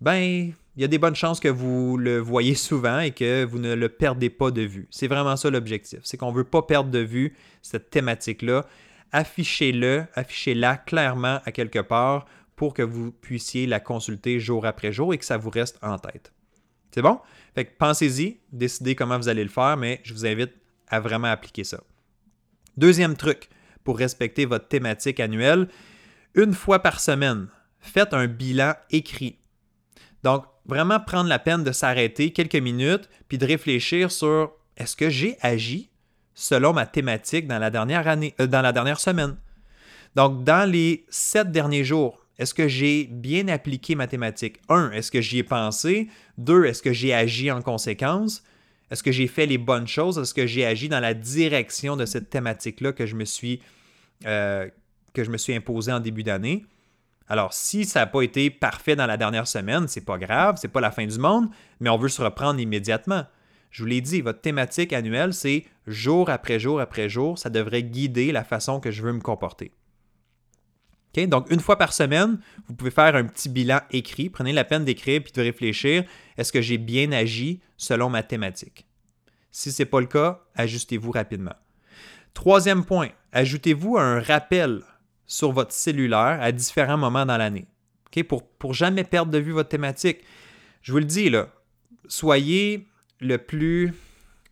ben, 0.00 0.52
il 0.76 0.82
y 0.82 0.84
a 0.84 0.88
des 0.88 0.98
bonnes 0.98 1.14
chances 1.14 1.40
que 1.40 1.48
vous 1.48 1.96
le 1.96 2.18
voyez 2.18 2.54
souvent 2.68 3.00
et 3.00 3.10
que 3.10 3.44
vous 3.44 3.58
ne 3.58 3.74
le 3.74 3.88
perdez 3.88 4.30
pas 4.30 4.50
de 4.50 4.62
vue. 4.62 4.86
C'est 4.90 5.08
vraiment 5.08 5.36
ça 5.36 5.50
l'objectif. 5.50 6.00
C'est 6.02 6.16
qu'on 6.16 6.30
ne 6.32 6.36
veut 6.36 6.44
pas 6.44 6.62
perdre 6.62 6.90
de 6.90 7.00
vue 7.00 7.34
cette 7.62 7.90
thématique-là. 7.90 8.66
Affichez-le, 9.12 10.04
affichez-la 10.14 10.76
clairement 10.76 11.40
à 11.44 11.52
quelque 11.52 11.80
part 11.80 12.26
pour 12.54 12.74
que 12.74 12.82
vous 12.82 13.10
puissiez 13.10 13.66
la 13.66 13.80
consulter 13.80 14.38
jour 14.38 14.66
après 14.66 14.92
jour 14.92 15.12
et 15.14 15.18
que 15.18 15.24
ça 15.24 15.36
vous 15.36 15.50
reste 15.50 15.78
en 15.82 15.98
tête. 15.98 16.32
C'est 16.92 17.02
bon? 17.02 17.20
Fait 17.54 17.64
que 17.64 17.76
pensez-y, 17.76 18.40
décidez 18.52 18.94
comment 18.94 19.16
vous 19.16 19.28
allez 19.28 19.42
le 19.42 19.50
faire, 19.50 19.76
mais 19.76 20.00
je 20.04 20.12
vous 20.12 20.26
invite 20.26 20.52
à 20.88 21.00
vraiment 21.00 21.28
appliquer 21.28 21.64
ça. 21.64 21.80
Deuxième 22.76 23.16
truc 23.16 23.48
pour 23.84 23.98
respecter 23.98 24.44
votre 24.44 24.68
thématique 24.68 25.20
annuelle, 25.20 25.68
une 26.34 26.52
fois 26.52 26.80
par 26.80 27.00
semaine, 27.00 27.48
faites 27.80 28.14
un 28.14 28.26
bilan 28.26 28.74
écrit. 28.90 29.38
Donc, 30.22 30.44
vraiment 30.70 31.00
prendre 31.00 31.28
la 31.28 31.38
peine 31.38 31.64
de 31.64 31.72
s'arrêter 31.72 32.32
quelques 32.32 32.54
minutes 32.54 33.10
puis 33.28 33.36
de 33.36 33.44
réfléchir 33.44 34.10
sur 34.10 34.52
est-ce 34.76 34.96
que 34.96 35.10
j'ai 35.10 35.36
agi 35.42 35.90
selon 36.34 36.72
ma 36.72 36.86
thématique 36.86 37.46
dans 37.46 37.58
la 37.58 37.70
dernière 37.70 38.08
année, 38.08 38.34
euh, 38.40 38.46
dans 38.46 38.62
la 38.62 38.72
dernière 38.72 39.00
semaine? 39.00 39.36
Donc, 40.14 40.44
dans 40.44 40.68
les 40.70 41.04
sept 41.10 41.50
derniers 41.50 41.84
jours, 41.84 42.24
est-ce 42.38 42.54
que 42.54 42.68
j'ai 42.68 43.04
bien 43.04 43.48
appliqué 43.48 43.94
ma 43.94 44.06
thématique? 44.06 44.60
Un, 44.68 44.90
est-ce 44.92 45.10
que 45.10 45.20
j'y 45.20 45.38
ai 45.38 45.42
pensé? 45.42 46.08
Deux, 46.38 46.64
est-ce 46.64 46.82
que 46.82 46.92
j'ai 46.92 47.12
agi 47.12 47.50
en 47.50 47.60
conséquence? 47.60 48.42
Est-ce 48.90 49.02
que 49.02 49.12
j'ai 49.12 49.26
fait 49.26 49.46
les 49.46 49.58
bonnes 49.58 49.86
choses? 49.86 50.18
Est-ce 50.18 50.32
que 50.32 50.46
j'ai 50.46 50.64
agi 50.64 50.88
dans 50.88 51.00
la 51.00 51.14
direction 51.14 51.96
de 51.96 52.06
cette 52.06 52.30
thématique-là 52.30 52.92
que 52.92 53.06
je 53.06 53.14
me 53.14 53.24
suis 53.24 53.60
euh, 54.24 54.68
que 55.12 55.24
je 55.24 55.30
me 55.30 55.36
suis 55.36 55.54
imposé 55.54 55.92
en 55.92 56.00
début 56.00 56.22
d'année? 56.22 56.64
Alors, 57.30 57.52
si 57.52 57.84
ça 57.84 58.00
n'a 58.00 58.06
pas 58.06 58.22
été 58.22 58.50
parfait 58.50 58.96
dans 58.96 59.06
la 59.06 59.16
dernière 59.16 59.46
semaine, 59.46 59.86
c'est 59.86 60.04
pas 60.04 60.18
grave, 60.18 60.56
c'est 60.60 60.66
pas 60.66 60.80
la 60.80 60.90
fin 60.90 61.06
du 61.06 61.16
monde, 61.16 61.48
mais 61.78 61.88
on 61.88 61.96
veut 61.96 62.08
se 62.08 62.20
reprendre 62.20 62.58
immédiatement. 62.58 63.24
Je 63.70 63.84
vous 63.84 63.88
l'ai 63.88 64.00
dit, 64.00 64.20
votre 64.20 64.40
thématique 64.40 64.92
annuelle, 64.92 65.32
c'est 65.32 65.64
jour 65.86 66.28
après 66.28 66.58
jour 66.58 66.80
après 66.80 67.08
jour, 67.08 67.38
ça 67.38 67.48
devrait 67.48 67.84
guider 67.84 68.32
la 68.32 68.42
façon 68.42 68.80
que 68.80 68.90
je 68.90 69.02
veux 69.02 69.12
me 69.12 69.20
comporter. 69.20 69.70
Donc, 71.28 71.48
une 71.52 71.60
fois 71.60 71.78
par 71.78 71.92
semaine, 71.92 72.40
vous 72.66 72.74
pouvez 72.74 72.90
faire 72.90 73.14
un 73.14 73.24
petit 73.24 73.48
bilan 73.48 73.78
écrit. 73.92 74.28
Prenez 74.28 74.52
la 74.52 74.64
peine 74.64 74.84
d'écrire 74.84 75.22
puis 75.22 75.32
de 75.32 75.40
réfléchir 75.40 76.02
est-ce 76.36 76.52
que 76.52 76.60
j'ai 76.60 76.78
bien 76.78 77.12
agi 77.12 77.60
selon 77.76 78.10
ma 78.10 78.24
thématique? 78.24 78.88
Si 79.52 79.70
ce 79.70 79.82
n'est 79.82 79.86
pas 79.86 80.00
le 80.00 80.06
cas, 80.06 80.40
ajustez-vous 80.56 81.12
rapidement. 81.12 81.54
Troisième 82.34 82.84
point, 82.84 83.10
ajoutez-vous 83.30 83.98
un 83.98 84.20
rappel 84.20 84.82
sur 85.30 85.52
votre 85.52 85.72
cellulaire 85.72 86.38
à 86.40 86.50
différents 86.50 86.96
moments 86.96 87.24
dans 87.24 87.36
l'année. 87.36 87.64
Pour, 88.28 88.42
pour 88.42 88.74
jamais 88.74 89.04
perdre 89.04 89.30
de 89.30 89.38
vue 89.38 89.52
votre 89.52 89.68
thématique. 89.68 90.18
Je 90.82 90.90
vous 90.90 90.98
le 90.98 91.04
dis, 91.04 91.30
là, 91.30 91.46
soyez 92.08 92.88
le 93.20 93.38
plus 93.38 93.94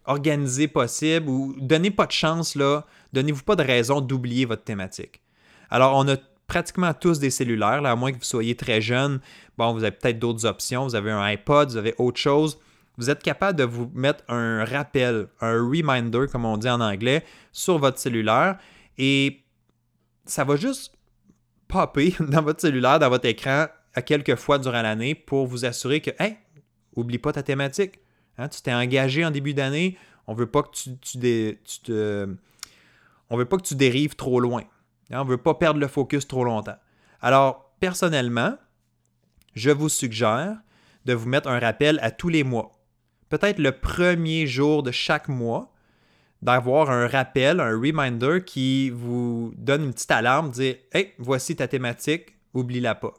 organisé 0.04 0.68
possible 0.68 1.28
ou 1.28 1.56
donnez 1.58 1.90
pas 1.90 2.06
de 2.06 2.12
chance, 2.12 2.54
là, 2.54 2.86
donnez-vous 3.12 3.42
pas 3.42 3.56
de 3.56 3.64
raison 3.64 4.00
d'oublier 4.00 4.44
votre 4.44 4.62
thématique. 4.62 5.20
Alors, 5.68 5.96
on 5.96 6.06
a 6.08 6.16
pratiquement 6.46 6.94
tous 6.94 7.18
des 7.18 7.30
cellulaires, 7.30 7.84
à 7.84 7.96
moins 7.96 8.12
que 8.12 8.18
vous 8.18 8.24
soyez 8.24 8.54
très 8.54 8.80
jeune. 8.80 9.18
Bon, 9.58 9.72
vous 9.72 9.82
avez 9.82 9.90
peut-être 9.90 10.20
d'autres 10.20 10.46
options, 10.46 10.84
vous 10.84 10.94
avez 10.94 11.10
un 11.10 11.20
iPod, 11.20 11.70
vous 11.72 11.76
avez 11.76 11.94
autre 11.98 12.20
chose. 12.20 12.56
Vous 12.98 13.10
êtes 13.10 13.24
capable 13.24 13.58
de 13.58 13.64
vous 13.64 13.90
mettre 13.94 14.22
un 14.28 14.64
rappel, 14.64 15.26
un 15.40 15.54
reminder, 15.54 16.26
comme 16.30 16.44
on 16.44 16.56
dit 16.56 16.70
en 16.70 16.80
anglais, 16.80 17.24
sur 17.50 17.78
votre 17.78 17.98
cellulaire 17.98 18.58
et 18.96 19.42
ça 20.28 20.44
va 20.44 20.56
juste 20.56 20.94
popper 21.66 22.14
dans 22.20 22.42
votre 22.42 22.60
cellulaire, 22.60 22.98
dans 22.98 23.08
votre 23.08 23.26
écran, 23.26 23.66
à 23.94 24.02
quelques 24.02 24.36
fois 24.36 24.58
durant 24.58 24.82
l'année 24.82 25.14
pour 25.14 25.46
vous 25.46 25.64
assurer 25.64 26.00
que, 26.00 26.10
hey, 26.18 26.36
oublie 26.94 27.18
pas 27.18 27.32
ta 27.32 27.42
thématique. 27.42 27.98
Hein, 28.36 28.48
tu 28.48 28.62
t'es 28.62 28.72
engagé 28.72 29.24
en 29.24 29.32
début 29.32 29.54
d'année, 29.54 29.98
on 30.28 30.34
veut 30.34 30.46
pas 30.46 30.62
que 30.62 30.70
tu, 30.70 30.96
te, 30.96 32.28
on 33.30 33.36
veut 33.36 33.46
pas 33.46 33.56
que 33.56 33.62
tu 33.62 33.74
dérives 33.74 34.14
trop 34.14 34.38
loin. 34.38 34.62
Hein, 35.10 35.22
on 35.22 35.24
veut 35.24 35.38
pas 35.38 35.54
perdre 35.54 35.80
le 35.80 35.88
focus 35.88 36.28
trop 36.28 36.44
longtemps. 36.44 36.76
Alors, 37.20 37.72
personnellement, 37.80 38.56
je 39.54 39.70
vous 39.70 39.88
suggère 39.88 40.58
de 41.04 41.14
vous 41.14 41.28
mettre 41.28 41.48
un 41.48 41.58
rappel 41.58 41.98
à 42.02 42.10
tous 42.10 42.28
les 42.28 42.44
mois. 42.44 42.72
Peut-être 43.28 43.58
le 43.58 43.72
premier 43.72 44.46
jour 44.46 44.82
de 44.82 44.92
chaque 44.92 45.28
mois, 45.28 45.72
d'avoir 46.42 46.90
un 46.90 47.06
rappel, 47.08 47.60
un 47.60 47.78
reminder 47.78 48.44
qui 48.44 48.90
vous 48.90 49.52
donne 49.56 49.84
une 49.84 49.92
petite 49.92 50.10
alarme, 50.10 50.50
dire 50.50 50.76
Hey, 50.92 51.12
voici 51.18 51.56
ta 51.56 51.68
thématique, 51.68 52.36
oublie-la 52.54 52.94
pas. 52.94 53.14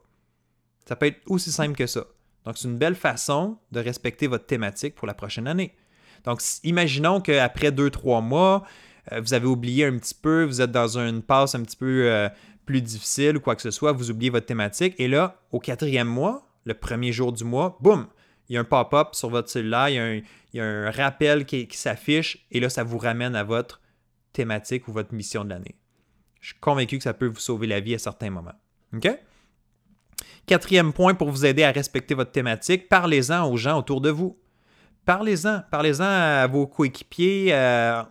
Ça 0.86 0.96
peut 0.96 1.08
être 1.08 1.22
aussi 1.28 1.52
simple 1.52 1.76
que 1.76 1.88
ça. 1.88 2.06
Donc, 2.46 2.58
c'est 2.58 2.68
une 2.68 2.78
belle 2.78 2.96
façon 2.96 3.58
de 3.72 3.80
respecter 3.80 4.28
votre 4.28 4.46
thématique 4.46 4.96
pour 4.96 5.08
la 5.08 5.14
prochaine 5.14 5.48
année. 5.48 5.76
Donc, 6.24 6.42
imaginons 6.64 7.22
qu'après 7.22 7.72
deux, 7.72 7.90
trois 7.90 8.22
mois, 8.22 8.64
euh, 9.12 9.22
vous 9.22 9.34
avez 9.34 9.48
oublié 9.48 9.86
un 9.86 9.98
petit 9.98 10.16
peu, 10.16 10.46
vous 10.46 10.62
êtes 10.62 10.72
dans 10.72 10.98
une 10.98 11.22
passe 11.22 11.56
un 11.56 11.62
petit 11.64 11.78
peu 11.78 12.10
euh, 12.10 12.30
plus 12.66 12.82
difficile 12.82 13.38
ou 13.38 13.40
quoi 13.40 13.56
que 13.56 13.62
ce 13.62 13.72
soit, 13.72 13.92
vous 13.92 14.12
oubliez 14.12 14.30
votre 14.30 14.46
thématique. 14.46 14.96
Et 14.98 15.08
là, 15.08 15.42
au 15.52 15.60
quatrième 15.60 16.08
mois, 16.08 16.48
le 16.66 16.74
premier 16.74 17.12
jour 17.12 17.32
du 17.32 17.44
mois, 17.44 17.78
boum, 17.82 18.08
il 18.50 18.56
y 18.56 18.58
a 18.58 18.62
un 18.62 18.66
pop-up 18.66 19.10
sur 19.14 19.30
votre 19.30 19.50
cellulaire, 19.50 19.90
il 19.90 20.24
y 20.54 20.60
a 20.60 20.66
un, 20.66 20.92
rappel 20.92 21.46
qui, 21.46 21.68
s'affiche 21.72 22.46
et 22.52 22.60
là, 22.60 22.70
ça 22.70 22.84
vous 22.84 22.98
ramène 22.98 23.36
à 23.36 23.44
votre 23.44 23.80
thématique 24.34 24.88
ou 24.88 24.92
votre 24.92 25.14
mission 25.14 25.46
de 25.46 25.50
l'année. 25.50 25.76
Je 26.42 26.48
suis 26.48 26.60
convaincu 26.60 26.98
que 26.98 27.04
ça 27.04 27.14
peut 27.14 27.28
vous 27.28 27.40
sauver 27.40 27.68
la 27.68 27.80
vie 27.80 27.94
à 27.94 28.00
certains 28.00 28.30
moments. 28.30 28.56
OK? 28.96 29.08
Quatrième 30.46 30.94
point 30.94 31.14
pour 31.14 31.30
vous 31.30 31.46
aider 31.46 31.64
à 31.64 31.72
respecter 31.72 32.16
votre 32.16 32.32
thématique, 32.32 32.90
parlez-en 32.90 33.48
aux 33.48 33.58
gens 33.58 33.78
autour 33.78 34.02
de 34.02 34.10
vous. 34.10 34.40
Parlez-en. 35.06 35.62
Parlez-en 35.72 36.04
à 36.04 36.48
vos 36.48 36.68
coéquipiers, 36.68 37.54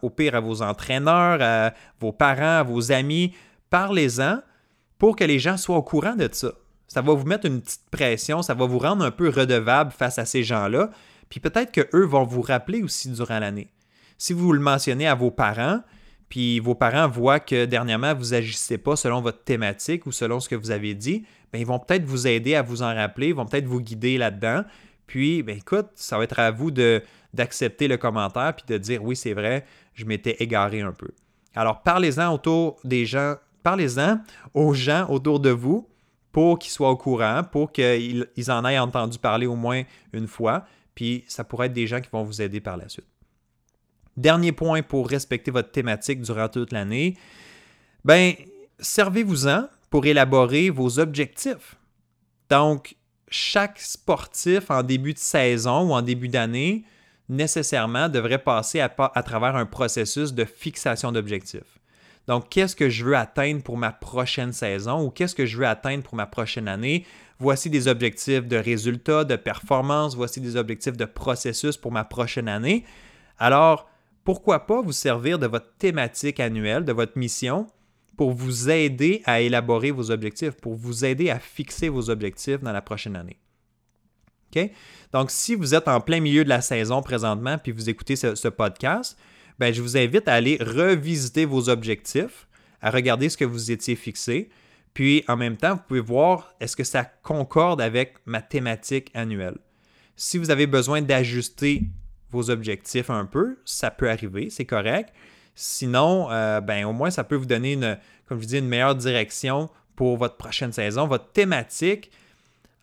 au 0.02 0.10
pire 0.10 0.34
à 0.34 0.40
vos 0.40 0.62
entraîneurs, 0.62 1.38
à 1.40 1.72
vos 2.00 2.12
parents, 2.12 2.58
à 2.58 2.62
vos 2.62 2.92
amis. 2.92 3.34
Parlez-en 3.70 4.40
pour 4.98 5.14
que 5.14 5.24
les 5.24 5.38
gens 5.38 5.56
soient 5.56 5.76
au 5.76 5.82
courant 5.82 6.16
de 6.16 6.28
ça. 6.32 6.52
Ça 6.88 7.02
va 7.02 7.12
vous 7.12 7.26
mettre 7.26 7.46
une 7.46 7.60
petite 7.60 7.88
pression, 7.90 8.42
ça 8.42 8.54
va 8.54 8.66
vous 8.66 8.78
rendre 8.78 9.04
un 9.04 9.10
peu 9.10 9.28
redevable 9.28 9.92
face 9.92 10.18
à 10.18 10.24
ces 10.24 10.42
gens-là. 10.42 10.90
Puis 11.28 11.38
peut-être 11.38 11.70
qu'eux 11.70 12.06
vont 12.06 12.24
vous 12.24 12.40
rappeler 12.40 12.82
aussi 12.82 13.10
durant 13.10 13.38
l'année. 13.38 13.68
Si 14.16 14.32
vous 14.32 14.52
le 14.52 14.60
mentionnez 14.60 15.06
à 15.06 15.14
vos 15.14 15.30
parents, 15.30 15.82
puis 16.28 16.60
vos 16.60 16.74
parents 16.74 17.08
voient 17.08 17.40
que 17.40 17.64
dernièrement, 17.66 18.14
vous 18.14 18.30
n'agissez 18.30 18.78
pas 18.78 18.96
selon 18.96 19.20
votre 19.20 19.44
thématique 19.44 20.06
ou 20.06 20.12
selon 20.12 20.40
ce 20.40 20.48
que 20.48 20.54
vous 20.54 20.70
avez 20.70 20.94
dit, 20.94 21.24
bien, 21.52 21.60
ils 21.60 21.66
vont 21.66 21.78
peut-être 21.78 22.04
vous 22.04 22.26
aider 22.26 22.54
à 22.54 22.62
vous 22.62 22.82
en 22.82 22.94
rappeler, 22.94 23.28
ils 23.28 23.34
vont 23.34 23.46
peut-être 23.46 23.66
vous 23.66 23.80
guider 23.80 24.18
là-dedans. 24.18 24.64
Puis, 25.06 25.42
ben 25.42 25.56
écoute, 25.56 25.88
ça 25.94 26.18
va 26.18 26.24
être 26.24 26.38
à 26.38 26.50
vous 26.50 26.70
d'accepter 27.32 27.88
le 27.88 27.96
commentaire 27.96 28.54
puis 28.54 28.64
de 28.66 28.78
dire 28.78 29.02
oui, 29.02 29.16
c'est 29.16 29.32
vrai, 29.32 29.64
je 29.94 30.04
m'étais 30.04 30.36
égaré 30.40 30.80
un 30.80 30.92
peu. 30.92 31.08
Alors, 31.54 31.82
parlez-en 31.82 32.32
autour 32.32 32.78
des 32.84 33.06
gens, 33.06 33.36
parlez-en 33.62 34.20
aux 34.54 34.74
gens 34.74 35.08
autour 35.08 35.40
de 35.40 35.50
vous 35.50 35.88
pour 36.32 36.58
qu'ils 36.58 36.72
soient 36.72 36.90
au 36.90 36.96
courant, 36.96 37.42
pour 37.42 37.72
qu'ils 37.72 38.26
en 38.48 38.64
aient 38.64 38.78
entendu 38.78 39.18
parler 39.18 39.46
au 39.46 39.56
moins 39.56 39.82
une 40.12 40.26
fois, 40.26 40.64
puis 40.94 41.24
ça 41.28 41.44
pourrait 41.44 41.66
être 41.66 41.72
des 41.72 41.86
gens 41.86 42.00
qui 42.00 42.10
vont 42.10 42.24
vous 42.24 42.42
aider 42.42 42.60
par 42.60 42.76
la 42.76 42.88
suite. 42.88 43.06
Dernier 44.16 44.52
point 44.52 44.82
pour 44.82 45.08
respecter 45.08 45.50
votre 45.50 45.70
thématique 45.70 46.20
durant 46.22 46.48
toute 46.48 46.72
l'année, 46.72 47.16
ben 48.04 48.34
servez-vous-en 48.80 49.68
pour 49.90 50.06
élaborer 50.06 50.70
vos 50.70 50.98
objectifs. 50.98 51.76
Donc, 52.50 52.96
chaque 53.30 53.78
sportif 53.78 54.70
en 54.70 54.82
début 54.82 55.14
de 55.14 55.18
saison 55.18 55.90
ou 55.90 55.92
en 55.92 56.02
début 56.02 56.28
d'année, 56.28 56.84
nécessairement, 57.28 58.08
devrait 58.08 58.42
passer 58.42 58.80
à, 58.80 58.88
travers 58.88 59.56
un 59.56 59.66
processus 59.66 60.32
de 60.32 60.44
fixation 60.44 61.12
d'objectifs. 61.12 61.77
Donc, 62.28 62.50
qu'est-ce 62.50 62.76
que 62.76 62.90
je 62.90 63.04
veux 63.04 63.16
atteindre 63.16 63.62
pour 63.62 63.76
ma 63.76 63.90
prochaine 63.90 64.52
saison 64.52 65.02
ou 65.02 65.10
qu'est-ce 65.10 65.34
que 65.34 65.46
je 65.46 65.56
veux 65.56 65.66
atteindre 65.66 66.04
pour 66.04 66.14
ma 66.14 66.26
prochaine 66.26 66.68
année? 66.68 67.06
Voici 67.38 67.70
des 67.70 67.88
objectifs 67.88 68.46
de 68.46 68.56
résultats, 68.56 69.24
de 69.24 69.36
performance, 69.36 70.14
voici 70.14 70.40
des 70.40 70.56
objectifs 70.56 70.96
de 70.96 71.06
processus 71.06 71.76
pour 71.76 71.90
ma 71.90 72.04
prochaine 72.04 72.48
année. 72.48 72.84
Alors, 73.38 73.88
pourquoi 74.24 74.66
pas 74.66 74.82
vous 74.82 74.92
servir 74.92 75.38
de 75.38 75.46
votre 75.46 75.72
thématique 75.78 76.38
annuelle, 76.38 76.84
de 76.84 76.92
votre 76.92 77.16
mission, 77.16 77.66
pour 78.18 78.32
vous 78.32 78.68
aider 78.68 79.22
à 79.24 79.40
élaborer 79.40 79.90
vos 79.90 80.10
objectifs, 80.10 80.50
pour 80.50 80.74
vous 80.74 81.04
aider 81.04 81.30
à 81.30 81.38
fixer 81.38 81.88
vos 81.88 82.10
objectifs 82.10 82.60
dans 82.60 82.72
la 82.72 82.82
prochaine 82.82 83.16
année. 83.16 83.38
OK? 84.54 84.70
Donc, 85.12 85.30
si 85.30 85.54
vous 85.54 85.74
êtes 85.74 85.88
en 85.88 86.00
plein 86.00 86.20
milieu 86.20 86.44
de 86.44 86.48
la 86.48 86.60
saison 86.60 87.00
présentement, 87.00 87.56
puis 87.56 87.72
vous 87.72 87.88
écoutez 87.88 88.16
ce, 88.16 88.48
podcast, 88.48 89.16
ben, 89.58 89.72
je 89.72 89.82
vous 89.82 89.96
invite 89.96 90.28
à 90.28 90.34
aller 90.34 90.58
revisiter 90.60 91.44
vos 91.44 91.68
objectifs, 91.68 92.46
à 92.80 92.90
regarder 92.90 93.28
ce 93.28 93.36
que 93.36 93.44
vous 93.44 93.70
étiez 93.70 93.96
fixé, 93.96 94.50
puis 94.94 95.24
en 95.28 95.36
même 95.36 95.56
temps, 95.56 95.74
vous 95.74 95.82
pouvez 95.86 96.00
voir 96.00 96.54
est-ce 96.60 96.76
que 96.76 96.84
ça 96.84 97.04
concorde 97.04 97.80
avec 97.80 98.14
ma 98.26 98.40
thématique 98.42 99.10
annuelle? 99.14 99.58
Si 100.16 100.38
vous 100.38 100.50
avez 100.50 100.66
besoin 100.66 101.02
d'ajuster 101.02 101.84
vos 102.30 102.50
objectifs 102.50 103.10
un 103.10 103.24
peu, 103.24 103.58
ça 103.64 103.90
peut 103.90 104.10
arriver, 104.10 104.50
c'est 104.50 104.64
correct. 104.64 105.12
Sinon, 105.54 106.30
euh, 106.30 106.60
ben, 106.60 106.84
au 106.84 106.92
moins, 106.92 107.10
ça 107.10 107.24
peut 107.24 107.36
vous 107.36 107.46
donner, 107.46 107.72
une, 107.72 107.98
comme 108.26 108.40
je 108.40 108.46
dis, 108.46 108.58
une 108.58 108.68
meilleure 108.68 108.94
direction 108.94 109.70
pour 109.96 110.16
votre 110.16 110.36
prochaine 110.36 110.72
saison. 110.72 111.06
Votre 111.06 111.32
thématique, 111.32 112.10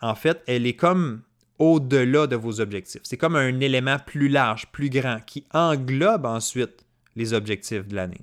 en 0.01 0.15
fait, 0.15 0.41
elle 0.47 0.65
est 0.65 0.75
comme 0.75 1.21
au-delà 1.59 2.27
de 2.27 2.35
vos 2.35 2.59
objectifs. 2.59 3.01
C'est 3.03 3.17
comme 3.17 3.35
un 3.35 3.59
élément 3.59 3.97
plus 4.05 4.27
large, 4.27 4.67
plus 4.71 4.89
grand, 4.89 5.19
qui 5.25 5.45
englobe 5.53 6.25
ensuite 6.25 6.85
les 7.15 7.33
objectifs 7.33 7.87
de 7.87 7.95
l'année. 7.95 8.21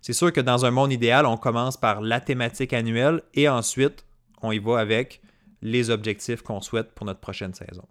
C'est 0.00 0.12
sûr 0.12 0.32
que 0.32 0.40
dans 0.40 0.64
un 0.64 0.70
monde 0.70 0.92
idéal, 0.92 1.26
on 1.26 1.36
commence 1.36 1.76
par 1.76 2.00
la 2.00 2.20
thématique 2.20 2.72
annuelle 2.72 3.22
et 3.34 3.48
ensuite, 3.48 4.04
on 4.42 4.52
y 4.52 4.58
va 4.58 4.78
avec 4.78 5.20
les 5.62 5.90
objectifs 5.90 6.42
qu'on 6.42 6.60
souhaite 6.60 6.92
pour 6.92 7.06
notre 7.06 7.20
prochaine 7.20 7.54
saison. 7.54 7.84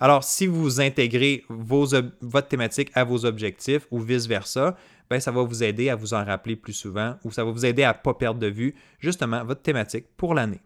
Alors, 0.00 0.24
si 0.24 0.46
vous 0.46 0.80
intégrez 0.80 1.44
votre 1.48 2.48
thématique 2.48 2.90
à 2.94 3.04
vos 3.04 3.24
objectifs 3.24 3.86
ou 3.92 4.00
vice-versa, 4.00 4.76
ben, 5.08 5.20
ça 5.20 5.30
va 5.30 5.42
vous 5.42 5.62
aider 5.62 5.90
à 5.90 5.94
vous 5.94 6.14
en 6.14 6.24
rappeler 6.24 6.56
plus 6.56 6.72
souvent 6.72 7.16
ou 7.22 7.30
ça 7.30 7.44
va 7.44 7.52
vous 7.52 7.64
aider 7.64 7.84
à 7.84 7.92
ne 7.92 8.02
pas 8.02 8.14
perdre 8.14 8.40
de 8.40 8.48
vue 8.48 8.74
justement 8.98 9.44
votre 9.44 9.62
thématique 9.62 10.06
pour 10.16 10.34
l'année. 10.34 10.60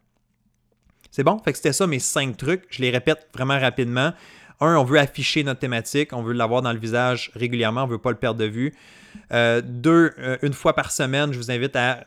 C'est 1.17 1.25
bon? 1.25 1.39
Fait 1.39 1.53
que 1.53 1.57
c'était 1.57 1.73
ça 1.73 1.87
mes 1.87 1.99
cinq 1.99 2.37
trucs. 2.37 2.65
Je 2.69 2.83
les 2.83 2.91
répète 2.91 3.27
vraiment 3.33 3.59
rapidement. 3.59 4.13
Un, 4.61 4.77
on 4.77 4.85
veut 4.85 4.99
afficher 4.99 5.45
notre 5.45 5.61
thématique, 5.61 6.13
on 6.13 6.23
veut 6.23 6.35
l'avoir 6.35 6.61
dans 6.61 6.75
le 6.75 6.79
visage 6.79 7.31
régulièrement, 7.35 7.85
on 7.85 7.87
ne 7.87 7.93
veut 7.93 7.99
pas 7.99 8.11
le 8.11 8.19
perdre 8.19 8.39
de 8.39 8.45
vue. 8.45 8.75
Euh, 9.33 9.63
deux, 9.65 10.13
euh, 10.19 10.37
une 10.43 10.53
fois 10.53 10.75
par 10.75 10.93
semaine, 10.93 11.33
je 11.33 11.39
vous 11.39 11.51
invite 11.51 11.75
à 11.75 12.05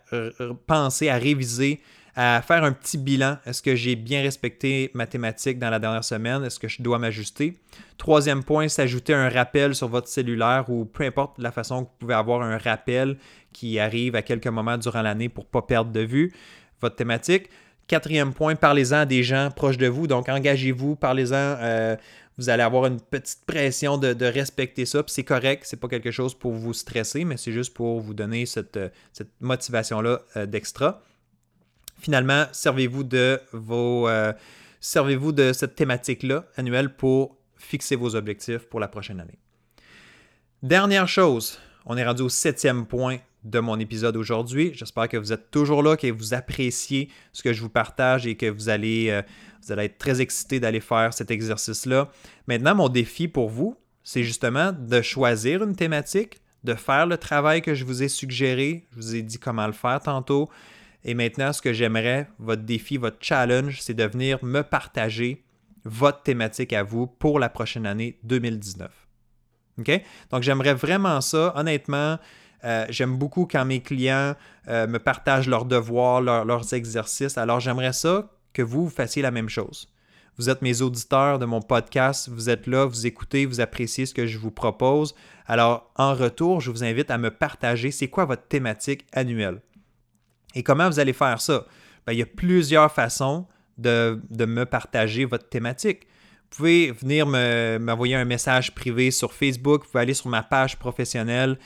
penser, 0.67 1.09
à 1.09 1.15
réviser 1.15 1.81
à 2.15 2.43
faire 2.43 2.63
un 2.63 2.71
petit 2.71 2.99
bilan. 2.99 3.37
Est-ce 3.47 3.63
que 3.63 3.75
j'ai 3.75 3.95
bien 3.95 4.21
respecté 4.21 4.91
ma 4.93 5.07
thématique 5.07 5.57
dans 5.57 5.71
la 5.71 5.79
dernière 5.79 6.03
semaine? 6.03 6.43
Est-ce 6.43 6.59
que 6.59 6.67
je 6.67 6.83
dois 6.83 6.99
m'ajuster? 6.99 7.57
Troisième 7.97 8.43
point, 8.43 8.67
s'ajouter 8.67 9.15
un 9.15 9.29
rappel 9.29 9.73
sur 9.73 9.87
votre 9.87 10.07
cellulaire 10.07 10.69
ou 10.69 10.85
peu 10.85 11.03
importe 11.03 11.39
la 11.39 11.51
façon 11.51 11.85
que 11.85 11.89
vous 11.89 11.95
pouvez 11.97 12.13
avoir 12.13 12.43
un 12.43 12.59
rappel 12.59 13.17
qui 13.53 13.79
arrive 13.79 14.15
à 14.15 14.21
quelques 14.21 14.45
moments 14.45 14.77
durant 14.77 15.01
l'année 15.01 15.29
pour 15.29 15.45
ne 15.45 15.49
pas 15.49 15.63
perdre 15.63 15.91
de 15.91 16.01
vue 16.01 16.31
votre 16.79 16.95
thématique. 16.95 17.49
Quatrième 17.89 18.33
point, 18.33 18.55
parlez-en 18.55 18.97
à 18.97 19.05
des 19.07 19.23
gens 19.23 19.49
proches 19.49 19.79
de 19.79 19.87
vous. 19.87 20.05
Donc, 20.05 20.29
engagez-vous, 20.29 20.95
parlez-en. 20.95 21.33
Euh, 21.33 21.95
vous 22.37 22.49
allez 22.49 22.61
avoir 22.61 22.85
une 22.85 23.01
petite 23.01 23.43
pression 23.47 23.97
de, 23.97 24.25
respecter 24.25 24.85
ça. 24.85 25.01
C'est 25.07 25.23
correct, 25.23 25.63
c'est 25.65 25.79
pas 25.79 25.87
quelque 25.87 26.11
chose 26.11 26.35
pour 26.35 26.53
vous 26.53 26.73
stresser, 26.73 27.25
mais 27.25 27.35
c'est 27.35 27.51
juste 27.51 27.73
pour 27.73 27.99
vous 27.99 28.13
donner 28.13 28.45
cette, 28.45 28.79
cette 29.11 29.31
motivation-là 29.41 30.21
euh, 30.37 30.45
d'extra. 30.45 31.01
finalement, 31.99 32.45
servez-vous 32.51 33.03
de 33.03 33.41
vos... 33.53 34.07
Euh, 34.07 34.33
servez-vous 34.79 35.31
de 35.31 35.51
cette 35.51 35.73
thématique-là 35.73 36.45
annuelle 36.57 36.93
pour 36.93 37.37
fixer 37.57 37.95
vos 37.95 38.15
objectifs 38.15 38.69
pour 38.69 38.79
la 38.79 38.87
prochaine 38.87 39.19
année. 39.19 39.39
Dernière 40.61 41.07
chose, 41.07 41.57
on 41.87 41.97
est 41.97 42.05
rendu 42.05 42.21
au 42.21 42.29
septième 42.29 42.85
point 42.85 43.17
de 43.43 43.59
mon 43.59 43.79
épisode 43.79 44.17
aujourd'hui. 44.17 44.71
J'espère 44.73 45.07
que 45.07 45.17
vous 45.17 45.31
êtes 45.31 45.51
toujours 45.51 45.81
là, 45.83 45.95
que 45.95 46.11
vous 46.11 46.33
appréciez 46.33 47.09
ce 47.31 47.41
que 47.41 47.53
je 47.53 47.61
vous 47.61 47.69
partage 47.69 48.27
et 48.27 48.35
que 48.35 48.49
vous 48.49 48.69
allez, 48.69 49.09
euh, 49.09 49.75
être 49.77 49.97
très 49.97 50.21
excité 50.21 50.59
d'aller 50.59 50.79
faire 50.79 51.13
cet 51.13 51.31
exercice-là. 51.31 52.09
Maintenant, 52.47 52.75
mon 52.75 52.89
défi 52.89 53.27
pour 53.27 53.49
vous, 53.49 53.75
c'est 54.03 54.23
justement 54.23 54.71
de 54.73 55.01
choisir 55.01 55.63
une 55.63 55.75
thématique, 55.75 56.39
de 56.63 56.73
faire 56.73 57.05
le 57.05 57.17
travail 57.17 57.61
que 57.61 57.75
je 57.75 57.85
vous 57.85 58.03
ai 58.03 58.07
suggéré. 58.07 58.87
Je 58.91 58.95
vous 58.97 59.15
ai 59.15 59.21
dit 59.21 59.37
comment 59.37 59.67
le 59.67 59.73
faire 59.73 59.99
tantôt. 60.01 60.49
Et 61.05 61.13
maintenant, 61.13 61.53
ce 61.53 61.61
que 61.61 61.71
j'aimerais, 61.71 62.27
votre 62.39 62.63
défi, 62.63 62.97
votre 62.97 63.17
challenge, 63.21 63.79
c'est 63.81 63.93
de 63.93 64.03
venir 64.03 64.43
me 64.43 64.61
partager 64.61 65.43
votre 65.85 66.23
thématique 66.23 66.73
à 66.73 66.83
vous 66.83 67.07
pour 67.07 67.39
la 67.39 67.47
prochaine 67.47 67.85
année 67.85 68.19
2019. 68.23 68.91
OK? 69.79 70.01
Donc, 70.29 70.43
j'aimerais 70.43 70.73
vraiment 70.73 71.21
ça. 71.21 71.53
Honnêtement, 71.55 72.19
euh, 72.63 72.85
j'aime 72.89 73.17
beaucoup 73.17 73.45
quand 73.45 73.65
mes 73.65 73.81
clients 73.81 74.35
euh, 74.67 74.87
me 74.87 74.99
partagent 74.99 75.47
leurs 75.47 75.65
devoirs, 75.65 76.21
leurs 76.21 76.73
exercices. 76.73 77.37
Alors, 77.37 77.59
j'aimerais 77.59 77.93
ça 77.93 78.29
que 78.53 78.61
vous, 78.61 78.89
fassiez 78.89 79.21
la 79.21 79.31
même 79.31 79.49
chose. 79.49 79.89
Vous 80.37 80.49
êtes 80.49 80.61
mes 80.61 80.81
auditeurs 80.81 81.37
de 81.37 81.45
mon 81.45 81.61
podcast, 81.61 82.29
vous 82.29 82.49
êtes 82.49 82.65
là, 82.65 82.85
vous 82.85 83.05
écoutez, 83.05 83.45
vous 83.45 83.59
appréciez 83.59 84.05
ce 84.05 84.13
que 84.13 84.25
je 84.25 84.37
vous 84.37 84.51
propose. 84.51 85.13
Alors, 85.45 85.91
en 85.95 86.13
retour, 86.13 86.61
je 86.61 86.71
vous 86.71 86.83
invite 86.83 87.11
à 87.11 87.17
me 87.17 87.29
partager 87.29 87.91
c'est 87.91 88.07
quoi 88.07 88.25
votre 88.25 88.47
thématique 88.47 89.05
annuelle. 89.11 89.61
Et 90.55 90.63
comment 90.63 90.89
vous 90.89 90.99
allez 90.99 91.13
faire 91.13 91.41
ça? 91.41 91.65
Ben, 92.05 92.13
il 92.13 92.19
y 92.19 92.21
a 92.23 92.25
plusieurs 92.25 92.91
façons 92.91 93.47
de, 93.77 94.19
me 94.39 94.63
partager 94.63 95.25
votre 95.25 95.47
thématique. 95.49 96.07
Vous 96.51 96.57
pouvez 96.57 96.91
venir 96.91 97.27
m'envoyer 97.27 98.15
un 98.15 98.25
message 98.25 98.73
privé 98.73 99.11
sur 99.11 99.33
Facebook, 99.33 99.83
vous 99.83 99.91
pouvez 99.91 100.01
aller 100.01 100.13
sur 100.13 100.29
ma 100.29 100.41
page 100.41 100.77
professionnelle 100.77 101.57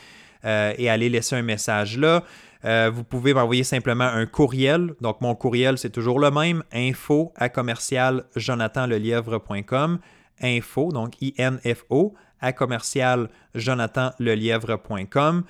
euh, 0.46 0.74
et 0.78 0.90
aller 0.90 1.10
laisser 1.10 1.36
un 1.36 1.42
message 1.42 1.98
là. 1.98 2.24
Euh, 2.66 2.92
vous 2.94 3.04
pouvez 3.04 3.34
m'envoyer 3.34 3.64
simplement 3.64 4.06
un 4.06 4.26
courriel. 4.26 4.94
Donc, 5.02 5.20
mon 5.22 5.36
courriel, 5.36 5.78
c'est 5.78 5.90
toujours 5.90 6.20
le 6.20 6.32
même, 6.32 6.64
info 6.74 7.32
à 7.36 7.50
commercial 7.50 8.24
jonathanlelièvre.com. 8.36 10.00
Info, 10.42 10.92
donc 10.92 11.22
I-N-F-O, 11.22 12.16
à 12.40 12.54
commercial 12.54 13.30
jonathanlelièvre.com. 13.56 15.44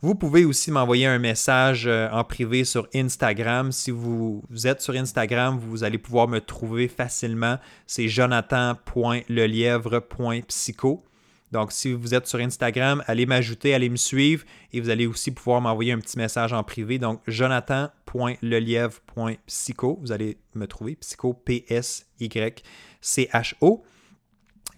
Vous 0.00 0.14
pouvez 0.16 0.44
aussi 0.44 0.72
m'envoyer 0.72 1.06
un 1.06 1.20
message 1.20 1.86
euh, 1.86 2.10
en 2.10 2.24
privé 2.24 2.64
sur 2.64 2.88
Instagram. 2.92 3.70
Si 3.70 3.92
vous, 3.92 4.42
êtes 4.64 4.80
sur 4.80 4.94
Instagram, 4.94 5.60
vous 5.60 5.84
allez 5.84 5.98
pouvoir 5.98 6.26
me 6.26 6.40
trouver 6.40 6.88
facilement. 6.88 7.58
C'est 7.86 8.08
jonathan.lelièvre.psycho. 8.08 11.04
Donc, 11.52 11.70
si 11.70 11.92
vous 11.92 12.14
êtes 12.14 12.26
sur 12.26 12.40
Instagram, 12.40 13.04
allez 13.06 13.26
m'ajouter, 13.26 13.74
allez 13.74 13.90
me 13.90 13.96
suivre 13.96 14.44
et 14.72 14.80
vous 14.80 14.88
allez 14.88 15.06
aussi 15.06 15.30
pouvoir 15.30 15.60
m'envoyer 15.60 15.92
un 15.92 15.98
petit 15.98 16.16
message 16.16 16.54
en 16.54 16.64
privé. 16.64 16.98
Donc, 16.98 17.20
jonathan.lelièvre.psycho. 17.26 19.98
Vous 20.00 20.12
allez 20.12 20.38
me 20.54 20.66
trouver, 20.66 20.96
psycho, 20.96 21.34
P-S-Y-C-H-O. 21.34 22.14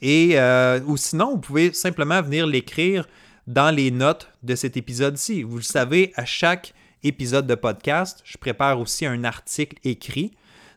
Et 0.03 0.33
euh, 0.35 0.81
ou 0.87 0.97
sinon, 0.97 1.31
vous 1.31 1.41
pouvez 1.41 1.73
simplement 1.73 2.21
venir 2.21 2.45
l'écrire 2.47 3.07
dans 3.47 3.73
les 3.75 3.91
notes 3.93 4.29
de 4.43 4.57
cet 4.57 4.77
épisode-ci. 4.77 5.45
Vous 5.45 5.57
le 5.57 5.63
savez, 5.63 6.13
à 6.17 6.25
chaque 6.25 6.75
épisode 7.05 7.47
de 7.47 7.55
podcast, 7.55 8.21
je 8.25 8.37
prépare 8.37 8.81
aussi 8.81 9.07
un 9.07 9.23
article 9.23 9.79
écrit. 9.85 10.33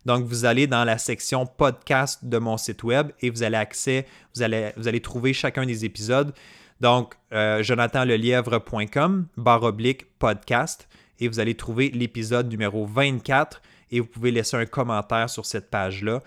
Donc, 0.07 0.23
vous 0.23 0.45
allez 0.45 0.67
dans 0.67 0.85
la 0.85 0.97
section 0.97 1.45
podcast 1.45 2.23
de 2.23 2.37
mon 2.37 2.55
site 2.55 2.81
web 2.83 3.11
et 3.19 3.29
vous 3.29 3.43
allez 3.43 3.57
accès, 3.57 4.05
vous 4.33 4.41
allez, 4.41 5.01
trouver 5.01 5.33
chacun 5.33 5.65
des 5.65 5.83
épisodes. 5.83 6.33
Donc, 6.79 7.15
euh, 7.33 7.61
jonathanlelièvre.com, 7.61 9.27
barre 9.35 9.63
oblique 9.63 10.05
podcast, 10.17 10.87
et 11.19 11.27
vous 11.27 11.41
allez 11.41 11.55
trouver 11.55 11.89
l'épisode 11.89 12.49
numéro 12.49 12.85
24 12.85 13.61
et 13.91 13.99
vous 13.99 14.05
pouvez 14.05 14.31
laisser 14.31 14.55
un 14.55 14.65
commentaire 14.65 15.29
sur 15.29 15.45
cette 15.45 15.69
page-là. 15.69 16.21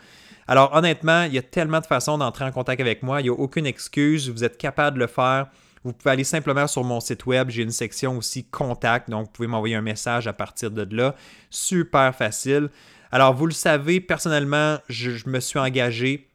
Alors, 0.46 0.74
honnêtement, 0.76 1.22
il 1.22 1.32
y 1.32 1.38
a 1.38 1.42
tellement 1.42 1.80
de 1.80 1.86
façons 1.86 2.18
d'entrer 2.18 2.44
en 2.44 2.52
contact 2.52 2.82
avec 2.82 3.02
moi, 3.02 3.22
il 3.22 3.24
n'y 3.24 3.30
a 3.30 3.32
aucune 3.32 3.64
excuse, 3.64 4.28
vous 4.28 4.44
êtes 4.44 4.58
capable 4.58 4.96
de 4.96 5.04
le 5.04 5.06
faire. 5.06 5.46
Vous 5.84 5.94
pouvez 5.94 6.10
aller 6.10 6.24
simplement 6.24 6.66
sur 6.66 6.84
mon 6.84 7.00
site 7.00 7.24
web. 7.24 7.48
J'ai 7.48 7.62
une 7.62 7.70
section 7.70 8.18
aussi 8.18 8.44
contact, 8.44 9.08
donc 9.08 9.24
vous 9.24 9.32
pouvez 9.32 9.48
m'envoyer 9.48 9.76
un 9.76 9.80
message 9.80 10.26
à 10.26 10.34
partir 10.34 10.70
de 10.70 10.86
là. 10.94 11.14
Super 11.48 12.14
facile. 12.14 12.68
Alors, 13.12 13.34
vous 13.34 13.46
le 13.46 13.52
savez, 13.52 14.00
personnellement, 14.00 14.78
je, 14.88 15.28
me 15.28 15.40
suis 15.40 15.58
engagé. 15.58 16.28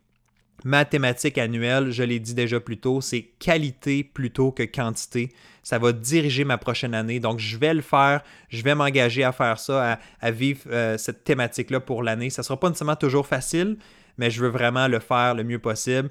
Ma 0.64 0.84
thématique 0.84 1.38
annuelle, 1.38 1.92
je 1.92 2.04
l'ai 2.04 2.20
dit 2.20 2.34
déjà 2.34 2.60
plus 2.60 2.78
tôt, 2.78 3.00
c'est 3.00 3.22
qualité 3.40 4.04
plutôt 4.04 4.52
que 4.52 4.64
quantité. 4.64 5.32
Ça 5.64 5.80
va 5.80 5.92
diriger 5.94 6.44
ma 6.44 6.58
prochaine 6.58 6.94
année. 6.94 7.20
Donc, 7.20 7.40
je 7.40 7.58
vais 7.58 7.74
le 7.74 7.82
faire. 7.82 8.22
Je 8.50 8.64
vais 8.64 8.76
m'engager 8.76 9.24
à 9.24 9.32
faire 9.32 9.60
ça, 9.60 10.00
à, 10.22 10.32
vivre 10.32 10.62
euh, 10.68 10.98
cette 10.98 11.24
thématique-là 11.24 11.80
pour 11.80 12.04
l'année. 12.04 12.30
Ça 12.30 12.42
ne 12.42 12.46
sera 12.46 12.60
pas 12.60 12.68
nécessairement 12.68 12.96
toujours 12.96 13.28
facile, 13.28 13.78
mais 14.18 14.30
je 14.30 14.42
veux 14.42 14.50
vraiment 14.50 14.88
le 14.88 15.00
faire 15.00 15.36
le 15.36 15.44
mieux 15.44 15.60
possible. 15.60 16.10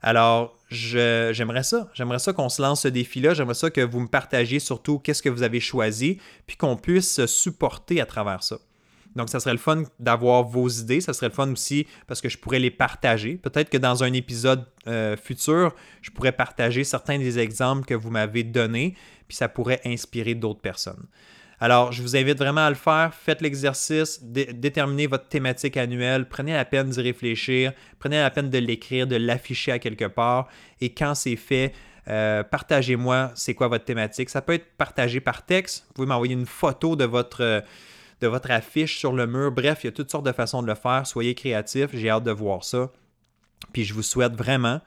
Alors, 0.00 0.56
j'aimerais 0.70 1.64
ça. 1.64 1.88
J'aimerais 1.92 2.20
ça 2.20 2.32
qu'on 2.32 2.48
se 2.48 2.62
lance 2.62 2.82
ce 2.82 2.88
défi-là. 2.88 3.34
J'aimerais 3.34 3.54
ça 3.54 3.70
que 3.70 3.80
vous 3.80 4.00
me 4.00 4.08
partagiez 4.08 4.60
surtout 4.60 5.00
qu'est-ce 5.00 5.22
que 5.22 5.28
vous 5.28 5.42
avez 5.42 5.60
choisi, 5.60 6.18
puis 6.46 6.56
qu'on 6.56 6.76
puisse 6.76 7.12
se 7.12 7.26
supporter 7.26 8.00
à 8.00 8.06
travers 8.06 8.42
ça. 8.42 8.58
Donc, 9.18 9.28
ça 9.28 9.40
serait 9.40 9.52
le 9.52 9.58
fun 9.58 9.82
d'avoir 9.98 10.44
vos 10.44 10.68
idées. 10.68 11.00
Ça 11.00 11.12
serait 11.12 11.28
le 11.28 11.34
fun 11.34 11.50
aussi 11.50 11.86
parce 12.06 12.20
que 12.20 12.28
je 12.28 12.38
pourrais 12.38 12.60
les 12.60 12.70
partager. 12.70 13.34
Peut-être 13.34 13.68
que 13.68 13.76
dans 13.76 14.04
un 14.04 14.12
épisode 14.12 14.64
euh, 14.86 15.16
futur, 15.16 15.74
je 16.02 16.10
pourrais 16.12 16.32
partager 16.32 16.84
certains 16.84 17.18
des 17.18 17.40
exemples 17.40 17.84
que 17.84 17.94
vous 17.94 18.10
m'avez 18.10 18.44
donnés, 18.44 18.94
puis 19.26 19.36
ça 19.36 19.48
pourrait 19.48 19.80
inspirer 19.84 20.36
d'autres 20.36 20.60
personnes. 20.60 21.04
Alors, 21.60 21.90
je 21.90 22.00
vous 22.02 22.16
invite 22.16 22.38
vraiment 22.38 22.66
à 22.66 22.70
le 22.70 22.76
faire. 22.76 23.12
Faites 23.12 23.40
l'exercice, 23.40 24.22
déterminez 24.22 25.08
votre 25.08 25.26
thématique 25.26 25.76
annuelle, 25.76 26.28
prenez 26.28 26.52
la 26.52 26.64
peine 26.64 26.88
d'y 26.88 27.00
réfléchir, 27.00 27.72
prenez 27.98 28.20
la 28.20 28.30
peine 28.30 28.48
de 28.48 28.58
l'écrire, 28.58 29.08
de 29.08 29.16
l'afficher 29.16 29.72
à 29.72 29.80
quelque 29.80 30.04
part. 30.04 30.46
Et 30.80 30.94
quand 30.94 31.16
c'est 31.16 31.34
fait, 31.34 31.72
euh, 32.06 32.44
partagez-moi 32.44 33.32
c'est 33.34 33.54
quoi 33.54 33.66
votre 33.66 33.84
thématique. 33.84 34.30
Ça 34.30 34.42
peut 34.42 34.52
être 34.52 34.76
partagé 34.76 35.18
par 35.18 35.44
texte. 35.44 35.86
Vous 35.88 35.94
pouvez 35.94 36.06
m'envoyer 36.06 36.34
une 36.34 36.46
photo 36.46 36.94
de 36.94 37.04
votre, 37.04 37.64
de 38.20 38.26
votre 38.26 38.50
affiche 38.50 38.98
sur 38.98 39.12
le 39.12 39.26
mur. 39.26 39.52
Bref, 39.52 39.80
il 39.82 39.86
y 39.86 39.88
a 39.88 39.92
toutes 39.92 40.10
sortes 40.10 40.26
de 40.26 40.32
façons 40.32 40.62
de 40.62 40.66
le 40.66 40.74
faire. 40.74 41.06
Soyez 41.06 41.34
créatifs. 41.34 41.90
J'ai 41.92 42.10
hâte 42.10 42.24
de 42.24 42.30
voir 42.30 42.64
ça. 42.64 42.90
Puis 43.72 43.84
je 43.84 43.94
vous 43.94 44.02
souhaite 44.02 44.34
vraiment, 44.34 44.80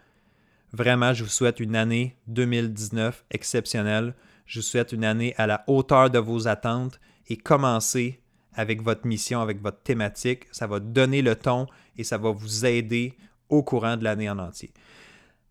vraiment, 0.73 1.13
je 1.13 1.23
vous 1.23 1.29
souhaite 1.29 1.59
une 1.59 1.75
année 1.75 2.15
2019 2.27 3.25
exceptionnelle. 3.31 4.13
Je 4.45 4.59
vous 4.59 4.65
souhaite 4.65 4.91
une 4.91 5.05
année 5.05 5.33
à 5.37 5.47
la 5.47 5.63
hauteur 5.67 6.09
de 6.09 6.19
vos 6.19 6.47
attentes 6.47 6.99
et 7.27 7.37
commencez 7.37 8.19
avec 8.53 8.81
votre 8.81 9.07
mission, 9.07 9.41
avec 9.41 9.61
votre 9.61 9.81
thématique. 9.81 10.47
Ça 10.51 10.67
va 10.67 10.79
donner 10.79 11.21
le 11.21 11.35
ton 11.35 11.67
et 11.97 12.03
ça 12.03 12.17
va 12.17 12.31
vous 12.31 12.65
aider 12.65 13.13
au 13.49 13.63
courant 13.63 13.97
de 13.97 14.03
l'année 14.03 14.29
en 14.29 14.39
entier. 14.39 14.71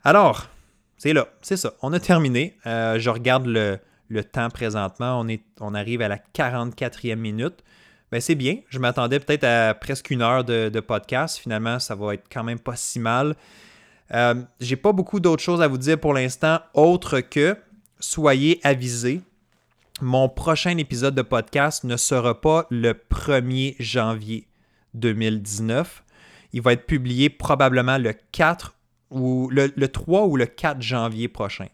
Alors, 0.02 0.48
c'est 0.96 1.12
là, 1.12 1.28
c'est 1.40 1.56
ça. 1.56 1.74
On 1.82 1.92
a 1.92 2.00
terminé. 2.00 2.56
Euh, 2.66 2.98
je 2.98 3.08
regarde 3.08 3.46
le, 3.46 3.78
temps 4.24 4.48
présentement. 4.50 5.24
On, 5.60 5.74
arrive 5.74 6.02
à 6.02 6.08
la 6.08 6.18
44e 6.18 7.16
minute. 7.16 7.62
Ben, 8.10 8.20
c'est 8.20 8.34
bien. 8.34 8.56
Je 8.68 8.78
m'attendais 8.78 9.20
peut-être 9.20 9.44
à 9.44 9.74
presque 9.74 10.10
une 10.10 10.22
heure 10.22 10.44
de, 10.44 10.80
podcast. 10.80 11.38
Finalement, 11.38 11.78
ça 11.78 11.94
va 11.94 12.14
être 12.14 12.26
quand 12.30 12.44
même 12.44 12.58
pas 12.58 12.76
si 12.76 12.98
mal. 12.98 13.36
Euh, 14.12 14.34
j'ai 14.60 14.76
pas 14.76 14.92
beaucoup 14.92 15.20
d'autres 15.20 15.42
choses 15.42 15.62
à 15.62 15.68
vous 15.68 15.78
dire 15.78 15.98
pour 15.98 16.14
l'instant, 16.14 16.58
autre 16.74 17.20
que 17.20 17.56
soyez 18.00 18.60
avisés, 18.64 19.20
mon 20.00 20.28
prochain 20.28 20.76
épisode 20.78 21.14
de 21.14 21.22
podcast 21.22 21.84
ne 21.84 21.96
sera 21.96 22.40
pas 22.40 22.66
le 22.70 22.92
1er 22.92 23.76
janvier 23.78 24.48
2019. 24.94 26.02
Il 26.52 26.62
va 26.62 26.72
être 26.72 26.86
publié 26.86 27.30
probablement 27.30 27.98
le 27.98 28.14
4 28.32 28.74
ou 29.10 29.50
le, 29.50 29.68
3 29.86 30.26
ou 30.26 30.36
le 30.36 30.46
4 30.46 30.80
janvier 30.80 31.28
prochain. 31.28 31.66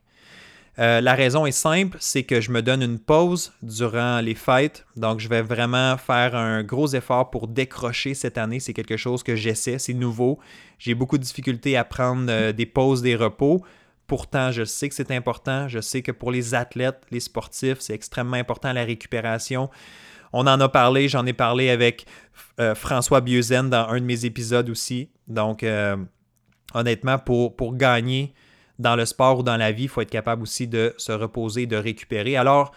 Euh, 0.78 1.00
la 1.00 1.14
raison 1.14 1.46
est 1.46 1.52
simple, 1.52 1.96
c'est 2.00 2.24
que 2.24 2.40
je 2.42 2.50
me 2.50 2.60
donne 2.60 2.82
une 2.82 2.98
pause 2.98 3.52
durant 3.62 4.20
les 4.20 4.34
fêtes, 4.34 4.84
donc 4.94 5.20
je 5.20 5.28
vais 5.28 5.40
vraiment 5.40 5.96
faire 5.96 6.34
un 6.34 6.62
gros 6.62 6.88
effort 6.88 7.30
pour 7.30 7.48
décrocher 7.48 8.12
cette 8.12 8.36
année. 8.36 8.60
C'est 8.60 8.74
quelque 8.74 8.98
chose 8.98 9.22
que 9.22 9.36
j'essaie, 9.36 9.78
c'est 9.78 9.94
nouveau. 9.94 10.38
J'ai 10.78 10.94
beaucoup 10.94 11.16
de 11.16 11.22
difficultés 11.22 11.78
à 11.78 11.84
prendre 11.84 12.26
euh, 12.28 12.52
des 12.52 12.66
pauses, 12.66 13.00
des 13.00 13.16
repos. 13.16 13.64
Pourtant, 14.06 14.52
je 14.52 14.64
sais 14.64 14.90
que 14.90 14.94
c'est 14.94 15.10
important. 15.10 15.66
Je 15.66 15.80
sais 15.80 16.02
que 16.02 16.12
pour 16.12 16.30
les 16.30 16.54
athlètes, 16.54 17.02
les 17.10 17.20
sportifs, 17.20 17.78
c'est 17.80 17.94
extrêmement 17.94 18.36
important 18.36 18.72
la 18.72 18.84
récupération. 18.84 19.70
On 20.34 20.46
en 20.46 20.60
a 20.60 20.68
parlé, 20.68 21.08
j'en 21.08 21.24
ai 21.24 21.32
parlé 21.32 21.70
avec 21.70 22.04
euh, 22.60 22.74
François 22.74 23.22
Bieuzen 23.22 23.70
dans 23.70 23.88
un 23.88 23.98
de 23.98 24.04
mes 24.04 24.26
épisodes 24.26 24.68
aussi. 24.68 25.08
Donc, 25.26 25.64
honnêtement, 26.74 27.18
pour 27.18 27.74
gagner 27.74 28.34
dans 28.78 28.96
le 28.96 29.04
sport 29.04 29.38
ou 29.38 29.42
dans 29.42 29.56
la 29.56 29.72
vie, 29.72 29.84
il 29.84 29.88
faut 29.88 30.00
être 30.00 30.10
capable 30.10 30.42
aussi 30.42 30.66
de 30.66 30.94
se 30.98 31.12
reposer, 31.12 31.66
de 31.66 31.76
récupérer. 31.76 32.36
Alors, 32.36 32.72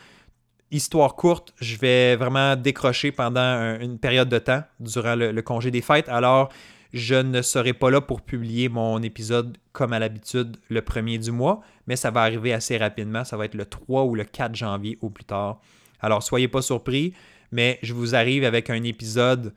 histoire 0.72 1.16
courte, 1.16 1.54
je 1.60 1.78
vais 1.78 2.16
vraiment 2.16 2.56
décrocher 2.56 3.12
pendant 3.12 3.78
une 3.80 3.98
période 3.98 4.30
de 4.30 4.40
temps 4.40 4.64
durant 4.80 5.16
le, 5.16 5.42
congé 5.42 5.72
des 5.72 5.82
fêtes. 5.82 6.10
Alors, 6.10 6.50
je 6.94 7.16
ne 7.16 7.42
serai 7.42 7.74
pas 7.74 7.92
là 7.92 8.02
pour 8.02 8.22
publier 8.22 8.70
mon 8.70 9.02
épisode 9.04 9.58
comme 9.74 9.94
à 9.94 10.00
l'habitude 10.00 10.58
le 10.70 10.82
premier 10.82 11.18
du 11.18 11.32
mois, 11.32 11.62
mais 11.88 11.96
ça 11.96 12.12
va 12.12 12.22
arriver 12.22 12.54
assez 12.54 12.78
rapidement. 12.78 13.24
Ça 13.24 13.38
va 13.38 13.46
être 13.46 13.56
le 13.56 13.66
3 13.66 14.06
ou 14.06 14.16
le 14.16 14.24
4 14.24 14.56
janvier 14.56 14.98
au 15.02 15.10
plus 15.10 15.26
tard. 15.26 15.60
Alors, 16.02 16.24
soyez 16.24 16.48
pas 16.48 16.62
surpris, 16.62 17.14
mais 17.52 17.78
je 17.84 17.94
vous 17.94 18.16
arrive 18.16 18.44
avec 18.44 18.70
un 18.70 18.84
épisode. 18.84 19.54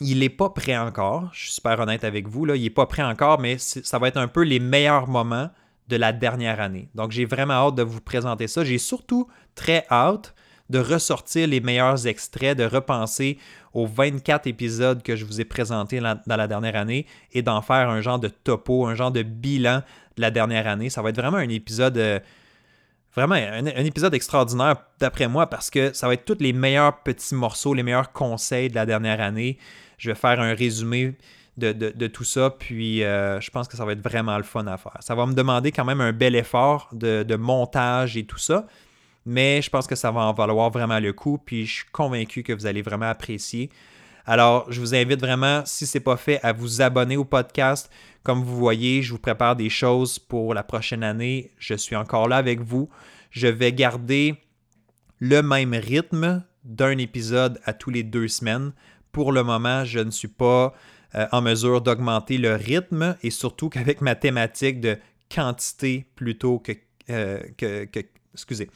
Il 0.00 0.20
n'est 0.20 0.28
pas 0.28 0.50
prêt 0.50 0.76
encore. 0.76 1.30
Je 1.32 1.44
suis 1.44 1.52
super 1.52 1.78
honnête 1.78 2.04
avec 2.04 2.28
vous. 2.28 2.44
Là. 2.44 2.56
Il 2.56 2.62
n'est 2.62 2.70
pas 2.70 2.86
prêt 2.86 3.02
encore, 3.02 3.40
mais 3.40 3.58
ça 3.58 3.98
va 3.98 4.08
être 4.08 4.16
un 4.16 4.28
peu 4.28 4.42
les 4.42 4.58
meilleurs 4.58 5.08
moments 5.08 5.50
de 5.88 5.96
la 5.96 6.12
dernière 6.12 6.60
année. 6.60 6.88
Donc, 6.94 7.10
j'ai 7.10 7.24
vraiment 7.24 7.54
hâte 7.54 7.74
de 7.74 7.82
vous 7.82 8.00
présenter 8.00 8.48
ça. 8.48 8.64
J'ai 8.64 8.78
surtout 8.78 9.28
très 9.54 9.84
hâte 9.90 10.34
de 10.70 10.78
ressortir 10.78 11.46
les 11.48 11.60
meilleurs 11.60 12.06
extraits, 12.06 12.56
de 12.56 12.64
repenser 12.64 13.38
aux 13.74 13.86
24 13.86 14.46
épisodes 14.46 15.02
que 15.02 15.16
je 15.16 15.24
vous 15.24 15.40
ai 15.40 15.44
présentés 15.44 16.00
dans 16.00 16.36
la 16.36 16.48
dernière 16.48 16.76
année 16.76 17.06
et 17.32 17.42
d'en 17.42 17.60
faire 17.60 17.90
un 17.90 18.00
genre 18.00 18.18
de 18.18 18.28
topo, 18.28 18.86
un 18.86 18.94
genre 18.94 19.12
de 19.12 19.22
bilan 19.22 19.82
de 20.16 20.22
la 20.22 20.30
dernière 20.30 20.66
année. 20.66 20.88
Ça 20.88 21.02
va 21.02 21.10
être 21.10 21.16
vraiment 21.16 21.36
un 21.36 21.48
épisode, 21.48 21.98
euh, 21.98 22.20
vraiment 23.14 23.34
un, 23.34 23.66
épisode 23.66 24.14
extraordinaire 24.14 24.76
d'après 24.98 25.28
moi 25.28 25.46
parce 25.48 25.70
que 25.70 25.92
ça 25.92 26.06
va 26.06 26.14
être 26.14 26.24
tous 26.24 26.38
les 26.40 26.52
meilleurs 26.52 27.02
petits 27.02 27.34
morceaux, 27.34 27.74
les 27.74 27.82
meilleurs 27.82 28.12
conseils 28.12 28.68
de 28.68 28.74
la 28.74 28.86
dernière 28.86 29.20
année. 29.20 29.58
Je 29.98 30.10
vais 30.10 30.14
faire 30.14 30.40
un 30.40 30.54
résumé 30.54 31.14
de, 31.56 32.06
tout 32.08 32.24
ça. 32.24 32.50
Puis 32.50 33.04
euh, 33.04 33.40
je 33.40 33.50
pense 33.50 33.68
que 33.68 33.76
ça 33.76 33.84
va 33.84 33.92
être 33.92 34.02
vraiment 34.02 34.36
le 34.36 34.42
fun 34.42 34.66
à 34.66 34.76
faire. 34.76 34.96
Ça 35.00 35.14
va 35.14 35.26
me 35.26 35.34
demander 35.34 35.72
quand 35.72 35.84
même 35.84 36.00
un 36.00 36.12
bel 36.12 36.34
effort 36.34 36.88
de, 36.92 37.36
montage 37.36 38.16
et 38.16 38.24
tout 38.24 38.38
ça. 38.38 38.66
Mais 39.24 39.62
je 39.62 39.70
pense 39.70 39.86
que 39.86 39.94
ça 39.94 40.10
va 40.10 40.22
en 40.22 40.32
valoir 40.32 40.70
vraiment 40.70 40.98
le 40.98 41.12
coup. 41.12 41.38
Puis 41.38 41.66
je 41.66 41.72
suis 41.74 41.90
convaincu 41.92 42.42
que 42.42 42.52
vous 42.52 42.66
allez 42.66 42.82
vraiment 42.82 43.08
apprécier. 43.08 43.70
Alors, 44.26 44.70
je 44.70 44.80
vous 44.80 44.94
invite 44.94 45.20
vraiment, 45.20 45.62
si 45.64 45.86
ce 45.86 45.98
n'est 45.98 46.04
pas 46.04 46.16
fait, 46.16 46.40
à 46.42 46.52
vous 46.52 46.80
abonner 46.80 47.16
au 47.16 47.24
podcast. 47.24 47.90
Comme 48.22 48.42
vous 48.42 48.56
voyez, 48.56 49.02
je 49.02 49.12
vous 49.12 49.18
prépare 49.18 49.56
des 49.56 49.68
choses 49.68 50.18
pour 50.18 50.54
la 50.54 50.62
prochaine 50.62 51.02
année. 51.02 51.50
Je 51.58 51.74
suis 51.74 51.96
encore 51.96 52.28
là 52.28 52.36
avec 52.36 52.60
vous. 52.60 52.88
Je 53.30 53.48
vais 53.48 53.72
garder 53.72 54.36
le 55.18 55.42
même 55.42 55.74
rythme 55.74 56.44
d'un 56.64 56.98
épisode 56.98 57.60
à 57.64 57.72
tous 57.72 57.90
les 57.90 58.02
deux 58.02 58.28
semaines. 58.28 58.72
Pour 59.10 59.32
le 59.32 59.42
moment, 59.42 59.84
je 59.84 59.98
ne 59.98 60.10
suis 60.10 60.28
pas 60.28 60.74
euh, 61.14 61.26
en 61.32 61.42
mesure 61.42 61.80
d'augmenter 61.80 62.38
le 62.38 62.54
rythme 62.54 63.16
et 63.22 63.30
surtout 63.30 63.68
qu'avec 63.68 64.00
ma 64.00 64.14
thématique 64.14 64.80
de 64.80 64.98
quantité 65.34 66.06
plutôt 66.14 66.58
que, 66.58 66.72
euh, 67.10 67.40
que, 67.56 67.86
excusez, 68.34 68.70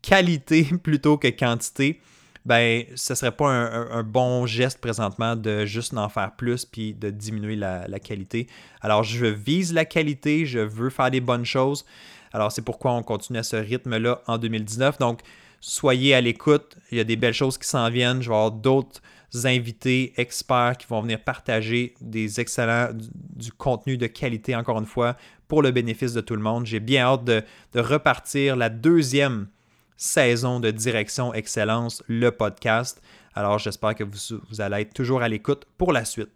qualité 0.00 0.64
plutôt 0.82 1.18
que 1.18 1.28
quantité, 1.28 2.00
ben, 2.44 2.84
ce 2.96 3.14
serait 3.14 3.32
pas 3.32 3.48
un, 3.48 4.02
bon 4.02 4.46
geste 4.46 4.78
présentement 4.80 5.36
de 5.36 5.64
juste 5.64 5.96
en 5.96 6.08
faire 6.08 6.32
plus 6.32 6.64
puis 6.64 6.92
de 6.94 7.10
diminuer 7.10 7.56
la, 7.56 7.98
qualité. 8.00 8.48
Alors, 8.80 9.04
je 9.04 9.26
vise 9.26 9.72
la 9.72 9.84
qualité, 9.84 10.44
je 10.44 10.58
veux 10.58 10.90
faire 10.90 11.10
des 11.10 11.20
bonnes 11.20 11.44
choses. 11.44 11.84
Alors, 12.32 12.50
c'est 12.50 12.62
pourquoi 12.62 12.92
on 12.92 13.02
continue 13.02 13.38
à 13.38 13.42
ce 13.42 13.56
rythme-là 13.56 14.22
en 14.26 14.38
2019. 14.38 14.98
Donc, 14.98 15.20
soyez 15.60 16.14
à 16.14 16.20
l'écoute. 16.20 16.76
Il 16.90 16.98
y 16.98 17.00
a 17.00 17.04
des 17.04 17.16
belles 17.16 17.34
choses 17.34 17.58
qui 17.58 17.68
s'en 17.68 17.88
viennent. 17.90 18.22
Je 18.22 18.28
vais 18.28 18.34
avoir 18.34 18.50
d'autres 18.50 19.00
invités, 19.44 20.12
experts 20.16 20.76
qui 20.78 20.86
vont 20.86 21.00
venir 21.00 21.22
partager 21.22 21.94
des 22.00 22.40
excellents, 22.40 22.90
du, 22.92 23.52
contenu 23.52 23.96
de 23.96 24.06
qualité, 24.06 24.54
encore 24.54 24.78
une 24.78 24.86
fois, 24.86 25.16
pour 25.48 25.62
le 25.62 25.70
bénéfice 25.70 26.12
de 26.12 26.20
tout 26.20 26.34
le 26.34 26.42
monde. 26.42 26.66
J'ai 26.66 26.80
bien 26.80 27.04
hâte 27.04 27.24
de, 27.24 27.42
repartir 27.74 28.56
la 28.56 28.68
deuxième 28.68 29.46
saison 29.96 30.60
de 30.60 30.70
Direction 30.70 31.32
Excellence, 31.34 32.02
le 32.08 32.30
podcast. 32.30 33.00
Alors, 33.34 33.58
j'espère 33.58 33.94
que 33.94 34.04
vous, 34.04 34.60
allez 34.60 34.82
être 34.82 34.94
toujours 34.94 35.22
à 35.22 35.28
l'écoute 35.28 35.64
pour 35.78 35.92
la 35.92 36.04
suite. 36.04 36.30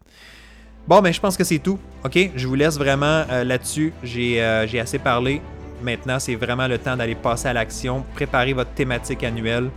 Bon, 0.87 0.97
mais 0.97 1.11
ben, 1.11 1.15
je 1.15 1.21
pense 1.21 1.37
que 1.37 1.45
c'est 1.45 1.59
tout. 1.59 1.79
OK? 2.05 2.19
Je 2.35 2.47
vous 2.47 2.55
laisse 2.55 2.79
vraiment 2.79 3.25
euh, 3.31 3.45
là-dessus. 3.45 3.93
Euh, 4.05 4.67
j'ai 4.67 4.81
assez 4.81 4.99
parlé. 4.99 5.43
Maintenant, 5.83 6.19
c'est 6.19 6.37
vraiment 6.37 6.69
le 6.69 6.79
temps 6.79 6.97
d'aller 6.97 7.15
passer 7.15 7.49
à 7.49 7.53
l'action. 7.53 8.05
Préparez 8.15 8.53
votre 8.53 8.73
thématique 8.73 9.25
annuelle. 9.25 9.71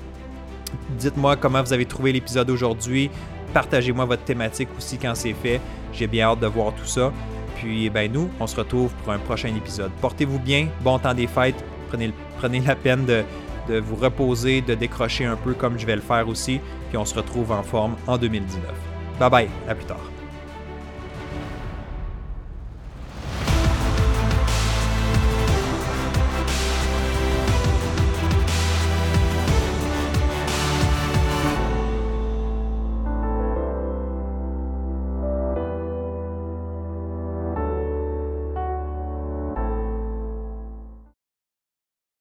Dites-moi 0.91 1.35
comment 1.35 1.61
vous 1.61 1.73
avez 1.73 1.85
trouvé 1.85 2.11
l'épisode 2.11 2.49
aujourd'hui. 2.49 3.09
Partagez-moi 3.53 4.05
votre 4.05 4.23
thématique 4.23 4.69
aussi 4.77 4.97
quand 4.97 5.15
c'est 5.15 5.33
fait. 5.33 5.59
J'ai 5.91 6.07
bien 6.07 6.27
hâte 6.27 6.39
de 6.39 6.47
voir 6.47 6.73
tout 6.75 6.85
ça. 6.85 7.11
Puis 7.55 7.89
ben 7.89 8.09
nous, 8.11 8.29
on 8.39 8.47
se 8.47 8.55
retrouve 8.55 8.93
pour 9.03 9.11
un 9.11 9.17
prochain 9.17 9.53
épisode. 9.53 9.91
Portez-vous 9.99 10.39
bien, 10.39 10.67
bon 10.81 10.99
temps 10.99 11.13
des 11.13 11.27
fêtes. 11.27 11.61
Prenez, 11.89 12.13
prenez 12.37 12.59
la 12.61 12.75
peine 12.75 13.05
de, 13.05 13.23
de 13.69 13.79
vous 13.79 13.95
reposer, 13.95 14.61
de 14.61 14.75
décrocher 14.75 15.25
un 15.25 15.37
peu 15.37 15.53
comme 15.53 15.77
je 15.77 15.85
vais 15.85 15.95
le 15.95 16.01
faire 16.01 16.27
aussi. 16.27 16.59
Puis 16.89 16.97
on 16.97 17.05
se 17.05 17.15
retrouve 17.15 17.51
en 17.51 17.63
forme 17.63 17.95
en 18.07 18.17
2019. 18.17 18.63
Bye 19.19 19.29
bye, 19.29 19.49
à 19.67 19.75
plus 19.75 19.85
tard. 19.85 20.18